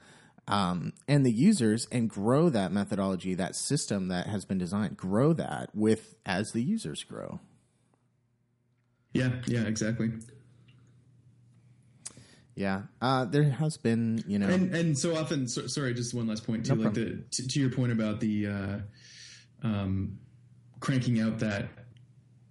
um, 0.49 0.93
and 1.07 1.25
the 1.25 1.31
users, 1.31 1.87
and 1.93 2.11
grow 2.11 2.49
that 2.49 2.73
methodology, 2.73 3.35
that 3.35 3.55
system 3.55 4.09
that 4.09 4.27
has 4.27 4.45
been 4.45 4.59
designed, 4.59 4.97
grow 4.97 5.33
that 5.35 5.71
with 5.73 6.17
as 6.27 6.51
the 6.51 6.63
users 6.63 7.05
grow. 7.05 7.39
Yeah, 9.12 9.31
yeah, 9.46 9.62
exactly. 9.62 10.11
Yeah, 12.55 12.83
uh, 13.01 13.25
there 13.25 13.44
has 13.44 13.79
been, 13.79 14.22
you 14.27 14.38
know, 14.38 14.46
And 14.46 14.75
and 14.75 14.98
so 14.98 15.16
often, 15.16 15.48
so, 15.48 15.66
sorry, 15.66 15.94
just 15.94 16.12
one 16.12 16.27
last 16.27 16.46
point 16.46 16.66
too. 16.66 16.75
No 16.77 16.85
like 16.85 16.94
the 16.94 17.25
to, 17.31 17.48
to 17.48 17.61
your 17.61 17.70
point 17.70 17.92
about 17.92 18.20
the 18.20 18.46
uh, 18.46 18.79
um, 19.62 20.18
cranking 20.81 21.18
out 21.20 21.38
that 21.38 21.68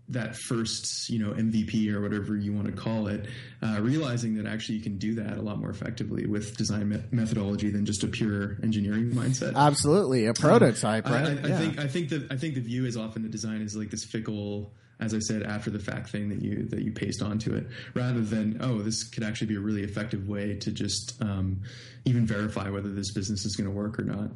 that 0.10 0.36
first, 0.36 1.10
you 1.10 1.20
know, 1.20 1.32
MVP 1.34 1.90
or 1.94 2.02
whatever 2.02 2.36
you 2.36 2.52
want 2.52 2.66
to 2.68 2.74
call 2.74 3.08
it, 3.08 3.28
uh, 3.62 3.78
realizing 3.80 4.36
that 4.36 4.46
actually 4.46 4.76
you 4.76 4.84
can 4.84 4.98
do 4.98 5.16
that 5.16 5.38
a 5.38 5.42
lot 5.42 5.58
more 5.60 5.70
effectively 5.70 6.26
with 6.26 6.58
design 6.58 6.90
me- 6.90 7.04
methodology 7.12 7.70
than 7.70 7.86
just 7.86 8.04
a 8.04 8.08
pure 8.08 8.58
engineering 8.62 9.12
mindset. 9.12 9.56
absolutely 9.56 10.26
a 10.26 10.34
prototype, 10.34 11.08
I, 11.08 11.12
right? 11.12 11.26
I, 11.26 11.32
I 11.46 11.48
Yeah. 11.50 11.60
think 11.60 11.80
I 11.80 11.88
think 11.88 12.10
that 12.10 12.32
I 12.32 12.38
think 12.38 12.56
the 12.56 12.62
view 12.62 12.86
is 12.86 12.98
often 12.98 13.22
the 13.22 13.30
design 13.30 13.62
is 13.62 13.76
like 13.76 13.92
this 13.92 14.04
fickle, 14.04 14.74
as 15.02 15.14
I 15.14 15.20
said, 15.20 15.44
after 15.44 15.70
the 15.70 15.80
fact 15.80 16.10
thing 16.10 16.30
that 16.30 16.42
you 16.42 16.68
that 16.70 16.84
you 16.84 16.92
paste 16.92 17.22
onto 17.22 17.54
it, 17.54 17.68
rather 17.96 18.22
than 18.22 18.60
oh, 18.62 18.80
this 18.80 19.04
could 19.04 19.24
actually 19.24 19.48
be 19.48 19.56
a 19.56 19.60
really 19.60 19.84
effective 19.84 20.28
way 20.28 20.56
to 20.58 20.72
just 20.72 21.22
um, 21.22 21.62
even 22.06 22.26
verify 22.26 22.70
whether 22.70 22.90
this 22.90 23.12
business 23.12 23.44
is 23.44 23.56
going 23.56 23.70
to 23.70 23.76
work 23.76 24.00
or 24.00 24.04
not. 24.04 24.30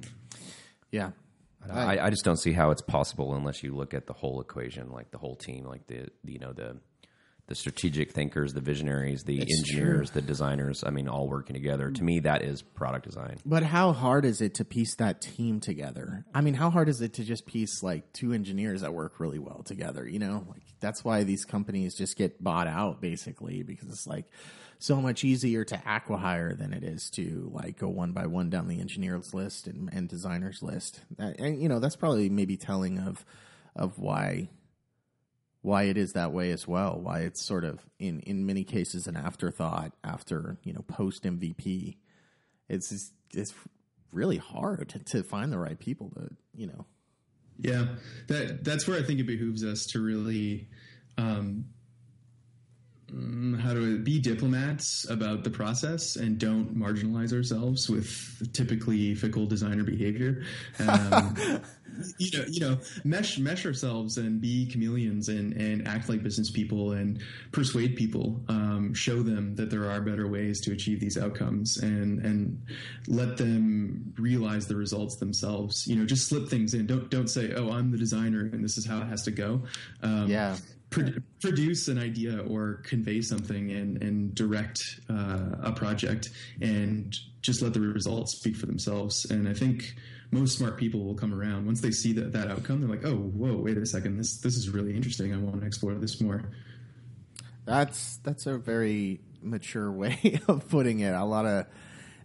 yeah, 0.91 1.11
I, 1.71 1.99
I 1.99 2.09
just 2.09 2.25
don't 2.25 2.37
see 2.37 2.51
how 2.51 2.71
it's 2.71 2.81
possible 2.81 3.35
unless 3.35 3.63
you 3.63 3.75
look 3.75 3.93
at 3.93 4.07
the 4.07 4.13
whole 4.13 4.41
equation, 4.41 4.91
like 4.91 5.11
the 5.11 5.17
whole 5.17 5.35
team, 5.35 5.65
like 5.65 5.87
the 5.87 6.07
you 6.23 6.39
know 6.39 6.51
the 6.51 6.77
the 7.47 7.55
strategic 7.55 8.11
thinkers, 8.11 8.53
the 8.53 8.61
visionaries, 8.61 9.23
the 9.23 9.39
It's 9.39 9.59
engineers, 9.59 10.11
the 10.11 10.21
designers. 10.21 10.83
I 10.83 10.89
mean, 10.89 11.07
all 11.07 11.27
working 11.27 11.53
together. 11.53 11.91
To 11.91 12.03
me, 12.03 12.19
that 12.21 12.41
is 12.41 12.63
product 12.63 13.05
design. 13.05 13.37
But 13.45 13.61
how 13.63 13.91
hard 13.93 14.25
is 14.25 14.41
it 14.41 14.55
to 14.55 14.65
piece 14.65 14.95
that 14.95 15.21
team 15.21 15.59
together? 15.59 16.25
I 16.33 16.41
mean, 16.41 16.55
how 16.55 16.71
hard 16.71 16.89
is 16.89 17.01
it 17.01 17.13
to 17.13 17.23
just 17.23 17.45
piece 17.45 17.83
like 17.83 18.11
two 18.13 18.33
engineers 18.33 18.81
that 18.81 18.93
work 18.95 19.19
really 19.19 19.37
well 19.37 19.61
together? 19.63 20.07
You 20.07 20.17
know, 20.17 20.45
like 20.49 20.63
that's 20.79 21.05
why 21.05 21.23
these 21.23 21.45
companies 21.45 21.95
just 21.95 22.17
get 22.17 22.43
bought 22.43 22.67
out 22.67 22.99
basically 22.99 23.61
because 23.61 23.89
it's 23.89 24.07
like 24.07 24.25
so 24.79 24.99
much 24.99 25.23
easier 25.23 25.63
to 25.63 25.77
acquihire 25.77 26.57
than 26.57 26.73
it 26.73 26.83
is 26.83 27.09
to 27.11 27.49
like 27.53 27.77
go 27.77 27.87
one 27.87 28.11
by 28.11 28.25
one 28.25 28.49
down 28.49 28.67
the 28.67 28.79
engineers 28.81 29.33
list 29.35 29.67
and, 29.67 29.89
and 29.93 30.09
designers 30.09 30.63
list. 30.63 30.99
That- 31.17 31.39
And 31.39 31.61
you 31.61 31.69
know, 31.69 31.79
that's 31.79 31.95
probably 31.95 32.27
maybe 32.29 32.57
telling 32.57 32.97
of 32.97 33.23
of 33.75 33.99
why 33.99 34.49
why 35.65 35.83
it 35.83 35.97
is 35.97 36.13
that 36.13 36.31
way 36.31 36.51
as 36.51 36.67
well. 36.67 36.99
Why 37.01 37.19
it's 37.21 37.41
sort 37.41 37.63
of 37.63 37.85
in 37.99 38.19
in 38.21 38.45
many 38.45 38.63
cases 38.63 39.07
an 39.07 39.15
afterthought 39.17 39.93
after 40.03 40.57
you 40.63 40.73
know 40.73 40.83
post 40.87 41.23
MVP 41.23 41.97
it's 42.67 42.89
just, 42.89 43.13
it's 43.33 43.53
really 44.11 44.37
hard 44.37 45.01
to 45.05 45.23
find 45.23 45.51
the 45.51 45.57
right 45.59 45.77
people 45.77 46.09
to 46.15 46.29
you 46.55 46.67
know 46.67 46.85
Yeah, 47.59 47.85
that 48.27 48.63
that's 48.63 48.87
where 48.87 48.99
I 48.99 49.03
think 49.03 49.19
it 49.19 49.27
behooves 49.27 49.63
us 49.63 49.85
to 49.87 50.01
really, 50.01 50.67
um, 51.17 51.65
how 53.59 53.73
to 53.73 53.99
be 53.99 54.19
diplomats 54.19 55.07
about 55.09 55.43
the 55.43 55.49
process 55.49 56.15
and 56.15 56.39
don't 56.39 56.75
marginalize 56.75 57.31
ourselves 57.33 57.89
with 57.89 58.51
typically 58.51 59.13
fickle 59.13 59.45
designer 59.45 59.83
behavior. 59.83 60.43
Um, 60.79 61.35
you 62.17 62.37
know, 62.37 62.45
you 62.49 62.59
know, 62.59 62.77
mesh 63.03 63.37
mesh 63.37 63.65
ourselves 63.65 64.17
and 64.17 64.41
be 64.41 64.65
chameleons 64.65 65.29
and 65.29 65.53
and 65.53 65.87
act 65.87 66.09
like 66.09 66.23
business 66.23 66.49
people 66.49 66.93
and 66.93 67.21
persuade 67.51 67.95
people, 67.95 68.41
um, 68.49 68.93
show 68.93 69.21
them 69.21 69.55
that 69.55 69.69
there 69.69 69.89
are 69.89 70.01
better 70.01 70.27
ways 70.27 70.59
to 70.61 70.71
achieve 70.71 70.99
these 70.99 71.17
outcomes 71.17 71.77
and 71.77 72.19
and 72.25 72.65
let 73.07 73.37
them 73.37 74.13
realize 74.17 74.67
the 74.67 74.75
results 74.75 75.17
themselves. 75.17 75.87
You 75.87 75.95
know, 75.95 76.05
just 76.05 76.27
slip 76.27 76.49
things 76.49 76.73
in. 76.73 76.87
Don't 76.87 77.09
don't 77.09 77.29
say, 77.29 77.53
"Oh, 77.53 77.71
I'm 77.71 77.91
the 77.91 77.97
designer 77.97 78.41
and 78.41 78.63
this 78.63 78.77
is 78.77 78.85
how 78.85 79.01
it 79.01 79.07
has 79.07 79.23
to 79.23 79.31
go." 79.31 79.61
Um, 80.01 80.27
Yeah. 80.27 80.57
Pro- 80.89 81.13
produce 81.41 81.87
an 81.87 81.97
idea 81.97 82.39
or 82.39 82.81
convey 82.83 83.21
something 83.21 83.71
and 83.71 84.01
and 84.01 84.35
direct 84.35 84.99
uh, 85.09 85.51
a 85.63 85.71
project 85.71 86.29
and 86.61 87.15
just 87.41 87.61
let 87.61 87.73
the 87.73 87.79
results 87.79 88.37
speak 88.37 88.55
for 88.55 88.65
themselves. 88.65 89.25
And 89.25 89.47
I 89.47 89.53
think 89.53 89.95
most 90.31 90.57
smart 90.57 90.77
people 90.77 91.05
will 91.05 91.13
come 91.13 91.33
around 91.33 91.65
once 91.65 91.81
they 91.81 91.91
see 91.91 92.13
that 92.13 92.33
that 92.33 92.49
outcome. 92.49 92.81
They're 92.81 92.89
like, 92.89 93.05
oh, 93.05 93.15
whoa, 93.15 93.55
wait 93.57 93.77
a 93.77 93.85
second, 93.85 94.17
this 94.17 94.39
this 94.41 94.55
is 94.55 94.69
really 94.69 94.95
interesting. 94.95 95.33
I 95.33 95.37
want 95.37 95.61
to 95.61 95.67
explore 95.67 95.93
this 95.95 96.21
more. 96.21 96.43
That's 97.65 98.17
that's 98.17 98.45
a 98.45 98.57
very 98.57 99.21
mature 99.41 99.91
way 100.03 100.39
of 100.47 100.67
putting 100.69 100.99
it. 100.99 101.13
A 101.13 101.23
lot 101.23 101.45
of 101.45 101.67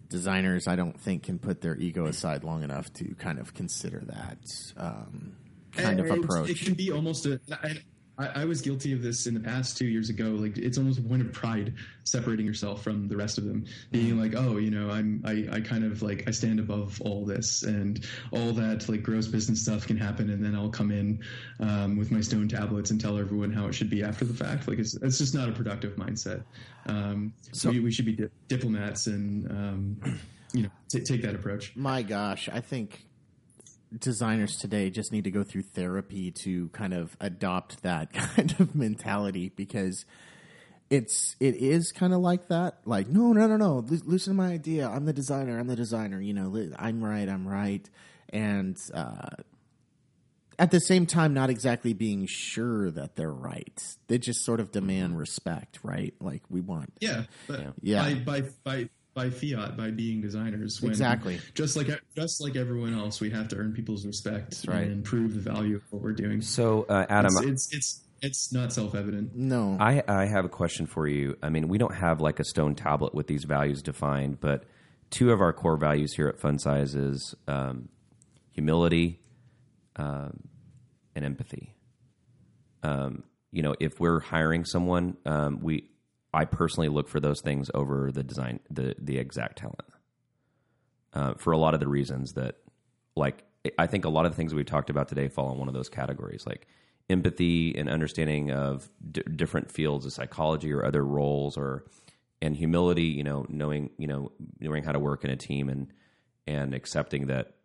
designers, 0.09 0.67
I 0.67 0.75
don't 0.75 0.99
think, 0.99 1.23
can 1.23 1.39
put 1.39 1.61
their 1.61 1.75
ego 1.75 2.05
aside 2.05 2.43
long 2.43 2.63
enough 2.63 2.91
to 2.93 3.15
kind 3.15 3.39
of 3.39 3.53
consider 3.53 4.03
that 4.05 4.73
um, 4.77 5.35
kind 5.71 5.99
And 5.99 6.11
of 6.11 6.19
approach. 6.19 6.49
It 6.49 6.59
can 6.59 6.73
be 6.73 6.91
almost 6.91 7.25
a. 7.25 7.39
I, 7.51 7.77
I, 8.17 8.41
I 8.41 8.45
was 8.45 8.61
guilty 8.61 8.93
of 8.93 9.01
this 9.01 9.27
in 9.27 9.33
the 9.33 9.39
past 9.39 9.77
two 9.77 9.85
years 9.85 10.09
ago. 10.09 10.29
Like 10.29 10.57
it's 10.57 10.77
almost 10.77 10.99
a 10.99 11.01
point 11.01 11.21
of 11.21 11.31
pride 11.31 11.73
separating 12.03 12.45
yourself 12.45 12.83
from 12.83 13.07
the 13.07 13.15
rest 13.15 13.37
of 13.37 13.45
them, 13.45 13.65
being 13.91 14.19
like, 14.19 14.33
oh, 14.35 14.57
you 14.57 14.71
know, 14.71 14.89
I'm 14.89 15.21
I, 15.25 15.47
I 15.51 15.61
kind 15.61 15.83
of 15.83 16.01
like 16.01 16.27
I 16.27 16.31
stand 16.31 16.59
above 16.59 17.01
all 17.01 17.25
this 17.25 17.63
and 17.63 18.05
all 18.31 18.51
that 18.53 18.87
like 18.89 19.03
gross 19.03 19.27
business 19.27 19.61
stuff 19.61 19.87
can 19.87 19.97
happen, 19.97 20.29
and 20.29 20.43
then 20.43 20.55
I'll 20.55 20.69
come 20.69 20.91
in 20.91 21.21
um, 21.59 21.97
with 21.97 22.11
my 22.11 22.21
stone 22.21 22.47
tablets 22.47 22.91
and 22.91 22.99
tell 22.99 23.17
everyone 23.17 23.51
how 23.51 23.67
it 23.67 23.73
should 23.73 23.89
be 23.89 24.03
after 24.03 24.25
the 24.25 24.33
fact. 24.33 24.67
Like 24.67 24.79
it's 24.79 24.95
it's 24.95 25.17
just 25.17 25.33
not 25.33 25.49
a 25.49 25.51
productive 25.51 25.95
mindset. 25.95 26.43
Um, 26.87 27.33
so 27.51 27.69
we, 27.69 27.79
we 27.79 27.91
should 27.91 28.05
be 28.05 28.13
di- 28.13 28.29
diplomats 28.47 29.07
and 29.07 29.49
um, 29.51 30.19
you 30.53 30.63
know 30.63 30.69
t- 30.89 31.01
take 31.01 31.21
that 31.23 31.35
approach. 31.35 31.75
My 31.75 32.01
gosh, 32.01 32.49
I 32.51 32.59
think 32.59 33.05
designers 33.97 34.57
today 34.57 34.89
just 34.89 35.11
need 35.11 35.25
to 35.25 35.31
go 35.31 35.43
through 35.43 35.63
therapy 35.63 36.31
to 36.43 36.69
kind 36.69 36.93
of 36.93 37.15
adopt 37.19 37.83
that 37.83 38.13
kind 38.13 38.55
of 38.59 38.75
mentality 38.75 39.51
because 39.55 40.05
it's 40.89 41.35
it 41.39 41.55
is 41.55 41.91
kind 41.91 42.13
of 42.13 42.19
like 42.19 42.49
that. 42.49 42.79
Like, 42.85 43.07
no, 43.07 43.31
no, 43.31 43.47
no, 43.47 43.55
no. 43.57 43.85
Listen 43.87 44.33
to 44.33 44.37
my 44.37 44.51
idea. 44.51 44.89
I'm 44.89 45.05
the 45.05 45.13
designer. 45.13 45.57
I'm 45.57 45.67
the 45.67 45.75
designer. 45.75 46.19
You 46.19 46.33
know, 46.33 46.47
li- 46.47 46.73
I'm 46.77 47.03
right. 47.03 47.27
I'm 47.27 47.47
right. 47.47 47.89
And 48.29 48.77
uh, 48.93 49.29
at 50.59 50.71
the 50.71 50.79
same 50.79 51.05
time, 51.05 51.33
not 51.33 51.49
exactly 51.49 51.93
being 51.93 52.27
sure 52.29 52.91
that 52.91 53.15
they're 53.15 53.31
right. 53.31 53.81
They 54.07 54.17
just 54.17 54.43
sort 54.43 54.59
of 54.59 54.71
demand 54.71 55.17
respect, 55.17 55.79
right? 55.81 56.13
Like 56.19 56.43
we 56.49 56.59
want. 56.61 56.93
Yeah, 56.99 57.23
Yeah. 57.81 58.03
By, 58.03 58.41
by 58.41 58.41
by 58.63 58.89
by 59.13 59.29
fiat, 59.29 59.75
by 59.75 59.91
being 59.91 60.21
designers. 60.21 60.81
When 60.81 60.91
Exactly. 60.91 61.39
Just 61.53 61.75
like 61.75 61.87
just 62.15 62.41
like 62.41 62.55
everyone 62.55 62.93
else, 62.97 63.19
we 63.19 63.29
have 63.31 63.47
to 63.49 63.57
earn 63.57 63.73
people's 63.73 64.05
respect 64.05 64.65
right. 64.67 64.87
and 64.87 65.03
prove 65.03 65.33
the 65.33 65.51
value 65.51 65.77
of 65.77 65.83
what 65.89 66.01
we're 66.01 66.13
doing. 66.13 66.41
So, 66.41 66.85
uh, 66.89 67.05
Adam, 67.09 67.31
It's 67.39 67.73
it's 67.73 67.73
it's, 67.73 68.01
it's 68.21 68.53
not 68.53 68.71
self 68.71 68.95
evident. 68.95 69.35
No. 69.35 69.77
I, 69.79 70.03
I 70.07 70.25
have 70.25 70.45
a 70.45 70.49
question 70.49 70.85
for 70.85 71.07
you. 71.07 71.37
I 71.41 71.49
mean, 71.49 71.67
we 71.67 71.77
don't 71.77 71.95
have 71.95 72.21
like 72.21 72.39
a 72.39 72.43
stone 72.45 72.75
tablet 72.75 73.13
with 73.13 73.27
these 73.27 73.43
values 73.43 73.81
defined, 73.81 74.39
but 74.39 74.63
two 75.09 75.31
of 75.31 75.41
our 75.41 75.53
core 75.53 75.77
values 75.77 76.13
here 76.13 76.27
at 76.27 76.39
Fun 76.39 76.57
Size 76.59 76.95
is 76.95 77.35
um, 77.47 77.89
humility 78.51 79.19
um, 79.97 80.47
and 81.15 81.25
empathy. 81.25 81.75
Um, 82.83 83.23
you 83.51 83.61
know, 83.61 83.75
if 83.79 83.99
we're 83.99 84.21
hiring 84.21 84.65
someone, 84.65 85.17
um, 85.25 85.59
we 85.61 85.90
I 86.33 86.45
personally 86.45 86.89
look 86.89 87.09
for 87.09 87.19
those 87.19 87.41
things 87.41 87.69
over 87.73 88.11
the 88.11 88.23
design, 88.23 88.59
the 88.69 88.95
the 88.97 89.17
exact 89.17 89.57
talent, 89.59 89.81
uh, 91.13 91.33
for 91.35 91.51
a 91.51 91.57
lot 91.57 91.73
of 91.73 91.79
the 91.79 91.87
reasons 91.87 92.33
that, 92.33 92.55
like, 93.15 93.43
I 93.77 93.87
think 93.87 94.05
a 94.05 94.09
lot 94.09 94.25
of 94.25 94.31
the 94.31 94.35
things 94.37 94.53
we 94.53 94.63
talked 94.63 94.89
about 94.89 95.07
today 95.09 95.27
fall 95.27 95.51
in 95.51 95.59
one 95.59 95.67
of 95.67 95.73
those 95.73 95.89
categories, 95.89 96.45
like 96.45 96.67
empathy 97.09 97.75
and 97.77 97.89
understanding 97.89 98.51
of 98.51 98.89
d- 99.11 99.23
different 99.35 99.69
fields 99.69 100.05
of 100.05 100.13
psychology 100.13 100.71
or 100.71 100.85
other 100.85 101.03
roles, 101.03 101.57
or 101.57 101.85
and 102.41 102.55
humility. 102.55 103.03
You 103.05 103.23
know, 103.23 103.45
knowing 103.49 103.89
you 103.97 104.07
know 104.07 104.31
knowing 104.59 104.83
how 104.83 104.93
to 104.93 104.99
work 104.99 105.25
in 105.25 105.31
a 105.31 105.37
team 105.37 105.67
and 105.69 105.91
and 106.47 106.73
accepting 106.73 107.27
that, 107.27 107.55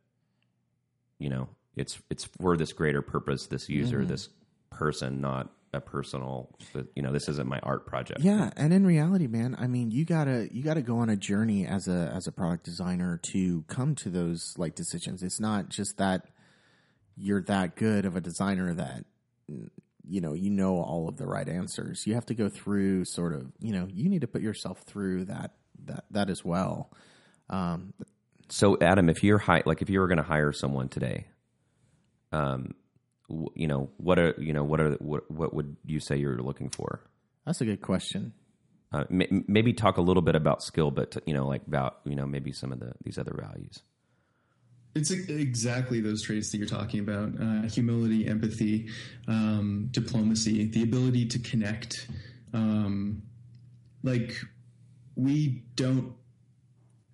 you 1.18 1.30
know, 1.30 1.48
it's 1.76 2.00
it's 2.10 2.24
for 2.24 2.56
this 2.56 2.72
greater 2.72 3.00
purpose, 3.00 3.46
this 3.46 3.68
user, 3.68 4.04
this 4.04 4.28
person, 4.70 5.20
not 5.20 5.52
a 5.76 5.80
personal. 5.80 6.50
You 6.94 7.02
know, 7.02 7.12
this 7.12 7.28
isn't 7.28 7.48
my 7.48 7.60
art 7.62 7.86
project. 7.86 8.20
Yeah, 8.20 8.50
and 8.56 8.72
in 8.72 8.84
reality, 8.86 9.26
man, 9.28 9.56
I 9.58 9.66
mean, 9.66 9.90
you 9.90 10.04
gotta 10.04 10.48
you 10.52 10.62
gotta 10.62 10.82
go 10.82 10.98
on 10.98 11.08
a 11.08 11.16
journey 11.16 11.66
as 11.66 11.86
a 11.88 12.10
as 12.14 12.26
a 12.26 12.32
product 12.32 12.64
designer 12.64 13.18
to 13.32 13.62
come 13.68 13.94
to 13.96 14.10
those 14.10 14.54
like 14.58 14.74
decisions. 14.74 15.22
It's 15.22 15.38
not 15.40 15.68
just 15.68 15.98
that 15.98 16.26
you're 17.16 17.42
that 17.42 17.76
good 17.76 18.04
of 18.04 18.16
a 18.16 18.20
designer 18.20 18.74
that 18.74 19.04
you 19.48 20.20
know 20.20 20.34
you 20.34 20.50
know 20.50 20.76
all 20.80 21.08
of 21.08 21.16
the 21.16 21.26
right 21.26 21.48
answers. 21.48 22.06
You 22.06 22.14
have 22.14 22.26
to 22.26 22.34
go 22.34 22.48
through 22.48 23.04
sort 23.04 23.32
of 23.34 23.52
you 23.60 23.72
know 23.72 23.86
you 23.92 24.08
need 24.08 24.22
to 24.22 24.26
put 24.28 24.42
yourself 24.42 24.80
through 24.82 25.26
that 25.26 25.52
that 25.84 26.04
that 26.10 26.30
as 26.30 26.44
well. 26.44 26.90
Um, 27.48 27.92
So, 28.48 28.76
Adam, 28.80 29.08
if 29.08 29.22
you're 29.24 29.38
hi- 29.38 29.62
like 29.66 29.82
if 29.82 29.90
you 29.90 30.00
were 30.00 30.06
going 30.08 30.18
to 30.18 30.22
hire 30.24 30.52
someone 30.52 30.88
today, 30.88 31.26
um, 32.32 32.74
you 33.54 33.66
know 33.66 33.90
what 33.96 34.18
are 34.18 34.34
you 34.38 34.52
know 34.52 34.64
what 34.64 34.80
are 34.80 34.92
what 34.94 35.30
what 35.30 35.54
would 35.54 35.76
you 35.84 36.00
say 36.00 36.16
you're 36.16 36.38
looking 36.38 36.70
for? 36.70 37.00
that's 37.46 37.60
a 37.60 37.64
good 37.64 37.80
question. 37.80 38.32
Uh, 38.92 39.04
m- 39.10 39.44
maybe 39.48 39.72
talk 39.72 39.96
a 39.96 40.00
little 40.00 40.22
bit 40.22 40.34
about 40.34 40.62
skill, 40.62 40.90
but 40.90 41.16
you 41.26 41.34
know, 41.34 41.46
like 41.46 41.66
about 41.66 42.00
you 42.04 42.14
know 42.14 42.26
maybe 42.26 42.52
some 42.52 42.72
of 42.72 42.80
the 42.80 42.92
these 43.04 43.18
other 43.18 43.34
values. 43.38 43.82
It's 44.94 45.10
exactly 45.10 46.00
those 46.00 46.22
traits 46.22 46.50
that 46.50 46.58
you're 46.58 46.66
talking 46.66 47.00
about: 47.00 47.40
uh, 47.40 47.68
humility, 47.68 48.26
empathy, 48.26 48.88
um, 49.28 49.88
diplomacy, 49.90 50.66
the 50.66 50.82
ability 50.82 51.26
to 51.26 51.38
connect. 51.38 52.08
Um, 52.52 53.22
like 54.02 54.34
we 55.16 55.64
don't 55.74 56.14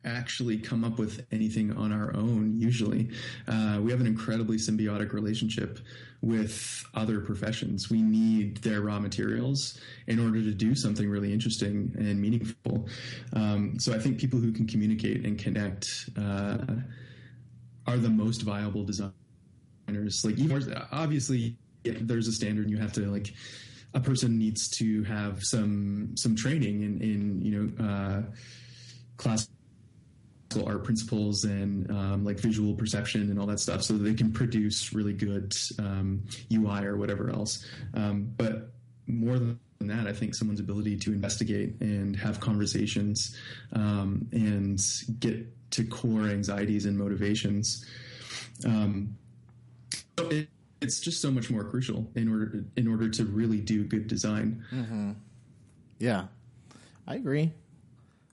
actually 0.05 0.59
come 0.59 0.85
up 0.85 0.99
with 0.99 1.27
anything 1.33 1.73
on 1.77 1.93
our 1.93 2.15
own. 2.17 2.59
Usually, 2.59 3.11
uh, 3.49 3.79
we 3.81 3.91
have 3.91 4.01
an 4.01 4.07
incredibly 4.07 4.57
symbiotic 4.57 5.13
relationship 5.13 5.79
with 6.21 6.85
other 6.95 7.21
professions. 7.21 7.91
We 7.91 8.03
need 8.03 8.59
their 8.59 8.81
raw 8.81 8.99
materials 8.99 9.79
in 10.07 10.19
order 10.19 10.41
to 10.43 10.53
do 10.53 10.75
something 10.75 11.09
really 11.09 11.33
interesting 11.33 11.95
and 11.99 12.21
meaningful. 12.21 12.89
Um, 13.33 13.79
so 13.79 13.93
I 13.95 13.99
think 13.99 14.19
people 14.19 14.39
who 14.39 14.53
can 14.53 14.67
communicate 14.67 15.25
and 15.25 15.39
connect. 15.39 16.11
Uh, 16.17 16.59
are 17.87 17.97
the 17.97 18.09
most 18.09 18.43
viable 18.43 18.85
designers. 18.85 20.25
Like, 20.25 20.37
obviously, 20.93 21.57
yeah, 21.85 21.95
there's 22.01 22.29
a 22.29 22.33
standard, 22.33 22.63
and 22.67 22.71
you 22.71 22.79
have 22.79 22.93
to 22.95 23.11
like 23.11 23.33
a 23.95 24.01
person 24.01 24.39
needs 24.39 24.69
to 24.79 25.03
have 25.05 25.43
some 25.43 26.17
some 26.17 26.37
training 26.37 26.83
in 26.83 27.01
in 27.01 27.43
you 27.43 27.73
know 27.77 27.85
uh, 27.85 28.23
classical 29.17 29.55
art 30.57 30.85
principles 30.85 31.45
and 31.45 31.91
um, 31.91 32.25
like 32.25 32.39
visual 32.39 32.75
perception 32.75 33.23
and 33.31 33.39
all 33.39 33.47
that 33.47 33.61
stuff, 33.61 33.83
so 33.83 33.95
that 33.95 34.03
they 34.03 34.15
can 34.15 34.33
produce 34.33 34.93
really 34.93 35.13
good 35.13 35.55
um, 35.79 36.23
UI 36.53 36.85
or 36.85 36.97
whatever 36.97 37.31
else. 37.31 37.67
Um, 37.95 38.33
but 38.37 38.73
more 39.07 39.39
than 39.39 39.59
that, 39.81 40.07
I 40.07 40.13
think 40.13 40.35
someone's 40.35 40.61
ability 40.61 40.97
to 40.99 41.13
investigate 41.13 41.81
and 41.81 42.15
have 42.17 42.41
conversations 42.41 43.37
um, 43.73 44.29
and 44.33 44.81
get 45.19 45.47
to 45.73 45.85
core 45.85 46.29
anxieties 46.29 46.87
and 46.87 46.97
motivations. 46.97 47.85
Um, 48.65 49.17
so 50.19 50.29
it, 50.29 50.49
it's 50.81 51.01
just 51.01 51.21
so 51.21 51.31
much 51.31 51.51
more 51.51 51.65
crucial 51.65 52.07
in 52.15 52.29
order 52.31 52.65
in 52.77 52.89
order 52.89 53.09
to 53.09 53.25
really 53.25 53.61
do 53.61 53.85
good 53.85 54.07
design. 54.07 54.65
Yeah, 55.99 56.27
I 57.07 57.15
agree. 57.15 57.53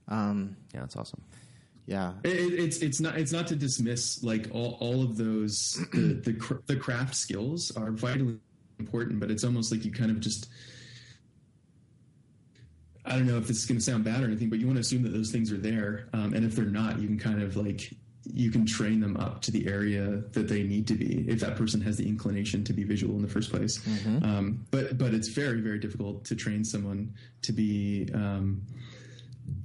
Um, 0.07 0.57
Yeah, 0.73 0.81
that's 0.81 0.95
awesome. 0.95 1.21
Yeah, 1.89 2.13
It, 2.23 2.37
it- 2.45 2.59
it's 2.65 2.77
it's 2.87 2.99
not 3.01 3.17
it's 3.17 3.31
not 3.31 3.47
to 3.47 3.55
dismiss 3.55 4.23
like 4.23 4.47
all, 4.51 4.77
all 4.79 5.01
of 5.01 5.17
those 5.17 5.55
the 5.91 6.21
the, 6.25 6.59
the 6.67 6.75
craft 6.75 7.15
skills 7.15 7.71
are 7.75 7.91
vitally 7.91 8.37
important, 8.79 9.19
but 9.19 9.31
it's 9.31 9.43
almost 9.43 9.71
like 9.71 9.83
you 9.85 9.91
kind 9.91 10.11
of 10.11 10.19
just 10.19 10.47
I 13.05 13.13
don't 13.13 13.25
know 13.25 13.37
if 13.37 13.47
this 13.47 13.57
is 13.57 13.65
going 13.65 13.79
to 13.79 13.83
sound 13.83 14.03
bad 14.03 14.21
or 14.21 14.25
anything, 14.27 14.49
but 14.49 14.59
you 14.59 14.67
want 14.67 14.75
to 14.77 14.81
assume 14.81 15.01
that 15.03 15.09
those 15.13 15.31
things 15.31 15.51
are 15.51 15.57
there, 15.57 16.09
um, 16.13 16.33
and 16.33 16.45
if 16.45 16.55
they're 16.55 16.65
not, 16.65 16.99
you 16.99 17.07
can 17.07 17.17
kind 17.17 17.41
of 17.41 17.55
like 17.55 17.91
you 18.31 18.51
can 18.51 18.65
train 18.65 18.99
them 18.99 19.17
up 19.17 19.41
to 19.41 19.49
the 19.49 19.65
area 19.67 20.21
that 20.33 20.47
they 20.47 20.61
need 20.61 20.85
to 20.85 20.93
be 20.93 21.25
if 21.27 21.39
that 21.39 21.55
person 21.55 21.81
has 21.81 21.97
the 21.97 22.07
inclination 22.07 22.63
to 22.65 22.73
be 22.73 22.83
visual 22.83 23.15
in 23.15 23.21
the 23.23 23.27
first 23.27 23.49
place. 23.49 23.79
Um, 24.23 24.65
but 24.69 24.97
but 24.99 25.13
it's 25.15 25.29
very 25.29 25.61
very 25.61 25.79
difficult 25.79 26.25
to 26.25 26.35
train 26.35 26.63
someone 26.63 27.15
to 27.41 27.51
be 27.51 28.07
um, 28.13 28.61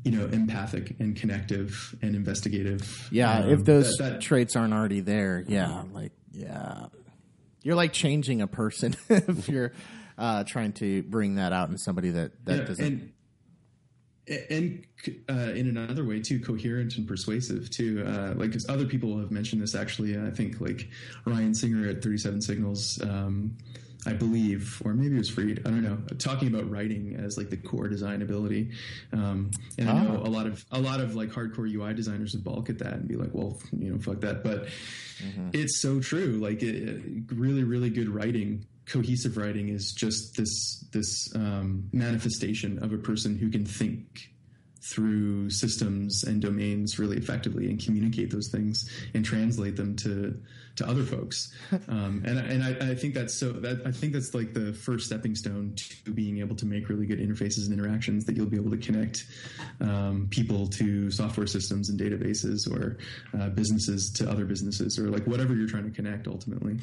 you 0.04 0.12
know 0.12 0.26
empathic 0.26 0.96
and 1.00 1.16
connective 1.16 1.94
and 2.02 2.14
investigative. 2.14 3.08
yeah. 3.10 3.38
Um, 3.40 3.50
if 3.50 3.64
those 3.64 3.90
that- 3.98 4.10
that- 4.14 4.20
traits 4.20 4.56
aren't 4.56 4.72
already 4.74 5.00
there, 5.00 5.44
yeah, 5.48 5.82
like 5.92 6.12
yeah, 6.32 6.86
you're 7.62 7.76
like 7.76 7.92
changing 7.92 8.40
a 8.42 8.46
person 8.46 8.94
if 9.08 9.48
you're 9.48 9.72
uh, 10.18 10.44
trying 10.44 10.72
to 10.74 11.02
bring 11.04 11.36
that 11.36 11.52
out 11.52 11.68
in 11.70 11.78
somebody 11.78 12.10
that 12.10 12.44
that 12.44 12.56
yeah, 12.58 12.64
doesn't. 12.64 12.84
and 12.86 13.12
and 14.50 14.84
uh, 15.28 15.52
in 15.52 15.68
another 15.76 16.02
way 16.04 16.18
too 16.20 16.40
coherent 16.40 16.96
and 16.96 17.06
persuasive 17.06 17.68
too 17.68 18.02
uh, 18.06 18.32
like 18.36 18.54
other 18.70 18.86
people 18.86 19.18
have 19.18 19.30
mentioned 19.30 19.60
this 19.60 19.74
actually 19.74 20.18
i 20.18 20.30
think 20.30 20.62
like 20.62 20.88
ryan 21.26 21.54
singer 21.54 21.86
at 21.86 22.00
37signals 22.00 23.06
um, 23.06 23.54
I 24.06 24.12
believe, 24.12 24.80
or 24.84 24.92
maybe 24.94 25.14
it 25.14 25.18
was 25.18 25.30
Fried. 25.30 25.60
I 25.64 25.70
don't 25.70 25.82
know. 25.82 25.98
Talking 26.18 26.48
about 26.48 26.68
writing 26.70 27.16
as 27.16 27.36
like 27.38 27.48
the 27.50 27.56
core 27.56 27.88
design 27.88 28.20
ability, 28.22 28.70
um, 29.12 29.50
and 29.78 29.88
I 29.88 30.04
know 30.04 30.20
Ah. 30.22 30.28
a 30.28 30.30
lot 30.30 30.46
of 30.46 30.64
a 30.72 30.80
lot 30.80 31.00
of 31.00 31.14
like 31.14 31.30
hardcore 31.30 31.70
UI 31.70 31.94
designers 31.94 32.34
would 32.34 32.44
balk 32.44 32.68
at 32.70 32.78
that 32.80 32.94
and 32.94 33.08
be 33.08 33.16
like, 33.16 33.32
"Well, 33.32 33.58
you 33.78 33.90
know, 33.92 33.98
fuck 33.98 34.20
that." 34.20 34.44
But 34.44 34.68
it's 35.52 35.80
so 35.80 36.00
true. 36.00 36.38
Like, 36.40 36.62
it- 36.62 37.00
really, 37.32 37.64
really 37.64 37.88
good 37.90 38.08
writing, 38.08 38.66
cohesive 38.86 39.36
writing, 39.36 39.68
is 39.68 39.92
just 39.96 40.36
this 40.36 40.84
this 40.92 41.28
um, 41.34 41.88
manifestation 41.92 42.78
of 42.82 42.92
a 42.92 42.98
person 42.98 43.36
who 43.38 43.48
can 43.50 43.64
think 43.64 44.30
through 44.82 45.48
systems 45.48 46.24
and 46.24 46.42
domains 46.42 46.98
really 46.98 47.16
effectively 47.16 47.70
and 47.70 47.82
communicate 47.82 48.30
those 48.30 48.50
things 48.52 48.84
and 49.14 49.24
translate 49.24 49.76
them 49.76 49.96
to 49.96 50.38
to 50.76 50.88
other 50.88 51.04
folks. 51.04 51.52
Um, 51.88 52.22
and 52.26 52.38
and 52.38 52.64
I, 52.64 52.90
I 52.90 52.94
think 52.94 53.14
that's 53.14 53.34
so 53.34 53.52
that 53.52 53.86
I 53.86 53.92
think 53.92 54.12
that's 54.12 54.34
like 54.34 54.54
the 54.54 54.72
first 54.72 55.06
stepping 55.06 55.34
stone 55.34 55.74
to 56.04 56.10
being 56.10 56.38
able 56.38 56.56
to 56.56 56.66
make 56.66 56.88
really 56.88 57.06
good 57.06 57.20
interfaces 57.20 57.66
and 57.68 57.78
interactions 57.78 58.24
that 58.24 58.36
you'll 58.36 58.46
be 58.46 58.56
able 58.56 58.70
to 58.70 58.78
connect 58.78 59.26
um, 59.80 60.26
people 60.30 60.66
to 60.68 61.10
software 61.10 61.46
systems 61.46 61.88
and 61.88 61.98
databases 61.98 62.70
or 62.70 62.98
uh, 63.38 63.48
businesses 63.50 64.10
to 64.12 64.28
other 64.30 64.44
businesses 64.44 64.98
or 64.98 65.08
like 65.08 65.26
whatever 65.26 65.54
you're 65.54 65.68
trying 65.68 65.84
to 65.84 65.94
connect 65.94 66.26
ultimately. 66.26 66.78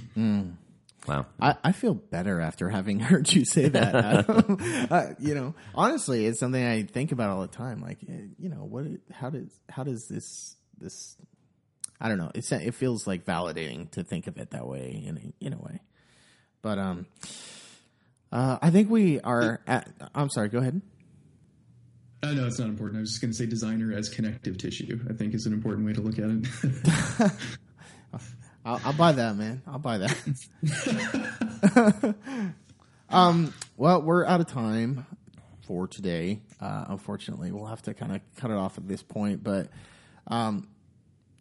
Wow. 1.07 1.25
I, 1.39 1.55
I 1.63 1.71
feel 1.71 1.95
better 1.95 2.39
after 2.39 2.69
having 2.69 2.99
heard 3.11 3.31
you 3.31 3.45
say 3.45 3.69
that. 3.69 4.25
Uh, 4.91 5.13
you 5.19 5.35
know, 5.35 5.53
honestly, 5.73 6.25
it's 6.25 6.39
something 6.39 6.63
I 6.63 6.83
think 6.83 7.11
about 7.11 7.29
all 7.29 7.41
the 7.41 7.47
time. 7.47 7.81
Like, 7.81 7.99
eh, 8.07 8.27
you 8.37 8.49
know, 8.49 8.57
what? 8.57 8.85
How 9.11 9.29
does 9.29 9.49
how 9.69 9.83
does 9.83 10.07
this 10.07 10.57
this? 10.77 11.15
I 12.01 12.09
don't 12.09 12.17
know. 12.17 12.31
It's 12.33 12.51
it 12.51 12.73
feels 12.73 13.05
like 13.05 13.25
validating 13.25 13.91
to 13.91 14.03
think 14.03 14.25
of 14.25 14.37
it 14.37 14.49
that 14.51 14.67
way 14.67 15.03
in 15.05 15.17
a, 15.17 15.45
in 15.45 15.53
a 15.53 15.57
way. 15.57 15.81
But 16.63 16.79
um, 16.79 17.05
uh, 18.31 18.57
I 18.59 18.71
think 18.71 18.89
we 18.89 19.19
are. 19.19 19.61
At, 19.67 19.87
I'm 20.15 20.29
sorry. 20.29 20.49
Go 20.49 20.57
ahead. 20.57 20.81
Uh, 22.23 22.33
no, 22.33 22.47
it's 22.47 22.59
not 22.59 22.69
important. 22.69 22.97
I 22.97 23.01
was 23.01 23.11
just 23.11 23.21
going 23.21 23.31
to 23.31 23.37
say 23.37 23.45
designer 23.45 23.93
as 23.93 24.09
connective 24.09 24.57
tissue. 24.57 24.99
I 25.09 25.13
think 25.13 25.35
is 25.35 25.45
an 25.45 25.53
important 25.53 25.85
way 25.85 25.93
to 25.93 26.01
look 26.01 26.17
at 26.17 26.29
it. 26.29 27.31
I'll, 28.65 28.81
I'll 28.85 28.93
buy 28.93 29.11
that, 29.11 29.35
man. 29.35 29.61
I'll 29.67 29.79
buy 29.79 29.99
that. 29.99 30.15
um, 33.09 33.53
well, 33.77 34.01
we're 34.01 34.25
out 34.25 34.39
of 34.39 34.47
time 34.47 35.05
for 35.65 35.87
today. 35.87 36.41
Uh, 36.59 36.85
unfortunately, 36.89 37.51
we'll 37.51 37.65
have 37.65 37.81
to 37.83 37.93
kind 37.95 38.15
of 38.15 38.21
cut 38.37 38.51
it 38.51 38.57
off 38.57 38.77
at 38.77 38.87
this 38.87 39.01
point. 39.01 39.43
But 39.43 39.69
um, 40.27 40.67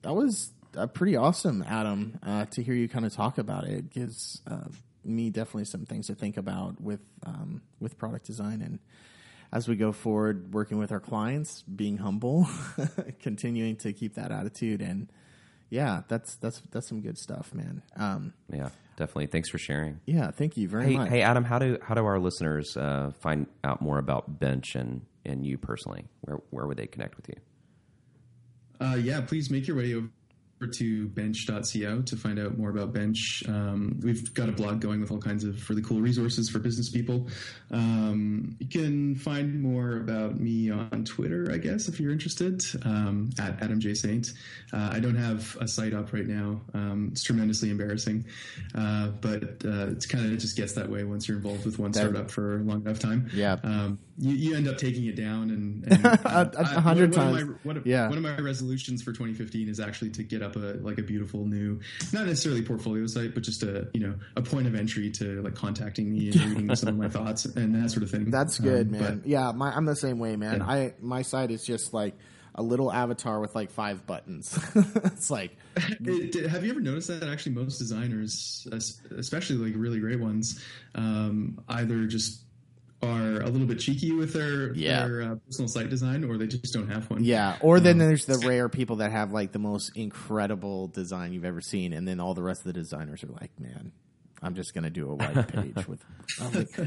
that 0.03 0.15
was 0.15 0.51
uh, 0.77 0.87
pretty 0.87 1.17
awesome, 1.17 1.65
Adam, 1.67 2.19
uh, 2.23 2.45
to 2.47 2.63
hear 2.63 2.75
you 2.75 2.89
kind 2.89 3.05
of 3.05 3.13
talk 3.13 3.39
about 3.39 3.65
it. 3.65 3.71
It 3.73 3.91
gives 3.91 4.41
uh, 4.47 4.69
me 5.05 5.31
definitely 5.31 5.65
some 5.65 5.85
things 5.87 6.07
to 6.09 6.15
think 6.15 6.37
about 6.37 6.81
with 6.81 7.01
um, 7.25 7.63
with 7.81 7.99
product 7.99 8.27
design 8.27 8.63
and 8.63 8.79
as 9.53 9.67
we 9.67 9.75
go 9.75 9.91
forward, 9.91 10.55
working 10.55 10.79
with 10.79 10.93
our 10.93 11.01
clients, 11.01 11.63
being 11.63 11.97
humble, 11.97 12.47
continuing 13.21 13.75
to 13.79 13.93
keep 13.93 14.15
that 14.15 14.31
attitude, 14.31 14.81
and 14.81 15.11
yeah, 15.71 16.03
that's 16.07 16.37
that's 16.37 16.61
that's 16.71 16.89
some 16.89 17.01
good 17.01 17.19
stuff, 17.19 17.53
man. 17.53 17.83
Um, 17.97 18.33
Yeah, 18.53 18.69
definitely. 18.97 19.27
Thanks 19.27 19.49
for 19.49 19.59
sharing. 19.59 19.99
yeah, 20.07 20.31
thank 20.31 20.57
you 20.57 20.69
very 20.69 20.85
Hey, 20.87 20.97
much. 20.97 21.09
hey, 21.09 21.23
Adam, 21.23 21.43
how 21.43 21.59
do 21.59 21.79
how 21.83 21.95
do 21.97 22.05
our 22.05 22.21
listeners 22.21 22.77
uh, 22.77 23.11
find 23.21 23.47
out 23.65 23.81
more 23.83 23.99
about 23.99 24.39
Bench 24.39 24.77
and 24.77 25.03
and 25.25 25.45
you 25.45 25.59
personally? 25.59 26.07
Where 26.21 26.39
where 26.51 26.67
would 26.69 26.77
they 26.77 26.87
connect 26.87 27.17
with 27.17 27.29
you? 27.29 27.35
Uh, 28.81 28.97
yeah, 28.97 29.20
please 29.20 29.51
make 29.51 29.66
your 29.66 29.76
way 29.76 29.95
over 29.95 30.09
to 30.72 31.09
bench.co 31.09 32.03
to 32.03 32.16
find 32.16 32.39
out 32.39 32.59
more 32.59 32.70
about 32.70 32.93
Bench. 32.93 33.43
Um, 33.49 33.99
we've 34.03 34.33
got 34.35 34.49
a 34.49 34.53
blog 34.53 34.81
going 34.81 35.01
with 35.01 35.11
all 35.11 35.18
kinds 35.18 35.45
of 35.45 35.68
really 35.70 35.83
cool 35.83 36.01
resources 36.01 36.51
for 36.51 36.59
business 36.59 36.91
people. 36.91 37.28
Um, 37.70 38.57
you 38.59 38.66
can 38.68 39.14
find 39.14 39.62
more 39.62 39.97
about 39.97 40.39
me 40.39 40.70
on 40.70 41.05
Twitter, 41.05 41.51
I 41.53 41.57
guess, 41.57 41.89
if 41.89 41.99
you're 41.99 42.12
interested, 42.12 42.62
um, 42.85 43.31
at 43.39 43.62
Adam 43.62 43.81
J. 43.81 43.95
Saint. 43.95 44.33
Uh, 44.72 44.91
I 44.93 45.01
don't 45.01 45.16
have 45.16 45.57
a 45.61 45.68
site 45.68 45.95
up 45.95 46.12
right 46.12 46.26
now. 46.26 46.61
Um, 46.74 47.09
it's 47.12 47.22
tremendously 47.22 47.70
embarrassing, 47.70 48.26
uh, 48.74 49.09
but 49.09 49.43
uh, 49.64 49.89
it's 49.89 50.07
kind 50.07 50.26
of 50.26 50.33
it 50.33 50.39
just 50.39 50.57
gets 50.57 50.74
that 50.74 50.91
way 50.91 51.05
once 51.05 51.26
you're 51.26 51.39
involved 51.39 51.64
with 51.64 51.78
one 51.78 51.93
startup 51.95 52.31
for 52.31 52.57
a 52.57 52.62
long 52.62 52.83
enough 52.83 52.99
time. 52.99 53.31
Yeah. 53.33 53.57
Um, 54.21 54.27
you, 54.29 54.35
you 54.51 54.57
end 54.57 54.68
up 54.68 54.77
taking 54.79 55.07
it 55.07 55.16
down 55.16 55.51
and, 55.51 55.85
and 55.93 56.05
A- 56.05 56.29
uh, 56.29 56.51
a 56.57 56.81
hundred 56.81 57.14
one 57.16 57.27
of 57.29 57.35
times. 57.35 57.49
my- 57.49 57.55
one 57.62 57.77
of, 57.77 57.87
Yeah. 57.87 58.09
one 58.09 58.18
of 58.18 58.23
my 58.25 58.37
resolutions 58.39 59.03
for 59.03 59.12
2015 59.12 59.68
is 59.68 59.81
actually 59.81 60.11
to 60.11 60.23
get 60.23 60.43
up 60.43 60.57
a 60.57 60.77
like 60.83 60.99
a 60.99 61.03
beautiful 61.03 61.47
new, 61.47 61.81
not 62.12 62.27
necessarily 62.27 62.62
portfolio 62.62 63.07
site, 63.07 63.35
but 63.35 63.43
just 63.43 63.62
a 63.62 63.89
you 63.95 64.01
know 64.01 64.14
a 64.37 64.43
point 64.43 64.66
of 64.66 64.75
entry 64.75 65.11
to 65.12 65.43
like 65.43 65.55
contacting 65.55 66.11
me 66.11 66.29
and 66.31 66.37
reading 66.45 66.77
some 66.77 66.89
of 66.91 66.97
my 66.97 67.09
thoughts 67.16 67.45
and 67.45 67.75
that 67.75 67.91
sort 67.91 68.03
of 68.03 68.11
thing. 68.11 68.31
That's 68.31 68.59
good, 68.59 68.87
Um, 68.89 68.93
man. 68.93 69.18
but- 69.21 69.27
yeah, 69.29 69.53
my, 69.53 69.75
I'm 69.75 69.85
the 69.87 69.97
same 69.97 70.18
way, 70.18 70.37
man. 70.37 70.59
Yeah. 70.59 70.66
I 70.66 70.95
my 71.01 71.23
site 71.23 71.51
is 71.51 71.64
just 71.64 71.93
like 71.95 72.14
a 72.57 72.62
little 72.62 72.93
avatar 72.93 73.41
with 73.41 73.55
like 73.55 73.71
five 73.71 74.07
buttons. 74.07 74.59
it's 74.75 75.31
like 75.31 75.57
It- 75.77 76.33
did- 76.33 76.47
have 76.47 76.64
you 76.64 76.71
ever 76.73 76.81
noticed 76.81 77.09
that 77.09 77.23
actually 77.23 77.53
most 77.55 77.79
designers, 77.79 78.66
especially 79.16 79.57
like 79.57 79.75
really 79.77 80.01
great 80.01 80.21
ones, 80.21 80.62
um, 80.97 81.61
either 81.68 82.07
just 82.07 82.41
are 83.03 83.41
a 83.41 83.49
little 83.49 83.67
bit 83.67 83.79
cheeky 83.79 84.13
with 84.13 84.33
their 84.33 84.75
Yeah. 84.75 85.07
their 85.07 85.23
uh, 85.23 85.35
personal 85.47 85.69
site 85.69 85.89
design, 85.91 86.25
or 86.25 86.37
they 86.37 86.47
just 86.47 86.73
don't 86.75 86.89
have 86.91 87.09
one. 87.11 87.25
yeah. 87.25 87.57
Or 87.61 87.81
then 87.81 87.99
there's 87.99 88.27
the 88.27 88.39
rare 88.47 88.69
people 88.69 88.97
that 88.97 89.11
have 89.11 89.33
like 89.33 89.53
the 89.53 89.59
most 89.59 89.97
incredible 89.97 90.89
design 90.89 91.33
you've 91.33 91.45
ever 91.47 91.61
seen, 91.61 91.93
and 91.93 92.07
then 92.07 92.21
all 92.21 92.35
the 92.35 92.43
rest 92.43 92.61
of 92.61 92.67
the 92.67 92.73
designers 92.75 93.25
are 93.25 93.29
like, 93.41 93.59
man. 93.59 93.93
I'm 94.43 94.55
just 94.55 94.73
gonna 94.73 94.89
do 94.89 95.11
a 95.11 95.15
white 95.15 95.49
page 95.53 95.87
with 95.87 96.03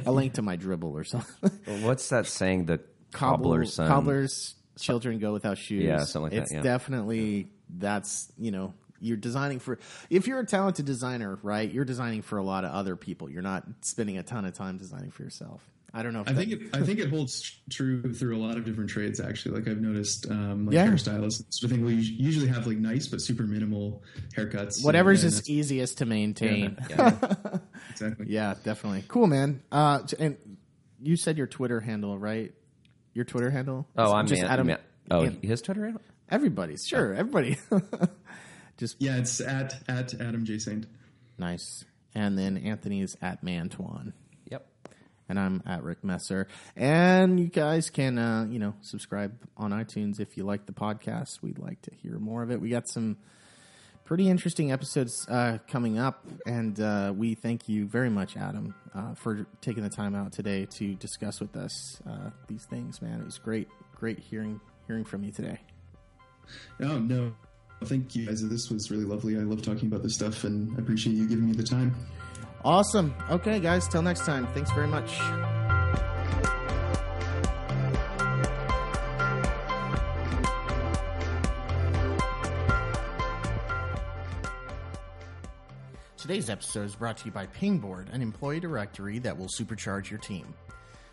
a 0.07 0.11
link, 0.11 0.33
to 0.33 0.41
my 0.41 0.57
Dribbble 0.57 0.93
or 0.93 1.03
something. 1.03 1.51
What's 1.83 2.09
that 2.09 2.25
saying? 2.25 2.65
The 2.65 2.79
cobbler's 3.11 3.73
son. 3.75 3.87
Cobbler's 3.87 4.55
children 4.79 5.19
go 5.19 5.33
without 5.33 5.59
shoes. 5.59 5.83
Yeah, 5.83 5.99
something 5.99 6.23
like 6.23 6.31
that, 6.31 6.41
it's 6.45 6.51
yeah. 6.51 6.61
definitely 6.61 7.49
that's 7.69 8.31
you 8.39 8.49
know 8.49 8.73
you're 8.99 9.17
designing 9.17 9.59
for 9.59 9.77
if 10.09 10.25
you're 10.25 10.39
a 10.39 10.45
talented 10.47 10.85
designer, 10.87 11.37
right? 11.43 11.71
You're 11.71 11.85
designing 11.85 12.23
for 12.23 12.39
a 12.39 12.43
lot 12.43 12.65
of 12.65 12.71
other 12.71 12.95
people. 12.95 13.29
You're 13.29 13.43
not 13.43 13.65
spending 13.81 14.17
a 14.17 14.23
ton 14.23 14.45
of 14.45 14.53
time 14.55 14.77
designing 14.77 15.11
for 15.11 15.21
yourself. 15.21 15.61
I 15.95 16.01
don't 16.01 16.13
know. 16.13 16.21
If 16.21 16.29
I 16.29 16.33
that- 16.33 16.39
think 16.39 16.51
it, 16.53 16.61
I 16.75 16.81
think 16.81 16.99
it 16.99 17.09
holds 17.09 17.59
true 17.69 18.13
through 18.13 18.35
a 18.35 18.41
lot 18.43 18.57
of 18.57 18.65
different 18.65 18.89
trades. 18.89 19.19
Actually, 19.19 19.59
like 19.59 19.67
I've 19.67 19.79
noticed, 19.79 20.29
um, 20.29 20.65
like 20.65 20.73
Yeah. 20.73 20.87
hairstylists 20.87 21.45
sort 21.53 21.63
of 21.65 21.69
thing. 21.77 21.85
We 21.85 21.93
usually 21.95 22.47
have 22.47 22.65
like 22.65 22.77
nice 22.77 23.07
but 23.07 23.21
super 23.21 23.43
minimal 23.43 24.01
haircuts. 24.35 24.83
whatever's 24.83 25.23
and, 25.23 25.31
just 25.33 25.49
easiest 25.49 25.99
to 25.99 26.05
maintain. 26.07 26.77
that's- 26.89 27.59
exactly. 27.91 28.25
Yeah, 28.29 28.55
definitely. 28.63 29.03
Cool, 29.07 29.27
man. 29.27 29.61
Uh, 29.71 29.99
and 30.17 30.37
you 30.99 31.15
said 31.15 31.37
your 31.37 31.47
Twitter 31.47 31.79
handle, 31.79 32.17
right? 32.17 32.51
Your 33.13 33.25
Twitter 33.25 33.51
handle? 33.51 33.87
Oh, 33.95 34.05
It's 34.05 34.13
I'm 34.13 34.27
just 34.27 34.41
man, 34.41 34.51
Adam. 34.51 34.67
man- 34.67 34.79
Oh, 35.11 35.21
An- 35.21 35.37
his 35.43 35.61
Twitter 35.61 35.83
handle. 35.83 36.01
everybody's 36.29 36.87
sure. 36.87 37.13
Everybody. 37.13 37.57
just 38.77 38.95
Yeah, 38.99 39.17
it's 39.17 39.39
at 39.41 39.75
at 39.87 40.13
Adam 40.19 40.45
J 40.45 40.57
Saint. 40.57 40.87
nice. 41.37 41.85
And 42.15 42.37
then 42.37 42.57
Anthony's 42.57 43.17
at 43.21 43.43
Mantuan. 43.43 44.13
And 45.33 45.39
I'm 45.39 45.63
at 45.65 45.81
Rick 45.81 46.03
Messer. 46.03 46.47
And 46.75 47.39
you 47.39 47.47
guys 47.47 47.89
can, 47.89 48.19
uh, 48.19 48.45
you 48.47 48.59
know, 48.59 48.75
subscribe 48.81 49.35
on 49.57 49.71
iTunes 49.71 50.19
if 50.19 50.37
you 50.37 50.43
like 50.43 50.67
the 50.67 50.73
podcast. 50.73 51.41
We'd 51.41 51.57
like 51.57 51.81
to 51.81 51.91
hear 52.03 52.19
more 52.19 52.43
of 52.43 52.51
it. 52.51 52.61
We 52.61 52.69
got 52.69 52.87
some 52.87 53.17
pretty 54.05 54.29
interesting 54.29 54.71
episodes 54.71 55.25
uh, 55.27 55.57
coming 55.67 55.97
up, 55.97 56.23
and 56.45 56.79
uh, 56.79 57.13
we 57.17 57.33
thank 57.33 57.67
you 57.67 57.87
very 57.87 58.11
much, 58.11 58.37
Adam, 58.37 58.75
uh, 58.93 59.15
for 59.15 59.47
taking 59.59 59.81
the 59.81 59.89
time 59.89 60.13
out 60.13 60.33
today 60.33 60.67
to 60.67 60.93
discuss 60.93 61.39
with 61.39 61.57
us 61.57 61.99
uh, 62.07 62.29
these 62.47 62.65
things. 62.65 63.01
Man, 63.01 63.19
it 63.19 63.25
was 63.25 63.39
great, 63.39 63.69
great 63.95 64.19
hearing 64.19 64.61
hearing 64.85 65.03
from 65.03 65.23
you 65.23 65.31
today. 65.31 65.57
Oh 66.79 66.99
no, 66.99 67.33
thank 67.85 68.15
you 68.15 68.27
guys. 68.27 68.47
This 68.47 68.69
was 68.69 68.91
really 68.91 69.05
lovely. 69.05 69.35
I 69.35 69.39
love 69.39 69.63
talking 69.63 69.87
about 69.87 70.03
this 70.03 70.13
stuff, 70.13 70.43
and 70.43 70.77
I 70.77 70.81
appreciate 70.81 71.15
you 71.15 71.27
giving 71.27 71.47
me 71.47 71.53
the 71.53 71.63
time. 71.63 71.95
Awesome. 72.65 73.13
Okay, 73.29 73.59
guys. 73.59 73.87
Till 73.87 74.01
next 74.01 74.25
time. 74.25 74.47
Thanks 74.47 74.71
very 74.71 74.87
much. 74.87 75.19
Today's 86.17 86.49
episode 86.49 86.85
is 86.85 86.95
brought 86.95 87.17
to 87.17 87.25
you 87.25 87.31
by 87.31 87.47
Pingboard, 87.47 88.07
an 88.13 88.21
employee 88.21 88.61
directory 88.61 89.19
that 89.19 89.37
will 89.37 89.49
supercharge 89.59 90.09
your 90.09 90.19
team. 90.19 90.53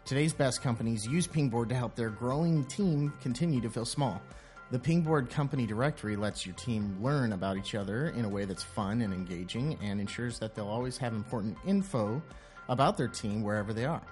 Today's 0.04 0.32
best 0.32 0.62
companies 0.62 1.04
use 1.04 1.26
Pingboard 1.26 1.68
to 1.70 1.74
help 1.74 1.96
their 1.96 2.10
growing 2.10 2.64
team 2.66 3.12
continue 3.20 3.60
to 3.60 3.68
feel 3.68 3.84
small. 3.84 4.22
The 4.70 4.78
Pingboard 4.78 5.30
company 5.30 5.66
directory 5.66 6.14
lets 6.14 6.46
your 6.46 6.54
team 6.54 6.96
learn 7.02 7.32
about 7.32 7.56
each 7.56 7.74
other 7.74 8.10
in 8.10 8.24
a 8.24 8.28
way 8.28 8.44
that's 8.44 8.62
fun 8.62 9.00
and 9.02 9.12
engaging 9.12 9.76
and 9.82 10.00
ensures 10.00 10.38
that 10.38 10.54
they'll 10.54 10.68
always 10.68 10.96
have 10.98 11.12
important 11.12 11.58
info 11.66 12.22
about 12.68 12.96
their 12.96 13.08
team 13.08 13.42
wherever 13.42 13.72
they 13.72 13.84
are. 13.84 14.02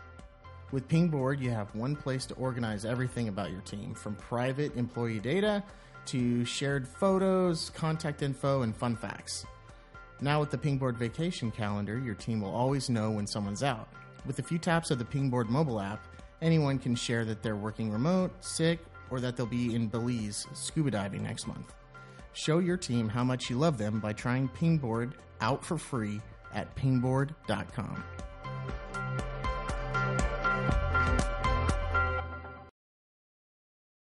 With 0.72 0.88
Pingboard, 0.88 1.38
you 1.38 1.50
have 1.50 1.72
one 1.76 1.94
place 1.94 2.26
to 2.26 2.34
organize 2.34 2.84
everything 2.84 3.28
about 3.28 3.52
your 3.52 3.60
team, 3.60 3.94
from 3.94 4.16
private 4.16 4.74
employee 4.76 5.20
data 5.20 5.62
to 6.06 6.44
shared 6.44 6.88
photos, 6.88 7.70
contact 7.70 8.22
info, 8.22 8.62
and 8.62 8.76
fun 8.76 8.96
facts. 8.96 9.46
Now, 10.20 10.40
with 10.40 10.50
the 10.50 10.58
Pingboard 10.58 10.96
Vacation 10.96 11.52
Calendar, 11.52 12.00
your 12.00 12.16
team 12.16 12.40
will 12.40 12.54
always 12.54 12.90
know 12.90 13.12
when 13.12 13.28
someone's 13.28 13.62
out. 13.62 13.88
With 14.26 14.40
a 14.40 14.42
few 14.42 14.58
taps 14.58 14.90
of 14.90 14.98
the 14.98 15.04
Pingboard 15.04 15.48
mobile 15.48 15.80
app, 15.80 16.04
anyone 16.42 16.80
can 16.80 16.96
share 16.96 17.24
that 17.26 17.44
they're 17.44 17.54
working 17.54 17.92
remote, 17.92 18.32
sick, 18.44 18.80
or 19.10 19.20
that 19.20 19.36
they'll 19.36 19.46
be 19.46 19.74
in 19.74 19.88
Belize 19.88 20.46
scuba 20.52 20.90
diving 20.90 21.22
next 21.22 21.46
month. 21.46 21.74
Show 22.32 22.58
your 22.58 22.76
team 22.76 23.08
how 23.08 23.24
much 23.24 23.50
you 23.50 23.56
love 23.56 23.78
them 23.78 24.00
by 24.00 24.12
trying 24.12 24.48
Pingboard 24.48 25.14
out 25.40 25.64
for 25.64 25.78
free 25.78 26.20
at 26.54 26.74
pingboard.com. 26.76 28.04